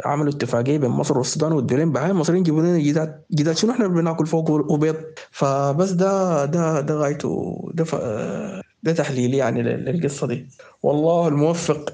عملوا 0.05 0.31
اتفاقية 0.31 0.77
بين 0.77 0.89
مصر 0.89 1.17
والسودان 1.17 1.51
والدولين. 1.51 1.91
بعدين 1.91 2.11
المصريين 2.11 2.41
يجيبوا 2.41 2.61
لنا 2.61 2.77
جداد 2.79 3.21
جداد. 3.31 3.57
شنو 3.57 3.71
إحنا 3.71 3.87
بناكل 3.87 4.25
فوق 4.25 4.71
وبيض؟ 4.71 4.95
فبس 5.31 5.91
ده 5.91 6.45
ده 6.45 6.81
ده 6.81 6.95
غايته. 6.95 7.61
ده 7.73 7.85
ده 8.83 8.93
تحليلي 8.93 9.37
يعني 9.37 9.61
للقصة 9.63 10.27
دي. 10.27 10.47
والله 10.83 11.27
الموفق. 11.27 11.89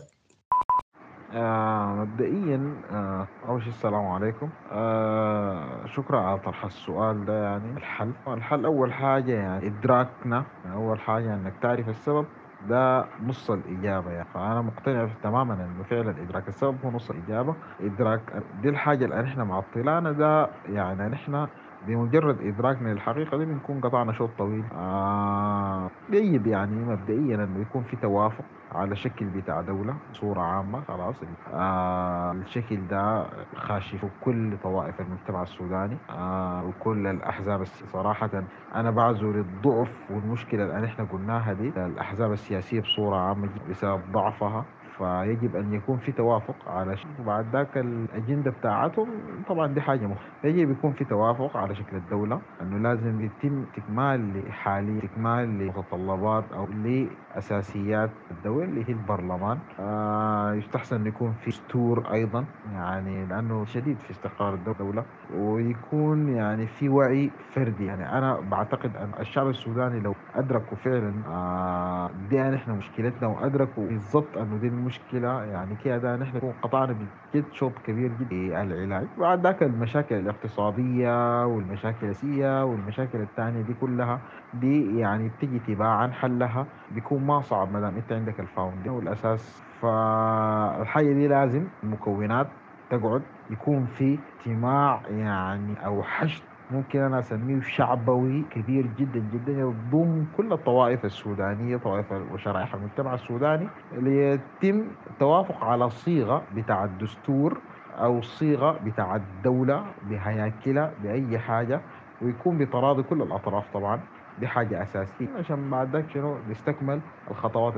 آه 1.36 1.86
مبدئيا 1.96 2.74
آه 2.92 3.28
أول 3.50 3.62
شيء 3.62 3.72
السلام 3.72 4.06
عليكم. 4.08 4.50
آه 4.72 5.86
شكرا 5.96 6.20
على 6.20 6.40
طرح 6.40 6.66
السؤال 6.66 7.26
ده 7.26 7.44
يعني. 7.44 7.78
الحل 7.78 8.12
الحل 8.28 8.66
أول 8.66 8.94
حاجة 8.94 9.32
يعني 9.32 9.68
إدراكنا 9.68 10.44
يعني 10.66 10.76
أول 10.76 11.00
حاجة 11.00 11.34
إنك 11.34 11.54
تعرف 11.62 11.90
السبب 11.90 12.26
ده 12.70 13.06
نص 13.28 13.52
الإجابة 13.52 14.12
يعني. 14.12 14.28
فأنا 14.34 14.62
مقتنع 14.62 15.10
تماما 15.24 15.54
إنه 15.54 15.84
فعلا 15.84 16.24
إدراك 16.24 16.48
السبب 16.48 16.78
هو 16.86 16.92
نص 16.92 17.10
الإجابة. 17.10 17.56
إدراك 17.82 18.22
دي 18.62 18.70
الحاجة 18.70 19.06
اللي 19.06 19.22
نحن 19.22 19.42
معطلانا 19.42 20.12
ده 20.12 20.50
يعني 20.70 21.04
نحن 21.10 21.48
بمجرد 21.88 22.42
إدراكنا 22.42 22.90
للحقيقة 22.90 23.38
دي 23.38 23.46
بنكون 23.46 23.80
قطعنا 23.82 24.14
شوط 24.14 24.30
طويل. 24.38 24.64
آه 24.74 25.90
جيد 26.12 26.48
يعني 26.48 26.76
مبدئيا 26.76 27.36
إنه 27.36 27.62
يكون 27.62 27.84
في 27.84 27.96
توافق 27.96 28.46
على 28.72 28.96
شكل 28.96 29.26
بتاع 29.26 29.62
دولة 29.62 29.94
صورة 30.14 30.42
عامة 30.42 30.82
خلاص. 30.82 31.16
آه 31.54 32.32
الشكل 32.32 32.88
ده 32.88 33.30
خاشي 33.56 33.98
في 33.98 34.08
كل 34.22 34.58
طوائف 34.64 35.00
المجتمع 35.02 35.42
السوداني. 35.42 35.98
آه 36.10 36.66
وكل 36.66 37.08
الأحزاب 37.08 37.64
صراحة 37.66 38.30
أنا 38.76 38.92
بعزو 38.92 39.32
للضعف 39.32 40.12
والمشكلة 40.12 40.64
اللي 40.64 40.88
إحنا 40.88 41.06
قلناها 41.06 41.54
دي. 41.54 41.70
الأحزاب 41.70 42.32
السياسية 42.32 42.82
بصورة 42.82 43.18
عامة 43.18 43.50
بسبب 43.70 44.02
ضعفها. 44.12 44.66
فيجب 45.00 45.56
أن 45.56 45.74
يكون 45.74 45.98
في 45.98 46.12
توافق 46.12 46.56
على 46.70 46.98
شيء 46.98 47.12
وبعد 47.20 47.46
ذاك 47.54 47.78
الأجندة 47.78 48.52
بتاعتهم. 48.52 49.08
طبعا 49.48 49.68
دي 49.68 49.82
حاجة 49.82 50.00
مهمة. 50.00 50.16
يجب 50.44 50.72
يكون 50.72 50.92
في 50.94 51.06
توافق 51.06 51.58
على 51.58 51.76
شكل 51.76 51.96
الدولة 51.98 52.42
أنه 52.62 52.78
لازم 52.78 53.22
يتم 53.22 53.64
استكمال 53.64 54.48
لحالي 54.48 54.98
استكمال 54.98 55.60
لمتطلبات 55.60 56.44
أو 56.54 56.68
لأساسيات 56.68 58.10
الدولة 58.32 58.66
اللي 58.66 58.84
هي 58.90 58.94
البرلمان. 58.94 59.58
آه 59.80 60.54
يستحسن 60.54 61.08
يكون 61.08 61.34
في 61.34 61.50
دستور 61.50 62.04
أيضا 62.14 62.46
يعني 62.74 63.26
لأنه 63.26 63.66
شديد 63.66 63.98
في 63.98 64.12
استقرار 64.12 64.54
الدولة 64.54 65.04
ويكون 65.38 66.30
يعني 66.30 66.68
في 66.68 66.90
وعي 66.90 67.32
فردي. 67.52 67.86
يعني 67.86 68.18
أنا 68.18 68.40
بعتقد 68.52 68.96
أن 68.96 69.12
الشعب 69.20 69.48
السوداني 69.50 70.00
لو 70.00 70.16
أدركوا 70.36 70.78
فعلا 70.78 71.14
آه 71.28 72.10
دي 72.30 72.42
نحن 72.44 72.72
مشكلتنا 72.72 73.28
وأدركوا 73.28 73.88
بالضبط 73.88 74.38
أنه 74.38 74.58
دي 74.58 74.70
المشكلة 74.90 75.44
يعني 75.44 75.76
كده 75.76 76.16
نحن 76.16 76.40
قطعنا 76.64 76.94
بجد 77.34 77.52
شوط 77.52 77.80
كبير 77.80 78.10
جدا. 78.14 78.30
في 78.30 78.62
العلاج. 78.62 79.08
بعد 79.18 79.44
ذاك 79.48 79.64
المشاكل 79.64 80.16
الاقتصادية 80.16 81.46
والمشاكل 81.46 82.08
السياسية 82.10 82.64
والمشاكل 82.66 83.22
الثانية 83.22 83.62
دي 83.62 83.74
كلها 83.74 84.22
دي 84.54 84.98
يعني 84.98 85.30
بتجي 85.30 85.60
تباعا 85.60 86.08
حلها 86.12 86.68
بيكون 86.92 87.26
ما 87.28 87.42
صعب 87.42 87.72
ما 87.72 87.80
دام 87.80 87.98
أنت 87.98 88.12
عندك 88.12 88.40
الفاونديشن. 88.40 88.90
والأساس 88.96 89.62
فالحاجة 89.82 91.14
دي 91.14 91.28
لازم 91.28 91.70
المكونات 91.84 92.48
تقعد 92.90 93.24
يكون 93.50 93.86
في 93.86 94.20
اجتماع 94.40 95.04
يعني 95.10 95.86
أو 95.86 96.04
حشد 96.04 96.49
ممكن 96.72 97.00
أنا 97.00 97.20
أسميه 97.20 97.62
شعبوي 97.62 98.44
كبير 98.52 98.88
جدا 98.98 99.20
جدا 99.34 99.52
يضم 99.52 100.26
كل 100.38 100.54
الطوائف 100.54 101.06
السودانية 101.06 101.78
طوائف 101.78 102.12
وشرائح 102.12 102.74
المجتمع 102.76 103.14
السوداني 103.14 103.68
ليتم 103.94 104.88
التوافق 105.10 105.64
على 105.64 105.90
صيغة 105.90 106.44
بتاع 106.56 106.84
الدستور 106.84 107.58
أو 107.98 108.22
صيغة 108.22 108.80
بتاع 108.86 109.16
الدولة 109.16 109.86
بهياكلها 110.10 110.92
بأي 111.04 111.40
حاجة 111.40 111.82
ويكون 112.22 112.58
بتراضي 112.58 113.04
كل 113.04 113.22
الأطراف 113.22 113.74
طبعا 113.74 114.00
دي 114.40 114.48
حاجة 114.48 114.84
أساسية 114.84 115.28
عشان 115.40 115.70
بعد 115.70 115.96
ذاك 115.96 116.10
شنو 116.10 116.38
نستكمل 116.50 117.00
الخطوات 117.32 117.74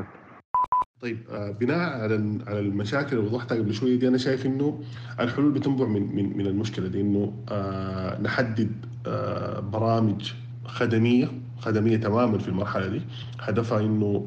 طيب 1.01 1.17
آه 1.31 1.51
بناء 1.51 1.79
على 2.01 2.39
على 2.47 2.59
المشاكل 2.59 3.17
اللي 3.17 3.29
وضحتها 3.29 3.57
قبل 3.57 3.73
شوية 3.73 3.99
دي 3.99 4.07
أنا 4.07 4.17
شايف 4.17 4.45
إنه 4.45 4.79
الحلول 5.19 5.51
بتنبع 5.51 5.85
من 5.87 6.15
من 6.15 6.37
من 6.37 6.47
المشكلة 6.47 6.87
دي 6.87 7.01
إنه 7.01 7.33
آه 7.49 8.21
نحدد 8.21 8.71
آه 9.07 9.59
برامج 9.59 10.31
خدمية 10.65 11.31
خدمية 11.59 11.97
تماما 11.97 12.37
في 12.37 12.47
المرحلة 12.47 12.87
دي. 12.87 13.01
هدفها 13.39 13.79
إنه 13.79 14.25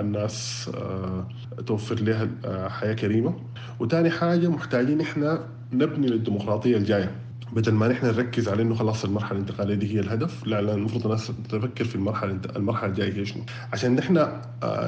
الناس 0.00 0.70
توفر 1.66 1.94
لها 1.94 2.28
حياة 2.68 2.92
كريمة. 2.94 3.34
وثاني 3.80 4.10
حاجة 4.10 4.48
محتاجين 4.48 5.00
إحنا 5.00 5.46
نبني 5.72 6.06
للديمقراطية 6.06 6.76
الجاية. 6.76 7.10
بدل 7.52 7.72
ما 7.72 7.88
نحن 7.88 8.06
نركز 8.06 8.48
على 8.48 8.62
إنه 8.62 8.74
خلاص 8.74 9.04
المرحلة 9.04 9.32
الانتقالية 9.32 9.74
دي 9.74 9.94
هي 9.94 10.00
الهدف 10.00 10.46
لا 10.46 10.62
لا 10.62 10.74
المفروض 10.74 11.04
الناس 11.04 11.32
تفكر 11.48 11.84
في 11.84 11.94
المرحلة 11.94 12.40
المرحلة 12.56 12.90
الجاية 12.90 13.12
هي 13.12 13.24
شنو. 13.26 13.42
عشان 13.72 13.94
نحن 13.96 14.26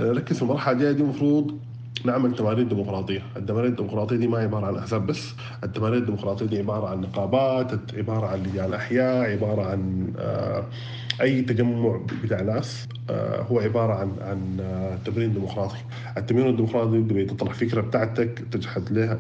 نركز 0.01 0.37
في 0.37 0.43
المرحلة 0.43 0.73
الجاية 0.73 0.93
دي 0.93 1.03
المفروض 1.03 1.59
نعمل 2.05 2.35
تمارين 2.35 2.69
ديمقراطية، 2.69 3.23
التمارين 3.37 3.71
الديمقراطية 3.71 4.17
دي 4.17 4.27
ما 4.27 4.39
عبارة 4.39 4.67
عن 4.67 4.77
أحزاب 4.77 5.07
بس، 5.07 5.35
التمارين 5.65 5.99
الديمقراطية 5.99 6.47
دي 6.47 6.59
عبارة 6.59 6.89
عن 6.89 7.01
نقابات، 7.01 7.95
عبارة 7.95 8.27
عن 8.27 8.43
لجان 8.43 8.75
أحياء، 8.75 9.31
عبارة 9.31 9.63
عن 9.71 10.13
أي 11.21 11.43
تجمع 11.43 12.01
بتاع 12.25 12.43
ناس 12.43 12.89
هو 13.51 13.61
عبارة 13.61 13.93
عن 13.93 14.13
عن 14.21 14.59
تمرين 15.05 15.33
ديمقراطي، 15.33 15.79
التمرين 16.17 16.49
الديمقراطي 16.49 17.01
دي 17.01 17.25
تطرح 17.25 17.55
فكرة 17.55 17.81
بتاعتك 17.81 18.45
تجحد 18.51 18.93
لها 18.93 19.19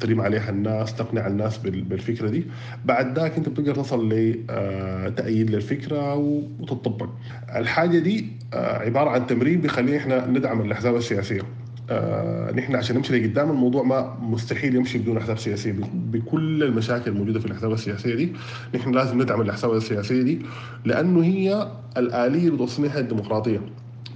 تريم 0.00 0.20
عليها 0.20 0.50
الناس، 0.50 0.94
تقنع 0.94 1.26
الناس 1.26 1.58
بالفكرة 1.58 2.28
دي، 2.28 2.44
بعد 2.84 3.18
ذاك 3.18 3.36
أنت 3.36 3.48
بتقدر 3.48 3.74
تصل 3.74 4.08
لتأييد 4.08 5.50
للفكرة 5.50 6.14
وتطبق. 6.14 7.08
الحاجة 7.56 7.98
دي 7.98 8.26
عبارة 8.54 9.10
عن 9.10 9.26
تمرين 9.26 9.60
بيخلينا 9.60 9.98
إحنا 9.98 10.26
ندعم 10.26 10.60
الأحزاب 10.60 10.96
السياسية. 10.96 11.42
آه 11.90 12.52
نحن 12.52 12.76
عشان 12.76 12.96
نمشي 12.96 13.18
لقدام 13.18 13.50
الموضوع 13.50 13.82
ما 13.82 14.16
مستحيل 14.20 14.74
يمشي 14.76 14.98
بدون 14.98 15.16
أحزاب 15.16 15.38
سياسية. 15.38 15.74
بكل 15.94 16.62
المشاكل 16.62 17.10
الموجودة 17.10 17.40
في 17.40 17.46
الأحزاب 17.46 17.72
السياسية 17.72 18.14
دي 18.14 18.32
نحن 18.74 18.90
لازم 18.92 19.22
ندعم 19.22 19.40
الأحزاب 19.40 19.72
السياسية 19.72 20.22
دي 20.22 20.40
لأنه 20.84 21.24
هي 21.24 21.68
الآلية 21.96 22.56
توصلنا 22.56 22.98
الديمقراطية. 22.98 23.60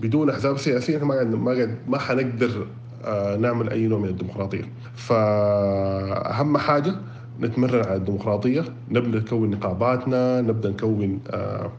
بدون 0.03 0.31
أحزاب 0.31 0.59
سياسية 0.59 0.99
ما 1.05 1.15
قاعد 1.15 1.27
ما 1.35 1.53
قاعد 1.53 1.79
ما 1.89 1.99
حنقدر 1.99 2.67
آه، 3.05 3.37
نعمل 3.37 3.71
أي 3.71 3.87
نوع 3.87 3.99
من 3.99 4.09
الديمقراطية. 4.09 4.65
فأهم 4.97 6.59
حاجة 6.59 6.95
نتمرن 7.41 7.85
على 7.85 7.97
الديمقراطية 7.97 8.65
نبدأ 8.91 9.19
نكون 9.19 9.51
نقاباتنا 9.51 10.41
نبدأ 10.41 10.71
نكون 10.71 11.21
آه، 11.31 11.73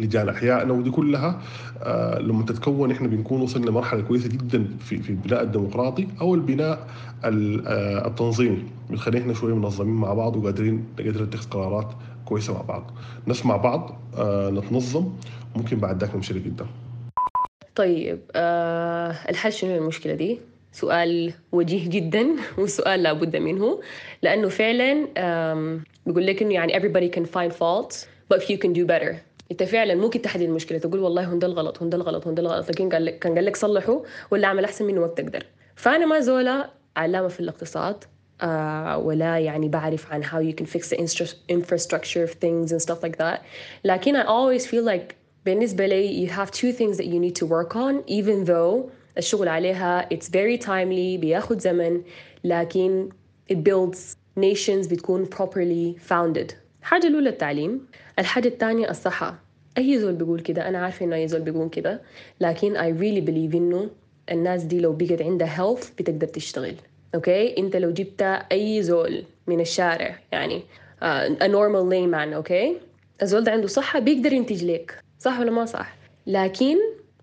لجان 0.00 0.28
احيائنا 0.28 0.72
ودي 0.72 0.90
كلها 0.90 1.40
آه، 1.82 2.18
لما 2.18 2.44
تتكون 2.44 2.90
إحنا 2.90 3.08
بنكون 3.08 3.40
وصلنا 3.40 3.66
لمرحلة 3.70 4.00
كويسة 4.02 4.28
جدا 4.28 4.64
في 4.80 4.98
في 5.02 5.10
البناء 5.10 5.42
الديمقراطي 5.42 6.08
أو 6.20 6.34
البناء 6.34 6.86
ال- 7.24 7.66
آه، 7.66 8.06
التنظيمي. 8.08 8.62
بتخلينا 8.90 9.22
إحنا 9.22 9.34
شوية 9.34 9.54
منظمين 9.54 9.94
مع 9.94 10.14
بعض 10.14 10.36
وقادرين 10.36 10.84
نقدر 11.00 11.22
نتخذ 11.22 11.50
قرارات 11.50 11.88
كويسة 12.24 12.52
مع 12.54 12.62
بعض. 12.62 12.90
نسمع 13.28 13.56
بعض 13.56 14.00
آه، 14.18 14.50
نتنظم. 14.50 15.08
ممكن 15.56 15.76
بعد 15.76 16.00
ذاك 16.04 16.14
نمشي 16.14 16.34
لقدام 16.34 16.66
طيب 17.74 18.18
آه 18.34 19.10
الحل 19.28 19.52
شنو 19.52 19.76
المشكلة 19.76 20.14
دي؟ 20.14 20.38
سؤال 20.72 21.32
وجيه 21.52 21.88
جدا 21.88 22.26
وسؤال 22.58 23.02
لابد 23.02 23.36
منه. 23.36 23.80
لأنه 24.22 24.48
فعلا 24.48 24.94
بيقول 26.06 26.26
لك 26.26 26.42
إنه 26.42 26.54
يعني 26.54 26.72
everybody 26.80 27.14
can 27.16 27.24
find 27.24 27.52
faults 27.52 27.96
but 28.34 28.38
few 28.42 28.56
can 28.64 28.72
do 28.72 28.86
better. 28.86 29.14
انت 29.50 29.62
فعلا 29.62 29.94
ممكن 29.94 30.22
تحدد 30.22 30.42
المشكلة 30.42 30.78
تقول 30.78 31.00
والله 31.00 31.24
هون 31.24 31.38
ده 31.38 31.46
الغلط 31.46 31.78
هون 31.78 31.90
ده 31.90 31.96
الغلط 31.96 32.26
هون 32.26 32.34
ده 32.34 32.42
الغلط. 32.42 32.70
لكن 32.70 32.88
قال 32.88 33.04
لك 33.04 33.18
كان 33.18 33.34
قال 33.34 33.44
لك 33.44 33.56
صلحه 33.56 34.02
ولا 34.30 34.46
اعمل 34.46 34.64
أحسن 34.64 34.84
منه 34.84 35.00
ما 35.00 35.06
بتقدر. 35.06 35.46
فأنا 35.76 36.06
ما 36.06 36.20
زولا 36.20 36.70
علامة 36.96 37.28
في 37.28 37.40
الاقتصاد 37.40 38.04
آه 38.42 38.98
ولا 38.98 39.38
يعني 39.38 39.68
بعرف 39.68 40.12
عن 40.12 40.24
how 40.24 40.52
you 40.52 40.62
can 40.62 40.66
fix 40.66 40.86
the 40.88 40.98
infrastructure 41.52 42.24
of 42.26 42.30
things 42.30 42.72
and 42.72 42.80
stuff 42.88 43.02
like 43.04 43.16
that. 43.18 43.38
لكن 43.84 44.22
I 44.22 44.24
always 44.26 44.66
feel 44.66 44.84
like 44.84 45.14
بالنسبة 45.46 45.86
لي 45.86 46.26
you 46.28 46.30
have 46.30 46.50
two 46.50 46.72
things 46.78 46.96
that 46.96 47.06
you 47.06 47.18
need 47.18 47.42
to 47.42 47.46
work 47.46 47.74
on 47.76 48.10
even 48.10 48.44
though 48.50 48.90
الشغل 49.18 49.48
عليها 49.48 50.08
it's 50.14 50.26
very 50.28 50.58
timely 50.58 51.20
بياخد 51.20 51.58
زمن 51.60 52.02
لكن 52.44 53.08
it 53.52 53.56
builds 53.56 53.98
nations 54.40 54.88
بتكون 54.90 55.26
properly 55.26 56.00
founded. 56.10 56.54
الحاجة 56.80 57.06
الأولى 57.06 57.28
التعليم. 57.28 57.86
الحاجة 58.20 58.48
الثانية 58.48 58.90
الصحة. 58.90 59.38
أي 59.78 59.98
زول 59.98 60.12
بيقول 60.12 60.40
كده 60.40 60.68
أنا 60.68 60.78
عارفة 60.78 61.04
إنه 61.06 61.16
أي 61.16 61.28
زول 61.28 61.40
بيقول 61.40 61.68
كده 61.70 62.00
لكن 62.40 62.74
I 62.74 63.00
really 63.00 63.26
believe 63.26 63.56
إنه 63.56 63.90
الناس 64.30 64.62
دي 64.62 64.80
لو 64.80 64.92
بقت 64.92 65.22
عندها 65.22 65.56
health 65.56 65.86
بتقدر 65.98 66.26
تشتغل. 66.26 66.74
okay؟ 67.14 67.58
أنت 67.58 67.76
لو 67.76 67.90
جبت 67.90 68.22
أي 68.52 68.82
زول 68.82 69.24
من 69.46 69.60
الشارع 69.60 70.18
يعني 70.32 70.62
uh, 71.00 71.28
a 71.42 71.48
normal 71.48 71.90
layman 71.92 72.34
okay؟ 72.34 72.76
الزول 73.22 73.44
ده 73.44 73.52
عنده 73.52 73.66
صحة 73.66 73.98
بيقدر 73.98 74.32
ينتج 74.32 74.64
لك. 74.64 75.04
صح 75.18 75.40
ولا 75.40 75.50
ما 75.50 75.64
صح؟ 75.64 75.96
لكن 76.26 76.76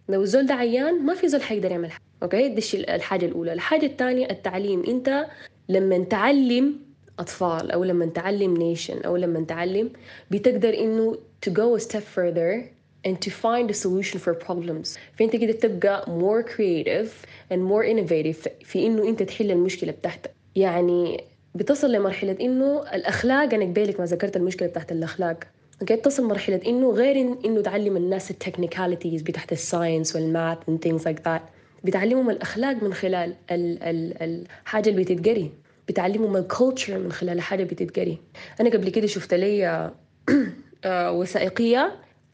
لو 0.10 0.22
الزول 0.22 0.46
ده 0.46 0.54
عيان 0.54 1.06
ما 1.06 1.14
في 1.14 1.28
زول 1.28 1.42
حيقدر 1.42 1.72
يعمل 1.72 1.92
حاجة. 1.92 2.02
okay؟ 2.24 2.50
دي 2.50 2.62
الحاجة 2.96 3.26
الأولى. 3.26 3.54
الحاجة 3.54 3.86
الثانية 3.86 4.30
التعليم. 4.30 4.84
أنت 4.88 5.26
لما 5.70 6.04
تعلم 6.04 6.87
أطفال 7.20 7.72
أو 7.72 7.84
لما 7.84 8.06
تعلم 8.06 8.58
nation 8.58 9.02
أو 9.02 9.16
لما 9.16 9.46
تعلم 9.46 9.90
بتقدر 10.32 10.74
إنه 10.74 11.18
to 11.48 11.50
go 11.52 11.80
a 11.80 11.84
step 11.84 12.04
further 12.16 12.64
and 13.08 13.16
to 13.26 13.30
find 13.30 13.70
a 13.70 13.74
solution 13.74 14.20
for 14.20 14.34
problems. 14.48 14.98
فأنت 15.20 15.36
كده 15.36 15.52
تبقى 15.52 16.06
more 16.06 16.44
creative 16.44 17.10
and 17.54 17.58
more 17.58 17.84
innovative 17.94 18.50
في 18.66 18.86
إنه 18.88 19.10
أنت 19.10 19.24
تحل 19.24 19.52
المشكلة 19.52 19.92
بتاعتك. 19.92 20.32
يعني 20.56 21.24
بتصل 21.56 21.92
لمرحلة 21.92 22.38
إنه 22.42 22.84
الأخلاق 22.94 23.54
أنا 23.54 23.66
قبالك 23.66 24.00
ما 24.00 24.06
ذكرت 24.06 24.38
المشكلة 24.38 24.68
بتاعت 24.68 24.92
الأخلاق. 24.92 25.44
okay؟ 25.82 25.96
تصل 25.96 26.24
مرحلة 26.24 26.62
إنه 26.68 26.92
غير 26.92 27.16
إنه 27.46 27.62
تعلم 27.62 27.98
الناس 27.98 28.32
ال 28.32 28.38
technicalities 28.38 29.22
بتاعت 29.22 29.52
ال 29.52 29.60
science 29.60 30.16
وال 30.16 30.30
math 30.30 30.58
and 30.58 30.88
things 30.90 31.02
like 31.04 31.20
that. 31.28 31.42
بتعلمهم 31.84 32.30
الأخلاق 32.30 32.84
من 32.84 32.94
خلال 32.94 33.34
ال 33.52 33.84
ال 33.84 34.22
الحاجة 34.24 34.90
اللي 34.90 35.04
بتتقري. 35.04 35.52
بتعلمهم 35.88 36.38
ال 36.38 36.45
culture 36.45 36.98
من 37.00 37.12
خلال 37.12 37.42
حاجة 37.42 37.64
بتتقري 37.64 38.20
أنا 38.62 38.70
قبل 38.70 38.90
كده 38.90 39.08
شفت 39.08 39.34
لي 39.34 39.92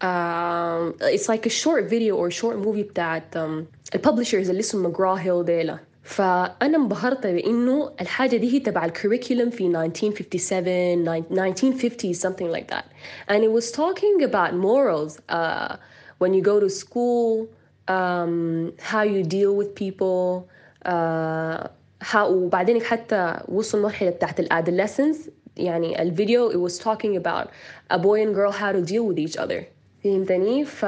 آه، 0.04 0.94
it's 1.16 1.28
like 1.28 1.46
a 1.46 1.50
short 1.50 1.84
video 1.90 2.18
or 2.18 2.30
short 2.30 2.58
movie 2.66 2.90
بتاعت 2.90 3.36
ال 3.96 4.01
publishers 4.01 4.50
اللي 4.50 4.60
اسمه 4.60 4.90
مجرا 4.90 5.16
هيل 5.16 5.46
ديلا. 5.46 5.80
فأنا 6.04 6.78
انبهرت 6.78 7.28
بإنه 7.28 7.92
الحاجة 8.02 8.38
دي 8.38 8.54
هي 8.54 8.60
تبع 8.60 8.86
ال 8.86 8.92
curriculum 8.92 9.50
في 9.50 9.68
1957 9.68 11.08
1950 11.08 12.14
something 12.14 12.52
like 12.52 12.68
that. 12.68 12.86
And 13.30 13.44
it 13.44 13.52
was 13.52 13.72
talking 13.72 14.24
about 14.24 14.54
morals 14.54 15.20
uh, 15.30 15.78
when 16.18 16.34
you 16.34 16.42
go 16.42 16.60
to 16.60 16.70
school 16.70 17.48
um, 17.88 18.74
how 18.80 19.04
you 19.04 19.24
deal 19.24 19.56
with 19.56 19.76
people 19.76 20.50
uh, 20.86 21.68
وبعدين 22.16 22.82
حتى 22.82 23.40
وصل 23.48 23.82
مرحلة 23.82 24.10
بتاعت 24.10 24.42
الادolescence 24.42 25.18
يعني 25.58 26.02
الفيديو 26.02 26.52
it 26.52 26.70
was 26.72 26.76
talking 26.80 27.18
about 27.18 27.48
a 27.94 27.98
boy 27.98 28.20
and 28.26 28.36
girl 28.36 28.52
how 28.52 28.72
to 28.72 28.82
deal 28.92 29.04
with 29.08 29.20
each 29.20 29.38
other. 29.38 29.64
فهمتني؟ 30.04 30.66
ف... 30.66 30.86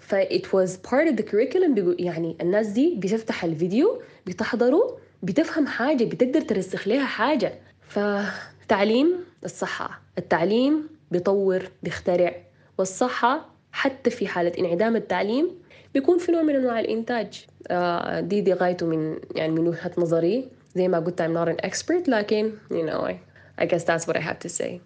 ف 0.00 0.14
it 0.14 0.44
was 0.52 0.70
part 0.90 1.08
of 1.08 1.16
the 1.16 1.22
curriculum. 1.22 1.94
يعني 1.98 2.36
الناس 2.40 2.66
دي 2.66 2.96
بتفتح 2.98 3.44
الفيديو 3.44 4.02
بتحضره 4.26 4.98
بتفهم 5.22 5.66
حاجة 5.66 6.04
بتقدر 6.04 6.40
ترسخ 6.40 6.88
لها 6.88 7.04
حاجة. 7.06 7.54
فتعليم 7.88 9.16
الصحة. 9.44 10.00
التعليم 10.18 10.88
بيطور 11.10 11.62
بيخترع. 11.82 12.32
والصحة 12.78 13.46
حتى 13.72 14.10
في 14.10 14.26
حالة 14.26 14.52
انعدام 14.58 14.96
التعليم 14.96 15.50
بيكون 15.94 16.18
في 16.18 16.32
نوع 16.32 16.42
من 16.42 16.54
أنواع 16.56 16.80
الإنتاج. 16.80 17.46
آه، 17.68 18.20
دي 18.20 18.40
دي 18.40 18.52
غايته 18.52 18.86
من 18.86 19.18
يعني 19.34 19.52
من 19.52 19.68
وجهة 19.68 19.90
نظري. 19.98 20.48
زي 20.75 20.87
ما 20.87 20.99
قلت 20.99 21.21
I'm 21.21 21.33
not 21.33 21.47
an 21.47 21.69
expert 21.69 22.07
لكن 22.09 22.51
you 22.71 22.83
know 22.85 23.01
I, 23.07 23.15
I 23.57 23.65
guess 23.65 23.83
that's 23.83 24.07
what 24.07 24.17
I 24.17 24.21
have 24.21 24.39
to 24.39 24.49
say 24.49 24.81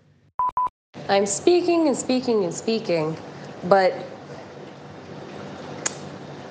I'm 1.10 1.26
speaking 1.26 1.88
and 1.88 1.98
speaking 1.98 2.44
and 2.46 2.54
speaking 2.54 3.16
but 3.70 3.92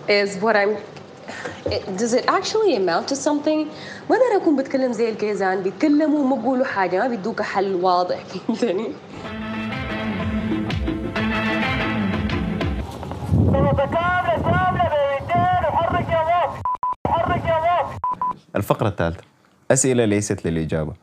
is 0.09 0.39
what 0.45 0.57
I'm 0.57 0.77
it, 1.75 1.83
does 1.97 2.13
it 2.15 2.25
actually 2.29 2.77
amount 2.77 3.09
to 3.09 3.17
something 3.17 3.67
ما 4.11 4.17
أقدر 4.17 4.43
أكون 4.43 4.57
بتكلم 4.57 4.93
زي 4.93 5.11
الكيزان 5.11 5.63
بيتكلموا 5.63 6.21
وما 6.21 6.37
بيقولوا 6.37 6.65
حاجة 6.65 6.99
ما 6.99 7.09
بيدوك 7.09 7.43
حل 7.43 7.75
واضح 7.75 8.19
فهمتني 8.19 8.93
الفقرة 18.56 18.88
الثالثة. 18.88 19.24
أسئلة 19.72 20.06
ليست 20.06 20.48
للإجابة. 20.48 20.94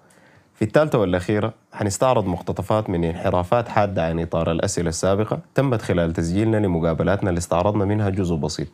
في 0.55 0.65
الثالثة 0.65 0.99
والأخيرة 0.99 1.55
حنستعرض 1.73 2.27
مقتطفات 2.27 2.91
من 2.91 3.05
انحرافات 3.05 3.69
حادة 3.69 4.07
عن 4.07 4.21
إطار 4.21 4.51
الأسئلة 4.51 4.89
السابقة 4.89 5.39
تمت 5.55 5.83
خلال 5.83 6.13
تسجيلنا 6.13 6.57
لمقابلاتنا 6.57 7.31
اللي 7.31 7.39
استعرضنا 7.39 7.85
منها 7.85 8.11
جزء 8.11 8.35
بسيط. 8.35 8.69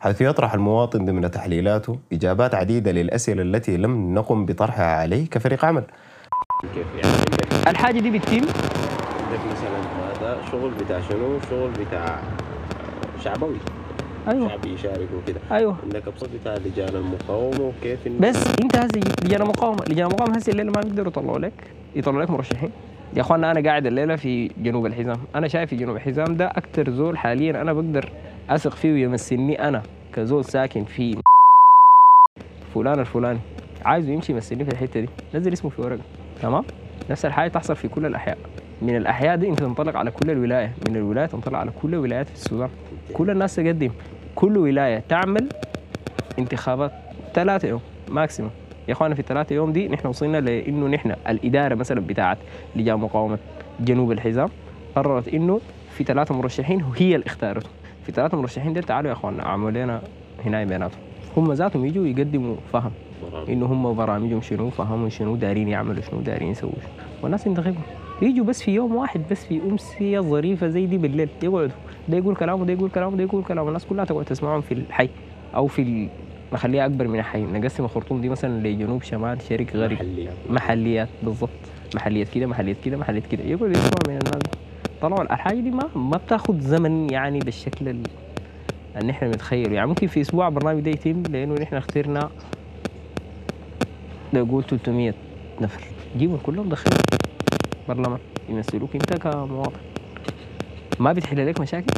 حيث 0.00 0.20
يطرح 0.20 0.54
المواطن 0.54 1.04
ضمن 1.04 1.30
تحليلاته 1.30 1.98
إجابات 2.12 2.54
عديدة 2.54 2.92
للأسئلة 2.92 3.42
التي 3.42 3.76
لم 3.76 4.14
نقم 4.14 4.46
بطرحها 4.46 4.86
عليه 4.86 5.26
كفريق 5.26 5.64
عمل. 5.64 5.84
الحاجة 7.66 8.00
دي 8.00 8.10
بتتم؟ 8.10 8.42
مثلا 9.52 9.80
هذا 9.98 10.38
شغل 10.50 10.70
بتاع 10.70 11.00
شنو؟ 11.00 11.40
شغل 11.50 11.70
بتاع 11.70 12.22
شعبوي. 13.24 13.56
أيوة. 14.28 14.48
شعبي 14.48 14.68
يشارك 14.74 15.08
وكده. 15.22 15.40
أيوة. 15.52 15.76
عندك 15.82 16.08
ابسط 16.08 16.28
بتاع 16.40 16.54
لجان 16.56 16.96
المقاومه 16.96 17.60
وكيف 17.60 18.04
إنه- 18.04 18.22
بس 18.22 18.46
أنت 18.62 18.76
هسه 18.76 19.00
لجان 19.24 19.42
مقاومة. 19.42 19.84
لجان 19.88 20.06
مقاومة 20.06 20.36
هسه 20.36 20.50
الليلة 20.50 20.72
ما 20.72 20.80
بيقدروا 20.80 21.08
يطلعوا 21.08 21.38
لك. 21.38 21.52
يطلعوا 21.96 22.22
لك 22.22 22.30
مرشحين. 22.30 22.70
يا 23.16 23.20
اخوانا 23.20 23.50
أنا 23.50 23.60
قاعد 23.68 23.86
الليلة 23.86 24.16
في 24.16 24.48
جنوب 24.58 24.86
الحزام. 24.86 25.18
أنا 25.34 25.48
شايف 25.48 25.70
في 25.70 25.76
جنوب 25.76 25.96
الحزام 25.96 26.36
ده 26.36 26.46
أكتر 26.46 26.90
زول 26.90 27.18
حاليا 27.18 27.62
أنا 27.62 27.72
بقدر 27.72 28.12
أثق 28.50 28.74
فيه 28.74 28.92
ويمثلني 28.92 29.68
أنا 29.68 29.82
كزول 30.12 30.44
ساكن 30.44 30.84
في 30.84 31.16
فلان 32.74 33.00
الفلاني. 33.00 33.38
عايزه 33.84 34.12
يمشي 34.12 34.32
يمثلني 34.32 34.64
في 34.64 34.70
الحتة 34.70 35.00
دي. 35.00 35.08
نزل 35.34 35.52
اسمه 35.52 35.70
في 35.70 35.82
ورقة. 35.82 36.00
تمام؟ 36.42 36.64
نفس 37.10 37.24
الحاجة 37.26 37.48
تحصل 37.50 37.76
في 37.76 37.88
كل 37.88 38.06
الأحياء. 38.06 38.38
من 38.82 38.96
الأحياء 38.96 39.36
دي 39.36 39.48
أنت 39.48 39.58
تنطلق 39.58 39.96
على 39.96 40.10
كل 40.10 40.30
الولاية. 40.30 40.72
من 40.88 40.96
الولاية 40.96 41.26
تنطلق 41.26 41.58
على 41.58 41.70
كل 41.82 41.94
الولايات 41.94 42.28
في 42.28 42.34
السودان. 42.34 42.68
كل 43.12 43.30
الناس 43.30 43.54
تقدم. 43.56 43.90
كل 44.34 44.58
ولاية 44.58 45.02
تعمل 45.08 45.48
انتخابات 46.38 46.92
ثلاثة 47.34 47.68
يوم 47.68 47.80
ماكسيموم 48.08 48.50
يا 48.88 48.92
اخوانا 48.92 49.14
في 49.14 49.20
الثلاثة 49.20 49.54
يوم 49.54 49.72
دي 49.72 49.88
نحن 49.88 50.06
وصلنا 50.06 50.38
لإنه 50.38 50.86
نحن 50.86 51.14
الإدارة 51.28 51.74
مثلا 51.74 52.00
بتاعت 52.00 52.38
لجان 52.76 52.98
مقاومة 52.98 53.38
جنوب 53.80 54.12
الحزام 54.12 54.48
قررت 54.96 55.28
إنه 55.28 55.60
في 55.90 56.04
ثلاثة 56.04 56.34
مرشحين 56.34 56.84
هي 56.96 57.14
اللي 57.14 57.26
اختارته 57.26 57.68
في 58.06 58.12
ثلاثة 58.12 58.36
مرشحين 58.36 58.72
دول 58.72 58.82
تعالوا 58.82 59.08
يا 59.10 59.14
اخوانا 59.14 59.46
اعملوا 59.46 59.70
لنا 59.84 60.02
هنا 60.44 60.64
بيناتهم 60.64 61.00
هم 61.36 61.52
ذاتهم 61.52 61.84
يجوا 61.84 62.06
يقدموا 62.06 62.56
فهم 62.72 62.90
إنه 63.48 63.66
هم 63.66 63.94
برامجهم 63.94 64.40
شنو 64.42 64.70
فهمهم 64.70 65.08
شنو 65.08 65.36
دارين 65.36 65.68
يعملوا 65.68 66.02
شنو 66.02 66.20
دارين 66.20 66.48
يسووا 66.48 66.72
والناس 67.22 67.46
ينتخبوا. 67.46 68.01
يجوا 68.22 68.44
بس 68.44 68.62
في 68.62 68.70
يوم 68.70 68.94
واحد 68.94 69.20
بس 69.30 69.44
في 69.44 69.60
امسيه 69.70 70.20
ظريفة 70.20 70.68
زي 70.68 70.86
دي 70.86 70.98
بالليل. 70.98 71.28
يقعدوا. 71.42 71.68
ده 72.08 72.16
يقول 72.16 72.36
كلامه 72.36 72.64
ده 72.64 72.72
يقول 72.72 72.90
كلامه 72.90 73.16
ده 73.16 73.22
يقول 73.22 73.44
كلامه. 73.44 73.68
الناس 73.68 73.84
كلها 73.86 74.04
تقعد 74.04 74.24
تسمعهم 74.24 74.60
في 74.60 74.74
الحي 74.74 75.08
أو 75.54 75.66
في. 75.66 76.08
نخليها 76.52 76.86
أكبر 76.86 77.08
من 77.08 77.18
الحي. 77.18 77.42
نقسم 77.42 77.84
الخرطوم 77.84 78.20
دي 78.20 78.28
مثلا 78.28 78.68
لجنوب 78.68 79.02
شمال 79.02 79.38
شرق 79.48 79.76
غرب. 79.76 79.92
محليات. 79.92 80.34
محليات 80.50 81.08
بالضبط. 81.22 81.50
محليات 81.94 82.28
كده 82.28 82.46
محليات 82.46 82.76
كده 82.84 82.96
محليات 82.96 83.26
كده. 83.26 83.44
يقعدوا 83.44 83.68
يسمعوا 83.70 84.08
من 84.08 84.14
الناس. 84.18 84.42
طلعوا 85.02 85.22
الحاجة 85.22 85.60
دي 85.60 85.70
ما 85.70 85.88
ما 85.96 86.16
بتاخذ 86.16 86.60
زمن 86.60 87.10
يعني 87.12 87.38
بالشكل 87.38 87.88
ال- 87.88 88.02
اللي 88.96 89.12
إحنا 89.12 89.28
بنتخيله 89.28 89.72
يعني 89.74 89.86
ممكن 89.88 90.06
في 90.06 90.20
أسبوع 90.20 90.48
برنامج 90.48 90.80
ده 90.80 90.90
يتم 90.90 91.22
لأنه 91.30 91.54
نحن 91.54 91.76
اخترنا 91.76 92.30
نقول 94.34 94.64
300 94.64 95.14
نفر. 95.60 95.82
جيبهم 96.18 96.38
كلهم 96.42 96.68
دخلهم 96.68 96.98
برلمان 97.92 98.18
يمثلوك 98.48 98.94
انت 98.94 99.16
كمواطن. 99.16 99.80
ما 101.00 101.12
بتحل 101.12 101.46
لك 101.48 101.60
مشاكل؟ 101.60 101.94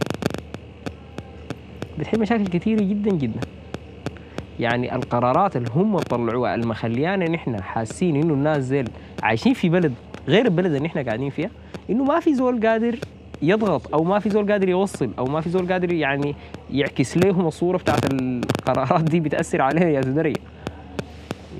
بتحل 1.98 2.20
مشاكل 2.20 2.46
كثيرة 2.46 2.80
جدا 2.80 3.10
جدا. 3.10 3.40
يعني 4.60 4.94
القرارات 4.94 5.56
اللي 5.56 5.68
هم 5.74 5.98
طلعوها 5.98 6.54
المخليانا 6.54 7.28
نحن 7.28 7.62
حاسين 7.62 8.16
إنه 8.16 8.34
الناس 8.34 8.62
زيل 8.62 8.88
عايشين 9.22 9.54
في 9.54 9.68
بلد 9.68 9.94
غير 10.28 10.44
البلد 10.44 10.66
اللي 10.66 10.80
نحن 10.80 11.04
قاعدين 11.04 11.30
فيها 11.30 11.50
إنه 11.90 12.04
ما 12.04 12.20
في 12.20 12.34
زول 12.34 12.66
قادر 12.66 12.98
يضغط 13.42 13.94
أو 13.94 14.04
ما 14.04 14.18
في 14.18 14.30
زول 14.30 14.52
قادر 14.52 14.68
يوصل 14.68 15.10
أو 15.18 15.24
ما 15.24 15.40
في 15.40 15.50
زول 15.50 15.72
قادر 15.72 15.92
يعني 15.92 16.34
يعكس 16.70 17.16
لهم 17.18 17.46
الصورة 17.46 17.76
بتاعت 17.76 18.12
القرارات 18.12 19.04
دي 19.04 19.20
بتأثر 19.20 19.62
عليها 19.62 19.88
يا 19.88 20.00
زدريه 20.00 20.34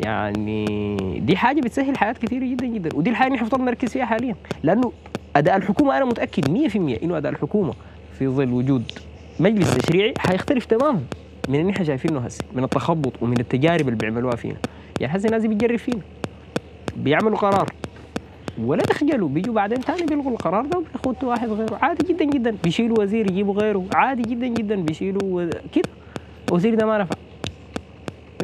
يعني 0.04 0.96
دي 1.20 1.36
حاجة 1.36 1.60
بتسهل 1.60 1.98
حياة 1.98 2.12
كثيره 2.12 2.44
جدا 2.44 2.66
جدا. 2.66 2.96
ودي 2.96 3.10
الحاجة 3.10 3.26
اللي 3.26 3.36
إحنا 3.36 3.46
المفروض 3.46 3.68
نركز 3.68 3.92
فيها 3.92 4.04
حاليا. 4.04 4.36
لأنه 4.62 4.92
أداء 5.36 5.56
الحكومة 5.56 5.96
أنا 5.96 6.04
متأكد 6.04 6.48
100% 6.48 6.76
إنه 7.02 7.16
أداء 7.16 7.32
الحكومة 7.32 7.74
في 8.18 8.28
ظل 8.28 8.52
وجود 8.52 8.92
مجلس 9.40 9.76
تشريعي 9.76 10.14
حيختلف 10.18 10.64
تماما 10.64 11.00
من 11.48 11.60
اللي 11.60 11.72
إحنا 11.72 11.84
شايفينه 11.84 12.20
هسه 12.20 12.44
من 12.54 12.64
التخبط 12.64 13.12
ومن 13.22 13.40
التجارب 13.40 13.88
اللي 13.88 13.96
بيعملوها 13.98 14.36
فينا. 14.36 14.56
يعني 15.00 15.16
هسه 15.16 15.26
الناس 15.26 15.46
بتجرب 15.46 15.76
فينا. 15.76 16.00
بيعملوا 16.96 17.38
قرار. 17.38 17.70
ولا 18.58 18.82
تخجلوا 18.82 19.28
بيجوا 19.28 19.54
بعدين 19.54 19.80
تاني 19.80 20.06
بيلغوا 20.06 20.32
القرار 20.32 20.66
ده 20.66 20.78
وبياخدوا 20.78 21.30
واحد 21.30 21.48
غيره. 21.48 21.78
عادي 21.82 22.12
جدا 22.12 22.24
جدا. 22.24 22.56
بيشيلوا 22.64 23.00
وزير 23.02 23.30
يجيبوا 23.30 23.54
غيره. 23.54 23.86
عادي 23.94 24.22
جدا 24.22 24.46
جدا 24.46 24.76
بيشيلوا. 24.76 25.50
كده. 25.72 25.88
وزير 26.52 26.74
ده 26.74 26.86
ما 26.86 26.98
نفع 26.98 27.16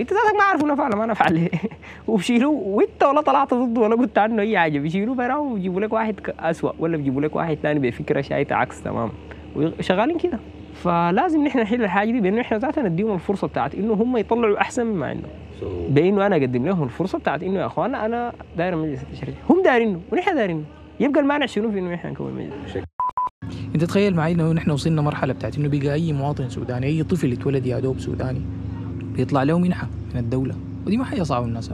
انت 0.00 0.10
ذاتك 0.12 0.36
ما 0.38 0.42
عارف 0.42 0.64
نفع 0.64 0.88
ما 0.88 1.06
نفع 1.06 1.28
ليه 1.28 1.50
وبشيلوه 2.08 2.52
وإنت 2.52 3.02
ولا 3.02 3.20
طلعت 3.20 3.54
ضده 3.54 3.80
ولا 3.80 3.94
قلت 3.96 4.18
عنه 4.18 4.42
أي 4.42 4.58
حاجة. 4.58 4.78
بيشيلوه 4.78 5.14
براهم 5.14 5.52
ويجيبوا 5.52 5.80
لك 5.80 5.92
واحد 5.92 6.20
اسوء 6.38 6.74
ولا 6.78 6.96
بيجيبوا 6.96 7.22
لك 7.22 7.36
واحد 7.36 7.58
ثاني 7.62 7.90
بفكرة 7.90 8.20
شايته 8.20 8.54
عكس 8.56 8.82
تماما. 8.82 9.12
وشغالين 9.56 10.18
كده. 10.18 10.38
فلازم 10.74 11.44
نحن 11.44 11.58
نحل 11.58 11.82
الحاجة 11.84 12.10
دي 12.10 12.20
بانه 12.20 12.40
إحنا 12.40 12.58
ذاتنا 12.58 12.88
نديهم 12.88 13.14
الفرصة 13.14 13.46
بتاعت 13.46 13.74
إنه 13.74 13.92
هم 13.94 14.16
يطلعوا 14.16 14.60
أحسن 14.60 14.86
مما 14.86 15.06
عندهم. 15.06 15.30
بأنه 15.88 16.26
أنا 16.26 16.36
أقدم 16.36 16.66
لهم 16.66 16.82
الفرصة 16.84 17.18
بتاعت 17.18 17.42
إنه 17.42 17.60
يا 17.60 17.66
أخوانا 17.66 18.06
أنا 18.06 18.32
داير 18.56 18.76
مجلس 18.76 19.02
التشريع 19.02 19.34
هم 19.50 19.62
دايرينه 19.62 20.00
ونحن 20.12 20.34
دايرينه. 20.34 20.64
يبقى 21.00 21.20
المانع 21.20 21.46
شنو 21.46 21.70
في 21.70 21.78
إنه 21.78 21.94
إحنا 21.94 22.10
نكون 22.10 22.32
مجلس؟ 22.32 22.84
انت 23.74 23.84
تخيل 23.84 24.14
معي 24.14 24.32
إنه 24.32 24.52
نحن 24.52 24.70
وصلنا 24.70 25.02
مرحلة 25.02 25.32
بتاعت 25.32 25.58
إنه 25.58 25.68
بقى 25.68 25.94
أي 25.94 26.12
مواطن 26.12 26.48
سوداني 26.48 26.86
أي 26.86 27.02
طفل 27.02 27.32
يتولد 27.32 27.66
يا 27.66 27.80
دوب 27.80 27.98
سوداني. 27.98 28.40
بيطلع 29.16 29.42
له 29.42 29.58
منحه 29.58 29.88
من 30.14 30.20
الدولة. 30.20 30.54
ودي 30.86 30.96
ما 30.96 31.04
حاجة 31.04 31.22
صعبه 31.22 31.46
الناس 31.46 31.70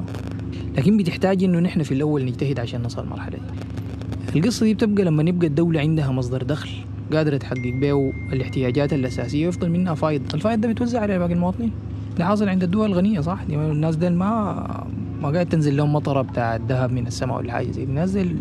لكن 0.77 0.97
بتحتاج 0.97 1.45
إنه 1.45 1.59
نحن 1.59 1.83
في 1.83 1.95
الأول 1.95 2.25
نجتهد 2.25 2.61
عشان 2.61 2.83
نصل 2.83 3.05
المرحله 3.05 3.39
دي. 3.39 4.39
القصة 4.39 4.67
دي 4.67 4.75
بتبقى 4.75 5.05
لما 5.05 5.23
يبقى 5.23 5.47
الدولة 5.47 5.81
عندها 5.81 6.13
مصدر 6.13 6.43
دخل 6.43 6.71
قادرة 7.13 7.37
تحقق 7.37 7.73
به 7.81 8.13
الاحتياجات 8.33 8.93
الأساسية 8.93 9.47
ويفضل 9.47 9.71
منها 9.71 9.95
فايض. 9.95 10.23
الفايض 10.35 10.61
ده 10.61 10.69
بيتوزع 10.69 11.01
على 11.01 11.19
باقي 11.19 11.33
المواطنين. 11.33 11.71
ده 12.19 12.25
حاصل 12.25 12.49
عند 12.49 12.63
الدول 12.63 12.87
الغنية 12.91 13.21
صح؟ 13.21 13.43
دي 13.49 13.55
الناس 13.55 13.97
ديل 13.97 14.15
ما 14.15 14.87
ما 15.23 15.29
قاعد 15.31 15.47
تنزل 15.47 15.77
لهم 15.77 15.93
مطرة 15.93 16.23
بتاع 16.23 16.57
الذهب 16.57 16.93
من 16.93 17.07
السماء 17.07 17.39
ولا 17.39 17.53
حاجة 17.53 17.71
زي 17.71 17.85
دي. 17.85 17.91
الناس 17.91 18.11
ديل 18.11 18.37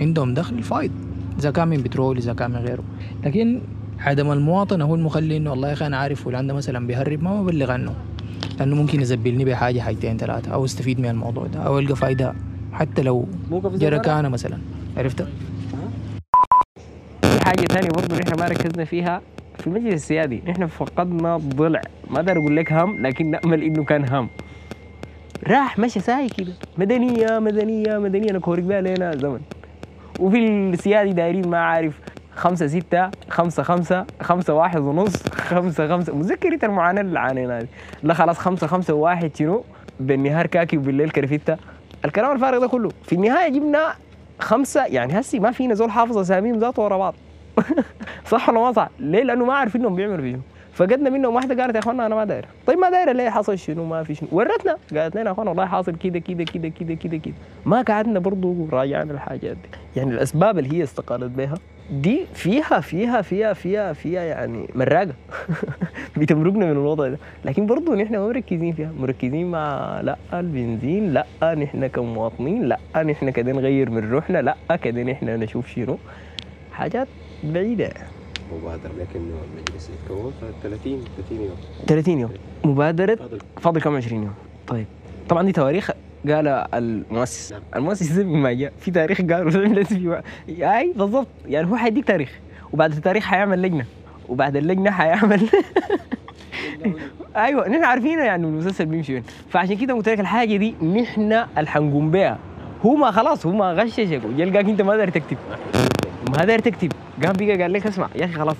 عندهم 0.00 0.34
دخل 0.34 0.62
فايض 0.62 0.90
إذا 1.38 1.50
كان 1.50 1.68
من 1.68 1.76
بترول 1.76 2.16
إذا 2.16 2.32
كان 2.32 2.50
من 2.50 2.56
غيره. 2.56 2.82
لكن 3.24 3.60
عدم 3.98 4.32
المواطنة 4.32 4.84
هو 4.84 4.94
المخلي 4.94 5.36
إنه 5.36 5.50
والله 5.50 5.68
يا 5.68 5.72
أخي 5.72 5.86
أنا 5.86 5.96
عارف 5.96 6.24
فلان 6.24 6.46
ده 6.46 6.54
مثلا 6.54 6.86
بيهرب 6.86 7.22
ما 7.22 7.42
ببلغ 7.42 7.70
عنه. 7.70 7.94
لأنه 8.58 8.76
ممكن 8.76 9.00
يزبلني 9.00 9.44
بحاجه 9.44 9.80
حاجتين 9.80 10.16
ثلاثة 10.16 10.52
أو 10.54 10.64
استفيد 10.64 11.00
من 11.00 11.08
الموضوع 11.08 11.46
ده 11.46 11.60
أو 11.60 11.78
ألقى 11.78 11.96
فايدة 11.96 12.34
حتى 12.72 13.02
لو 13.02 13.28
جركانه 13.50 14.28
مثلا. 14.28 14.58
عرفت؟ 14.96 15.22
في 17.22 17.44
حاجة 17.44 17.66
ثانية 17.66 17.88
برضه 17.88 18.16
نحن 18.16 18.38
ما 18.40 18.48
ركزنا 18.48 18.84
فيها 18.84 19.22
في 19.58 19.66
المجلس 19.66 19.94
السيادي. 19.94 20.42
نحن 20.46 20.66
فقدنا 20.66 21.36
ضلع. 21.36 21.80
ما 22.10 22.16
أقدر 22.16 22.38
أقول 22.38 22.56
لك 22.56 22.72
هم 22.72 23.06
لكن 23.06 23.30
نأمل 23.30 23.62
إنه 23.62 23.84
كان 23.84 24.08
هم. 24.08 24.28
راح 25.46 25.78
مشى 25.78 26.00
ساي 26.00 26.28
كده. 26.28 26.52
مدنية 26.78 27.38
مدنية 27.38 27.98
مدنية. 27.98 28.30
أنا 28.30 28.38
كورك 28.38 28.62
بها 28.62 28.80
لنا 28.80 29.16
زمن. 29.16 29.40
وفي 30.20 30.38
السيادي 30.46 31.12
دايرين 31.12 31.48
ما 31.48 31.58
عارف. 31.58 32.00
خمسة 32.38 32.66
ستة 32.66 33.10
خمسة 33.28 33.62
خمسة 33.62 34.06
خمسة 34.22 34.54
واحد 34.54 34.80
ونص 34.80 35.22
خمسة 35.28 35.88
خمسة. 35.88 36.14
متذكر 36.14 36.52
انت 36.52 36.64
المعاناة 36.64 37.02
اللي 37.02 37.18
عانينا 37.18 37.60
دي؟ 37.60 37.66
لا 38.02 38.14
خلاص 38.14 38.38
خمسة 38.38 38.66
خمسة 38.66 38.94
واحد 38.94 39.36
شنو 39.36 39.64
بالنهار 40.00 40.46
كاكي 40.46 40.76
وبالليل 40.78 41.10
كرفتة 41.10 41.56
الكلام 42.04 42.32
الفارغ 42.32 42.58
ده 42.60 42.66
كله. 42.66 42.90
في 43.02 43.14
النهاية 43.14 43.48
جبنا 43.48 43.94
خمسة. 44.38 44.86
يعني 44.86 45.20
هسي 45.20 45.38
ما 45.40 45.50
فينا 45.50 45.74
زول 45.74 45.90
حافظ 45.90 46.18
أساميهم 46.18 46.58
ذاته 46.58 46.82
ورا 46.82 46.96
بعض. 46.96 47.14
صح 48.30 48.48
ولا 48.48 48.60
ما 48.60 48.72
صح؟ 48.72 48.88
ليه؟ 48.98 49.22
لأنه 49.22 49.44
ما 49.44 49.54
عارفين 49.54 49.80
إنهم 49.80 49.94
بيعملوا 49.94 50.22
فيهم. 50.24 50.42
فقدنا 50.72 51.10
منهم 51.10 51.34
واحدة 51.34 51.62
قالت 51.62 51.74
يا 51.74 51.80
أخوانا 51.80 52.06
أنا 52.06 52.14
ما 52.14 52.24
دايره 52.24 52.48
طيب 52.66 52.78
ما 52.78 52.90
دايره 52.90 53.12
ليه 53.12 53.30
حصل 53.30 53.58
شنو؟ 53.58 53.84
ما 53.84 54.02
في 54.02 54.14
شنو. 54.14 54.28
ورتنا. 54.32 54.76
قالت 54.96 55.16
لنا 55.16 55.26
يا 55.26 55.32
أخوانا 55.32 55.50
والله 55.50 55.66
حاصل 55.66 55.94
كده 55.94 56.18
كده 56.18 56.44
كده 56.44 56.68
كده 56.68 56.94
كده 56.94 57.16
كده. 57.16 57.34
ما 57.66 57.82
قعدنا 57.82 58.18
برضو 58.18 58.68
راجعنا 58.72 59.12
الحاجات 59.12 59.56
دي. 59.56 59.68
يعني 59.96 60.10
الأسباب 60.10 60.58
اللي 60.58 60.78
هي 60.78 60.82
استقالت 60.82 61.30
بها 61.30 61.54
دي 61.90 62.26
فيها 62.34 62.80
فيها 62.80 63.22
فيها 63.22 63.52
فيها 63.52 63.92
فيها 63.92 64.22
يعني 64.22 64.68
مراقه 64.74 65.14
بتمرقنا 66.16 66.66
من 66.66 66.72
الوضع 66.72 67.08
ده. 67.08 67.18
لكن 67.44 67.66
برضو 67.66 67.94
نحن 67.94 68.16
ما 68.16 68.26
مركزين 68.28 68.72
فيها. 68.72 68.92
مركزين 68.98 69.50
مع 69.50 70.00
لا 70.00 70.16
البنزين 70.32 71.12
لا 71.12 71.26
نحن 71.42 71.86
كمواطنين 71.86 72.62
لا 72.64 72.78
نحن 72.96 73.30
كده 73.30 73.52
نغير 73.52 73.90
من 73.90 74.10
روحنا 74.10 74.38
لا 74.42 74.76
كده 74.82 75.02
نحن 75.02 75.26
نشوف 75.26 75.68
شنو. 75.68 75.98
حاجات 76.72 77.08
بعيدة. 77.44 77.90
مبادر 78.52 78.90
لك 78.98 79.16
إنه 79.16 79.34
المجلس 79.54 79.90
يتكون 79.90 80.32
في 80.40 80.68
30 80.68 81.04
30 81.16 81.40
يوم. 81.40 81.56
30 81.86 82.18
يوم. 82.18 82.30
مبادرة 82.64 83.18
فاضل. 83.60 83.80
كم؟ 83.80 83.96
20 83.96 84.22
يوم. 84.22 84.34
طيب. 84.66 84.86
طبعا 85.28 85.42
دي 85.42 85.52
تواريخ 85.52 85.90
قال 86.30 86.48
المؤسس 86.74 87.54
المؤسس 87.76 88.02
زي 88.12 88.24
ما 88.24 88.52
جاء 88.52 88.72
في 88.80 88.90
تاريخ 88.90 89.20
قالوا 89.20 89.52
عملت 89.66 89.86
في 89.86 90.22
أي 90.48 90.92
بالضبط. 90.96 91.26
يعني 91.48 91.70
هو 91.70 91.76
حيديك 91.76 92.04
تاريخ. 92.04 92.32
وبعد 92.72 92.92
التاريخ 92.92 93.24
حيعمل 93.24 93.62
لجنة. 93.62 93.84
وبعد 94.28 94.56
اللجنة 94.56 94.90
حيعمل 94.90 95.40
أيوه 97.36 97.68
نحن 97.68 97.84
عارفين 97.84 98.18
يعني 98.18 98.46
المسلسل 98.46 98.86
بيمشي 98.86 99.14
وين. 99.14 99.22
فعشان 99.50 99.76
كده 99.76 99.94
قلت 99.94 100.08
لك 100.08 100.20
الحاجة 100.20 100.56
دي 100.56 100.74
نحن 101.00 101.32
اللي 101.32 101.70
حنقوم 101.70 102.10
بها 102.10 102.38
هو 102.86 102.94
ما 102.96 103.10
خلاص 103.10 103.46
هو 103.46 103.52
ما 103.52 103.72
غششك. 103.72 104.20
وجلقاك 104.24 104.64
انت 104.64 104.82
ما 104.82 104.96
داير 104.96 105.08
تكتب. 105.10 105.36
ما 106.38 106.44
داير 106.44 106.58
تكتب. 106.58 106.92
قام 107.24 107.32
بقى 107.32 107.62
قال 107.62 107.72
لك 107.72 107.86
اسمع 107.86 108.08
يا 108.16 108.24
أخي 108.24 108.32
خلاص. 108.34 108.56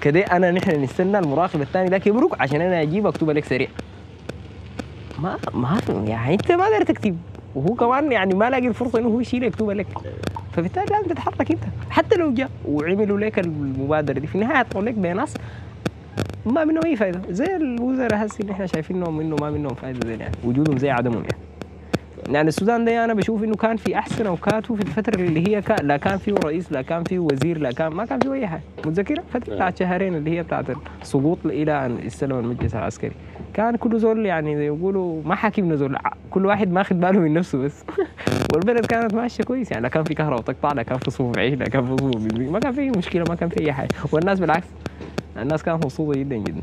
كده 0.00 0.20
أنا 0.20 0.50
نحن 0.50 0.82
نستنى 0.82 1.18
المراقب 1.18 1.60
الثاني 1.60 1.88
ده 1.90 2.00
يبرك 2.06 2.40
عشان 2.40 2.60
أنا 2.60 2.82
أجيب 2.82 3.06
اكتبها 3.06 3.34
لك 3.34 3.44
سريع. 3.44 3.68
ما 5.22 5.36
ما 5.54 5.78
يعني 6.06 6.34
انت 6.34 6.52
ما 6.52 6.68
داير 6.70 6.82
تكتب. 6.82 7.18
وهو 7.54 7.74
كمان 7.74 8.12
يعني 8.12 8.34
ما 8.34 8.50
لاقي 8.50 8.68
الفرصة 8.68 8.98
إنه 8.98 9.08
هو 9.08 9.20
يشيل 9.20 9.42
يكتبها 9.42 9.74
لك 9.74 9.86
فبالتالي 10.52 10.86
لازم 10.90 11.06
تتحرك 11.06 11.50
أنت. 11.50 11.62
حتى 11.90 12.16
لو 12.16 12.34
جاء 12.34 12.50
وعملوا 12.68 13.18
لك 13.20 13.38
المبادرة 13.38 14.18
دي 14.18 14.26
في 14.26 14.34
النهاية 14.34 14.56
هتطلع 14.58 14.80
لك 14.80 14.94
بناس 14.94 15.34
ما 16.46 16.64
منهم 16.64 16.84
أي 16.84 16.96
فائده 16.96 17.20
زي 17.30 17.56
الوزراء 17.56 18.26
هسه 18.26 18.40
اللي 18.40 18.52
إحنا 18.52 18.66
شايفينهم 18.66 19.20
إنه 19.20 19.36
ما 19.40 19.50
منهم 19.50 19.74
فائده 19.74 20.08
زي 20.08 20.16
يعني 20.16 20.34
وجودهم 20.44 20.78
زي 20.78 20.90
عدمهم 20.90 21.22
يعني. 21.22 21.42
يعني 22.34 22.48
السودان 22.48 22.84
ده 22.84 23.04
أنا 23.04 23.14
بشوف 23.14 23.44
إنه 23.44 23.54
كان 23.54 23.76
في 23.76 23.98
أحسن 23.98 24.26
أوقاته 24.26 24.74
في 24.74 24.82
الفترة 24.82 25.20
اللي 25.20 25.48
هي 25.48 25.62
كان 25.62 25.86
لا 25.86 25.96
كان 25.96 26.18
فيه 26.18 26.34
رئيس 26.44 26.72
لا 26.72 26.82
كان 26.82 27.04
فيه 27.04 27.18
وزير 27.18 27.58
لا 27.58 27.72
كان 27.72 27.88
ما 27.92 28.04
كان 28.04 28.18
فيه 28.20 28.32
أي 28.32 28.46
حاجة. 28.46 28.60
متذكرة؟ 28.86 29.22
فترة 29.34 29.54
بتاعت 29.54 29.78
شهرين 29.78 30.14
اللي 30.14 30.30
هي 30.38 30.42
بتاعت 30.42 30.64
السقوط 31.02 31.38
إلى 31.44 31.86
أن 31.86 31.98
استلم 32.06 32.38
المجلس 32.38 32.74
العسكري. 32.74 33.12
كان 33.58 33.76
كل 33.76 33.98
زول 33.98 34.26
يعني 34.26 34.56
زي 34.56 34.66
يقولوا 34.66 35.22
ما 35.24 35.34
حاكمنا 35.34 35.76
زول 35.76 35.96
كل 36.30 36.46
واحد 36.46 36.72
ماخذ 36.72 36.94
باله 36.94 37.20
من 37.20 37.34
نفسه 37.34 37.58
بس. 37.58 37.84
والبلد 38.54 38.86
كانت 38.86 39.14
ماشية 39.14 39.44
كويس 39.44 39.70
يعني 39.70 39.82
لا 39.82 39.88
كان 39.88 40.04
في 40.04 40.14
كهرباء 40.14 40.40
تقطع 40.40 40.72
لا 40.72 40.82
كان 40.82 40.98
في 40.98 41.10
صفوف 41.10 41.38
عيش 41.38 41.54
لا 41.54 41.64
كان 41.64 41.86
في 41.86 41.96
صفوف 41.96 42.32
ما 42.50 42.58
كان 42.58 42.72
في 42.72 42.90
مشكلة 42.90 43.24
ما 43.28 43.34
كان 43.34 43.48
في 43.48 43.60
أي 43.60 43.72
حاجة. 43.72 43.88
والناس 44.12 44.40
بالعكس 44.40 44.66
الناس 45.36 45.62
كانت 45.62 45.84
مبسوطة 45.84 46.18
جدا 46.18 46.36
جدا. 46.36 46.62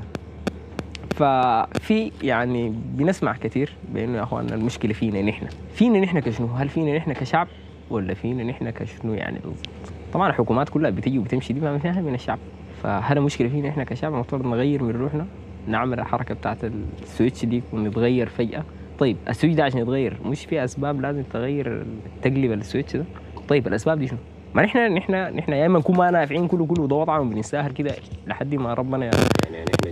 ففي 1.15 2.11
يعني 2.23 2.73
بنسمع 2.95 3.33
كثير 3.33 3.73
بأنه 3.93 4.17
يا 4.17 4.23
اخواننا 4.23 4.55
المشكلة 4.55 4.93
فينا 4.93 5.21
نحن. 5.21 5.47
فينا 5.73 5.99
نحن 5.99 6.19
كشنو؟ 6.19 6.47
هل 6.47 6.69
فينا 6.69 6.97
نحن 6.97 7.13
كشعب 7.13 7.47
ولا 7.89 8.13
فينا 8.13 8.43
نحن 8.43 8.69
كشنو 8.69 9.13
يعني 9.13 9.39
بالضبط؟ 9.39 9.69
طبعا 10.13 10.29
الحكومات 10.29 10.69
كلها 10.69 10.91
بتيجي 10.91 11.19
وبتمشي 11.19 11.53
دي 11.53 11.59
ما 11.59 12.01
من 12.01 12.13
الشعب. 12.13 12.39
فهذا 12.83 13.19
مشكله 13.19 13.49
فينا 13.49 13.69
إحنا 13.69 13.83
كشعب 13.83 14.13
المفروض 14.13 14.47
نغير 14.47 14.83
من 14.83 14.91
روحنا؟ 14.91 15.25
نعمل 15.68 15.99
الحركة 15.99 16.36
بتاعت 16.36 16.57
ال 17.03 17.09
switch 17.09 17.45
دي 17.45 17.63
ونتغير 17.74 18.30
فجأة. 18.30 18.63
طيب 18.99 19.18
ال 19.30 19.33
switch 19.33 19.55
ده 19.57 19.63
عشان 19.63 19.80
يتغير 19.80 20.18
مش 20.26 20.45
في 20.45 20.63
أسباب 20.63 21.01
لازم 21.01 21.24
تغير 21.24 21.86
تقلب 22.22 22.51
ال 22.51 22.58
switch 22.58 22.95
ده؟ 22.95 23.05
طيب 23.47 23.68
الأسباب 23.68 23.99
دي 23.99 24.07
شنو؟ 24.07 24.18
ما 24.55 24.63
نحن 24.63 24.93
نحن 24.93 25.13
نحن 25.13 25.53
يا 25.53 25.66
إما 25.66 25.80
نكون 25.80 25.97
ما 25.97 26.11
نافعين 26.11 26.47
كله 26.47 26.66
كله 26.66 26.88
ده 26.88 26.95
وضعنا 26.95 27.20
وبنستاهل 27.20 27.72
كده 27.72 27.95
لحد 28.28 28.55
ما 28.55 28.74
ربنا 28.74 29.11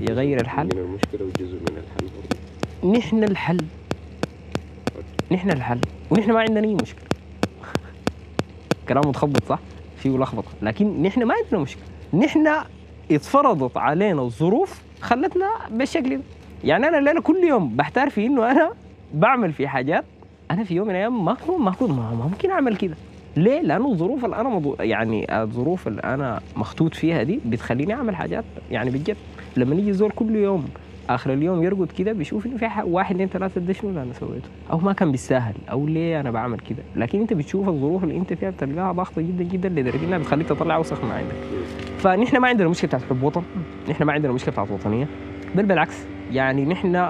يغير 0.10 0.42
الحل 0.42 0.66
من 0.66 0.82
المشكلة 0.82 1.26
وجزء 1.26 1.56
من 1.56 1.78
الحل 1.78 2.10
برضه. 2.16 2.98
نحن 2.98 3.24
الحل. 3.24 3.58
نحن 5.32 5.52
الحل. 5.52 5.80
ونحن 6.12 6.32
ما 6.32 6.40
عندنا 6.40 6.68
أي 6.68 6.76
مشكلة. 6.76 7.08
كلام 8.90 9.04
متخبط 9.08 9.44
صح؟ 9.44 9.60
فيه 9.98 10.18
لخبطه 10.18 10.50
لكن 10.62 11.02
نحن 11.02 11.24
ما 11.24 11.34
عندنا 11.44 11.62
مشكلة. 11.62 11.84
نحن 12.14 12.48
اتفرضت 13.12 13.78
علينا 13.78 14.22
الظروف 14.22 14.82
خلتنا 15.04 15.46
بالشكل 15.72 16.18
ده 16.18 16.22
يعني 16.64 16.88
أنا 16.88 16.98
اللي 16.98 17.12
أنا 17.12 17.22
كل 17.22 17.44
يوم 17.44 17.76
بحتار 17.76 18.10
في 18.10 18.26
إنه 18.26 18.52
أنا 18.52 18.72
بعمل 19.14 19.54
في 19.54 19.68
حاجات 19.68 20.04
أنا 20.52 20.64
في 20.64 20.76
يوم 20.76 20.88
من 20.88 20.94
الأيام 20.94 21.26
ما 21.26 21.34
كنت 21.34 21.50
ما 21.50 21.58
ما 21.82 22.16
ما 22.16 22.28
ممكن 22.32 22.52
أعمل 22.52 22.76
كده 22.78 22.96
ليه؟ 23.38 23.62
لأنه 23.62 23.92
الظروف 23.92 24.26
اللي 24.26 24.36
أنا 24.36 24.50
مضو... 24.50 24.76
يعني 24.80 25.42
الظروف 25.42 25.88
اللي 25.88 26.02
أنا 26.04 26.40
مخطوط 26.56 26.94
فيها 26.94 27.24
دي 27.24 27.40
بتخليني 27.46 27.94
أعمل 27.94 28.16
حاجات 28.16 28.44
يعني 28.72 28.90
بجد 28.90 29.18
لما 29.58 29.76
يجي 29.76 29.94
زول 29.94 30.12
كل 30.12 30.36
يوم 30.36 30.66
آخر 31.10 31.34
اليوم 31.34 31.64
يرقد 31.64 31.92
كده 31.92 32.12
بيشوف 32.12 32.46
إنه 32.46 32.58
في 32.58 32.70
واحد 32.84 33.16
اثنين 33.16 33.28
ثلاثة 33.28 33.62
ده 33.62 33.74
شنو 33.74 33.90
اللي 33.90 34.02
أنا 34.04 34.14
سويته. 34.14 34.50
أو 34.72 34.78
ما 34.78 34.94
كان 34.94 35.12
بالساهل 35.12 35.54
أو 35.72 35.88
ليه 35.88 36.20
أنا 36.20 36.32
بعمل 36.32 36.60
كده؟ 36.60 36.84
لكن 36.96 37.20
أنت 37.22 37.34
بتشوف 37.34 37.70
الظروف 37.70 38.04
اللي 38.04 38.18
أنت 38.18 38.34
فيها 38.34 38.50
بتلقاها 38.50 38.92
ضغطة 38.92 39.22
جدا 39.22 39.44
جدا 39.44 39.70
لدرجة 39.70 40.06
إنها 40.06 40.18
بتخليك 40.18 40.48
تطلع 40.48 40.76
اوسخ 40.76 41.04
ما 41.04 41.14
عندك. 41.14 41.36
فنحن 41.98 42.38
ما 42.38 42.48
عندنا 42.48 42.70
مشكلة 42.70 42.88
بتاعت 42.88 43.04
حب 43.04 43.24
وطن 43.24 43.42
نحن 43.90 44.04
ما 44.04 44.14
عندنا 44.14 44.34
مشكلة 44.34 44.52
بتاعت 44.52 44.72
وطنيه 44.72 45.08
بل 45.56 45.66
بالعكس 45.66 46.04
يعني 46.32 46.66
نحن 46.66 47.08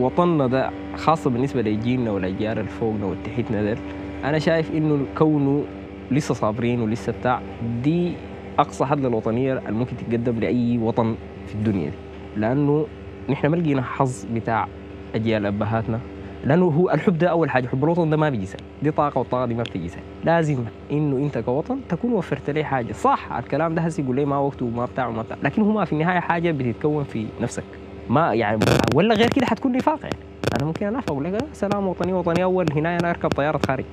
وطننا 0.00 0.46
ده 0.46 0.70
خاصة 0.96 1.30
بالنسبة 1.30 1.62
لجيلنا 1.62 2.10
والأجيال 2.10 2.58
اللي 2.58 2.70
فوقنا 2.70 3.04
والتحتنا 3.06 3.62
ديل 3.62 3.78
أنا 4.24 4.38
شايف 4.38 4.70
إنه 4.74 5.06
كونه 5.18 5.64
لسه 6.10 6.34
صابرين 6.34 6.80
ولسه 6.80 7.12
بتاع 7.12 7.40
دي 7.84 8.12
أقصى 8.58 8.84
حد 8.84 8.98
للوطنيه 9.00 9.58
اللي 9.58 9.78
ممكن 9.78 9.96
تتقدم 9.96 10.40
لأي 10.40 10.78
وطن 10.78 11.14
في 11.46 11.54
الدنيا 11.54 11.90
دي. 11.90 11.96
لأنه 12.36 12.86
نحن 13.28 13.46
ما 13.46 13.56
لقينا 13.56 13.82
حظ 13.82 14.24
بتاع 14.34 14.68
أجيال 15.14 15.46
أبهاتنا 15.46 16.00
لأنه 16.44 16.64
هو 16.64 16.90
الحب 16.90 17.18
ده 17.18 17.28
أول 17.28 17.50
حاجة 17.50 17.66
حب 17.66 17.84
الوطن 17.84 18.10
ده 18.10 18.16
ما 18.16 18.30
بيجي 18.30 18.46
سهل 18.46 18.60
دي 18.82 18.90
طاقة 18.90 19.18
والطاقة 19.18 19.46
دي 19.46 19.54
ما 19.54 19.62
بتجي 19.62 19.88
سهل. 19.88 20.02
لازم 20.24 20.58
إنه 20.92 21.16
أنت 21.16 21.38
كوطن 21.38 21.80
تكون 21.88 22.12
وفرت 22.12 22.50
لي 22.50 22.64
حاجة. 22.64 22.92
صح 22.92 23.32
الكلام 23.32 23.74
ده 23.74 23.82
هسه 23.82 24.02
يقول 24.02 24.16
لي 24.16 24.24
ما 24.24 24.38
وقته 24.38 24.66
وما 24.66 24.84
بتاع 24.84 25.06
وما 25.06 25.22
بتاع 25.22 25.36
لكن 25.42 25.62
هو 25.62 25.72
ما 25.72 25.84
في 25.84 25.92
النهاية 25.92 26.20
حاجة 26.20 26.50
بتتكون 26.50 27.04
في 27.04 27.26
نفسك. 27.40 27.64
ما 28.10 28.34
يعني 28.34 28.58
ولا 28.94 29.14
غير 29.14 29.28
كده 29.28 29.46
حتكون 29.46 29.72
نفاق 29.72 29.98
يعني 30.02 30.16
أنا 30.56 30.64
ممكن 30.64 30.86
انافق 30.86 31.12
أقول 31.12 31.24
لك 31.24 31.44
سلام 31.52 31.88
وطني 31.88 32.12
وطني 32.12 32.42
أول 32.42 32.72
هنا 32.72 32.96
أنا 32.96 33.10
أركب 33.10 33.28
طيارة 33.28 33.60
خارج. 33.66 33.84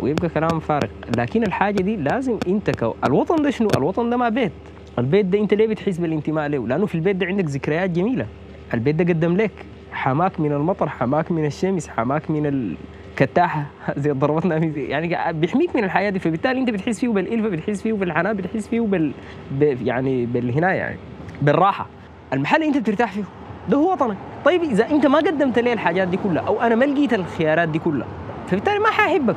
ويبقى 0.00 0.28
كلام 0.28 0.60
فارغ. 0.60 0.88
لكن 1.18 1.42
الحاجة 1.42 1.82
دي 1.82 1.96
لازم 1.96 2.38
أنت 2.48 2.70
كو... 2.70 2.94
الوطن 3.04 3.42
ده 3.42 3.50
شنو؟ 3.50 3.68
الوطن 3.76 4.10
ده 4.10 4.16
ما 4.16 4.28
بيت. 4.28 4.52
البيت 4.98 5.26
ده 5.26 5.38
انت 5.38 5.54
ليه 5.54 5.66
بتحس 5.66 5.98
بالانتماء 5.98 6.48
له؟ 6.48 6.68
لأنه 6.68 6.86
في 6.86 6.94
البيت 6.94 7.16
ده 7.16 7.26
عندك 7.26 7.44
ذكريات 7.44 7.90
جميلة. 7.90 8.26
البيت 8.74 8.94
ده 8.94 9.04
قدم 9.14 9.36
لك 9.36 9.50
حماك 9.92 10.40
من 10.40 10.52
المطر 10.52 10.88
حماك 10.88 11.32
من 11.32 11.46
الشمس 11.46 11.88
حماك 11.88 12.30
من 12.30 12.76
الكتاحة 13.12 13.66
زي 14.02 14.10
ضربتنا 14.10 14.56
يعني 14.76 15.32
بيحميك 15.32 15.76
من 15.76 15.84
الحياة 15.84 16.10
دي. 16.10 16.18
فبالتالي 16.18 16.60
انت 16.60 16.70
بتحس 16.70 17.00
فيه 17.00 17.08
بالالفه 17.08 17.48
بتحس 17.48 17.82
فيه 17.82 17.92
بالحنان 17.92 18.36
بتحس 18.36 18.68
فيه 18.68 18.80
بال. 18.80 19.12
يعني 19.60 20.26
بالهنا 20.26 20.74
يعني 20.74 20.96
بالراحة. 21.42 21.86
المحل 22.32 22.56
اللي 22.56 22.68
انت 22.68 22.78
بترتاح 22.78 23.12
فيه 23.12 23.24
ده 23.68 23.76
هو 23.76 23.92
وطنك. 23.92 24.16
طيب 24.44 24.62
إذا 24.62 24.90
انت 24.90 25.06
ما 25.06 25.18
قدمت 25.18 25.58
لي 25.58 25.72
الحاجات 25.72 26.08
دي 26.08 26.16
كلها 26.16 26.42
أو 26.42 26.60
أنا 26.60 26.74
ما 26.74 26.84
لقيت 26.84 27.14
الخيارات 27.14 27.68
دي 27.68 27.78
كلها 27.78 28.08
فبالتالي 28.46 28.78
ما 28.78 28.90
حأحبك. 28.90 29.36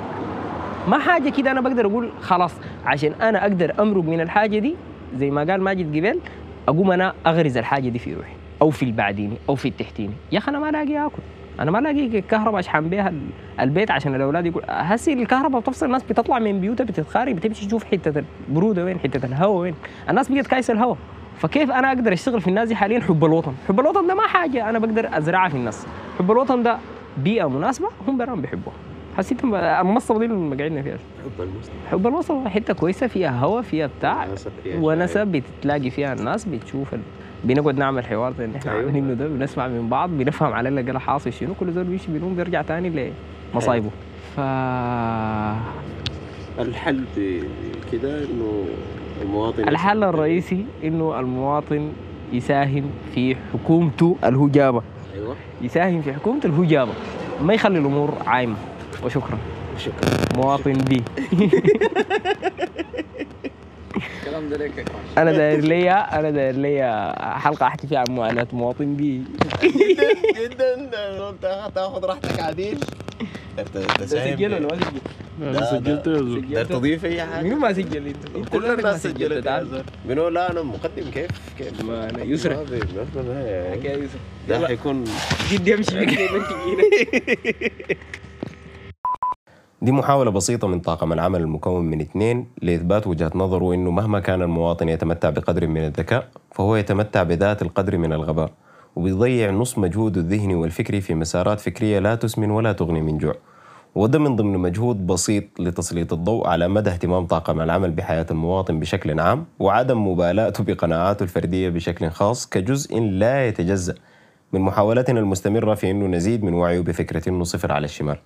ما 0.88 0.98
حاجة 1.00 1.30
كده 1.30 1.52
أنا 1.52 1.62
بقدر 1.62 1.86
أقول 1.86 2.12
خلاص 2.22 2.52
عشان 2.86 3.14
أنا 3.22 3.42
أقدر 3.42 3.74
أمرق 3.80 4.04
من 4.04 4.22
الحاجة 4.22 4.60
دي 4.60 4.76
زي 5.16 5.32
ما 5.32 5.44
قال 5.44 5.62
ماجد 5.62 5.98
قبل 5.98 6.20
أقوم 6.68 6.92
أنا 6.92 7.14
أغرز 7.28 7.58
الحاجة 7.58 7.90
دي 7.90 8.00
في 8.00 8.14
روحي 8.14 8.34
أو 8.62 8.70
في 8.70 8.84
البعديني 8.84 9.36
أو 9.50 9.56
في 9.56 9.68
التحتيني 9.68 10.14
يا 10.32 10.38
أخي 10.38 10.52
أنا 10.52 10.60
ما 10.60 10.72
لاقي 10.72 11.06
آكل. 11.06 11.22
أنا 11.60 11.72
ما 11.72 11.78
لاقي 11.78 12.22
كهرباء 12.22 12.60
أشحن 12.60 12.90
بيها 12.90 13.10
ال- 13.10 13.30
البيت 13.60 13.92
عشان 13.92 14.16
الأولاد 14.16 14.46
يقول 14.46 14.64
هسي 14.70 15.14
الكهرباء 15.14 15.62
بتفصل 15.62 15.86
الناس 15.86 16.04
بتطلع 16.04 16.40
من 16.40 16.62
بيوتها 16.62 16.84
بتتخارج 16.84 17.36
بتمشي 17.36 17.68
تشوف 17.68 17.84
حتة 17.84 18.24
البرودة 18.50 18.86
وين 18.86 19.00
حتة 19.00 19.26
الهواء 19.26 19.58
وين. 19.62 19.76
الناس 20.10 20.32
بقت 20.32 20.48
كايسة 20.48 20.74
الهواء. 20.74 20.98
فكيف 21.38 21.72
أنا 21.72 21.88
أقدر 21.88 22.14
أشتغل 22.14 22.42
في 22.42 22.48
الناس 22.48 22.74
حاليا؟ 22.74 23.00
حب 23.00 23.26
الوطن. 23.26 23.54
حب 23.68 23.80
الوطن 23.80 24.08
ده 24.08 24.16
ما 24.16 24.28
حاجة. 24.28 24.70
أنا 24.70 24.80
بقدر 24.80 25.18
أزرعها 25.18 25.50
في 25.50 25.56
الناس. 25.58 25.88
حب 26.20 26.32
الوطن 26.32 26.64
ده 26.64 26.78
بيئة 27.18 27.50
مناسبة 27.50 27.88
هم 28.08 28.18
برام 28.18 28.42
بيحبوها. 28.42 28.76
حسيت 29.20 29.44
المنصه 29.44 30.20
دي 30.20 30.26
اللي 30.26 30.56
قاعدين 30.56 30.84
فيها. 30.84 30.98
حب 31.24 31.42
المسلم 31.42 31.74
حب 31.92 32.08
الوطن 32.08 32.50
حتة 32.50 32.74
كويسة 32.74 33.08
فيها 33.08 33.40
هوا 33.40 33.62
فيها 33.62 33.90
بتاع. 34.00 34.28
ونسب 34.76 35.28
بتلاقي 35.60 35.90
فيها 35.90 36.14
الناس 36.14 36.46
بتشوف 36.46 36.94
ال... 36.94 37.00
بنقعد 37.44 37.78
نعمل 37.78 38.06
حوار 38.06 38.34
زي 38.38 38.46
اللي 38.46 38.58
إحنا 38.58 38.72
أيوة. 38.72 38.86
عاملينه 38.86 39.14
ده 39.14 39.28
بنسمع 39.28 39.68
من 39.68 39.90
بعض 39.90 40.10
بنفهم 40.10 40.54
على 40.54 40.70
اللي 40.70 40.82
قال 40.82 40.98
حاصل 40.98 41.34
شنو 41.34 41.54
كل 41.60 41.72
زول 41.72 41.84
بيمشي 41.84 42.12
بينوم 42.12 42.36
بيرجع 42.36 42.62
تاني 42.62 43.12
لمصايبه. 43.54 43.90
ف 44.36 44.40
الحل 46.60 47.04
في 47.16 47.42
كده 47.92 48.24
إنه 48.24 48.66
المواطن 49.22 49.68
الحل 49.70 50.04
الرئيسي 50.04 50.66
إنه 50.84 51.20
المواطن 51.20 51.92
يساهم 52.34 52.84
في 53.16 53.36
حكومته 53.54 54.16
الهجابة. 54.24 54.82
أيوه. 55.16 55.36
يساهم 55.62 56.02
في 56.02 56.14
حكومته 56.14 56.48
الهجابة 56.48 56.92
ما 57.42 57.54
يخلي 57.54 57.80
الأمور 57.80 58.14
عايمة. 58.28 58.56
وشكرا. 59.04 59.38
شكرا. 59.78 60.10
مواطن 60.36 60.74
بي. 60.74 61.04
الكلام 64.20 64.50
ده 64.50 64.58
ليك. 64.58 64.86
أنا 65.18 65.32
داير 65.32 65.60
ليا 65.60 66.20
أنا 66.20 66.30
داير 66.32 66.56
ليا 66.56 67.14
حلقة 67.38 67.68
أحكي 67.68 67.88
فيها 67.88 68.00
عن 68.00 68.16
معاناه 68.16 68.48
مواطن 68.54 68.96
بي. 68.96 69.24
جدا 69.64 70.14
جدا. 70.46 71.32
تاخذ 71.76 72.06
راحتك 72.06 72.40
عديل. 72.40 72.80
سجل 74.06 74.54
ولا 74.54 74.60
ما 74.68 74.76
سجل؟ 74.76 75.02
أنا 75.42 75.66
سجلت 75.72 76.08
يا 76.50 76.64
تضيف 76.64 77.06
أي 77.06 77.24
حاجة. 77.24 77.44
منو 77.44 77.56
ما 77.56 77.74
سجل؟ 77.74 78.08
انت؟ 78.08 78.36
أنت 78.36 78.50
كل 78.50 78.66
الناس 78.66 79.04
سجلت 79.04 79.32
يا 79.32 79.40
تعال. 79.42 79.68
زول. 79.68 79.84
منو؟ 80.08 80.28
لا 80.30 80.52
أنا 80.52 80.62
مقدم. 80.62 81.12
كيف؟ 81.14 81.30
كيف؟ 81.58 81.82
ما 81.82 82.10
أنا 82.10 82.24
يسرى. 82.24 82.56
حكاية 83.72 83.94
يوسف. 83.94 84.20
ده. 84.50 84.68
حيكون 84.68 85.04
جدي 85.52 85.74
امشي 85.74 86.00
بك 86.00 86.10
زي 86.20 86.28
ما 86.28 86.38
انت 86.38 86.48
جينا. 86.66 86.84
دي 89.82 89.92
محاولة 89.92 90.32
بسيطة 90.32 90.68
من 90.68 90.80
طاقم 90.80 91.14
العمل 91.14 91.42
المكون 91.42 91.86
من 91.86 92.02
اثنين 92.02 92.48
لإثبات 92.62 93.08
وجهة 93.08 93.32
نظره 93.36 93.74
إنه 93.74 93.92
مهما 93.92 94.20
كان 94.20 94.42
المواطن 94.42 94.90
يتمتع 94.90 95.30
بقدر 95.30 95.68
من 95.68 95.86
الذكاء 95.86 96.28
فهو 96.52 96.76
يتمتع 96.76 97.24
بذات 97.24 97.62
القدر 97.62 97.98
من 97.98 98.14
الغباء 98.14 98.52
وبيضيع 98.96 99.52
نص 99.52 99.78
مجهوده 99.78 100.22
الذهني 100.22 100.56
والفكري 100.56 101.02
في 101.02 101.16
مسارات 101.16 101.60
فكرية 101.60 102.00
لا 102.00 102.16
تسمن 102.16 102.52
ولا 102.52 102.74
تغني 102.74 103.02
من 103.02 103.18
جوع. 103.18 103.36
وده 103.96 104.20
من 104.20 104.36
ضمن 104.36 104.58
مجهود 104.58 105.08
بسيط 105.08 105.44
لتسليط 105.60 106.14
الضوء 106.14 106.48
على 106.48 106.68
مدى 106.68 106.90
اهتمام 106.90 107.26
طاقم 107.26 107.62
العمل 107.62 107.92
بحياة 107.92 108.26
المواطن 108.32 108.80
بشكل 108.80 109.20
عام 109.20 109.46
وعدم 109.60 110.08
مبالاته 110.08 110.64
بقناعاته 110.64 111.24
الفردية 111.24 111.70
بشكل 111.70 112.10
خاص 112.10 112.50
كجزء 112.50 113.00
لا 113.00 113.48
يتجزأ 113.48 113.96
من 114.54 114.62
محاولتنا 114.62 115.20
المستمرة 115.20 115.74
في 115.74 115.92
أنه 115.92 116.06
نزيد 116.06 116.44
من 116.44 116.54
وعيه 116.54 116.80
بفكرة 116.80 117.30
أنه 117.30 117.44
صفر 117.44 117.72
على 117.72 117.86
الشمال. 117.86 118.18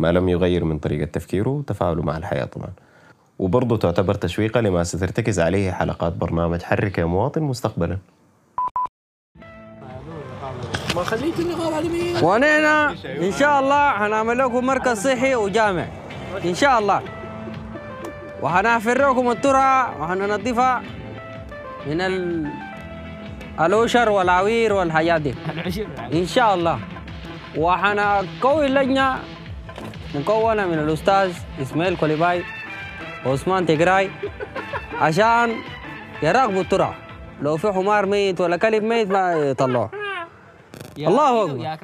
ما 0.00 0.12
لم 0.12 0.28
يغير 0.28 0.64
من 0.64 0.78
طريقة 0.78 1.04
تفكيره 1.04 1.48
وتفاعله 1.48 2.02
مع 2.02 2.16
الحياة 2.16 2.44
طبعا. 2.44 2.70
وبرضه 3.38 3.76
تعتبر 3.76 4.14
تشويقة 4.14 4.60
لما 4.60 4.84
سترتكز 4.84 5.40
عليه 5.40 5.72
حلقات 5.72 6.12
برنامج 6.12 6.62
حرك 6.62 6.98
يا 6.98 7.04
مواطن 7.04 7.42
مستقبلا. 7.42 7.98
ما 10.96 11.02
خليت 11.04 11.40
النقاب 11.40 11.72
على 11.72 11.88
مين؟ 11.88 12.24
ونحن 12.24 12.64
إن 13.06 13.32
شاء 13.32 13.60
الله 13.60 13.90
حنعمل 13.90 14.38
لكم 14.38 14.66
مركز 14.66 15.02
صحي 15.08 15.34
وجامع. 15.34 15.86
إن 16.44 16.54
شاء 16.54 16.78
الله. 16.78 17.02
وحنحفر 18.42 19.10
لكم 19.10 19.30
الترعة 19.30 20.02
وحننظفها 20.02 20.82
من 21.86 22.00
ال... 22.00 22.46
الأشر 23.60 24.08
والعوير 24.08 24.72
والحاجات 24.72 25.20
دي. 25.20 25.34
إن 26.20 26.26
شاء 26.26 26.54
الله. 26.54 26.78
وحنكون 27.56 28.66
لجنة 28.66 29.18
مكونه 30.14 30.66
من 30.66 30.78
الأستاذ 30.78 31.32
إسماعيل 31.62 31.96
كوليباي 31.96 32.42
وعثمان 33.26 33.66
تجراي. 33.66 34.10
عشان 34.94 35.54
يراقبوا 36.22 36.62
الترعه 36.62 36.94
لو 37.42 37.56
في 37.56 37.72
حمار 37.72 38.06
ميت 38.06 38.40
ولا 38.40 38.56
كلب 38.56 38.82
ميت 38.82 39.10
ما 39.10 39.32
يطلعوه. 39.32 39.90
الله 40.98 41.44
أكبر. 41.44 41.78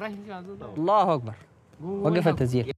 الله 0.77 1.13
أكبر. 1.13 1.33
وقف 1.81 2.27
التسجيل. 2.27 2.73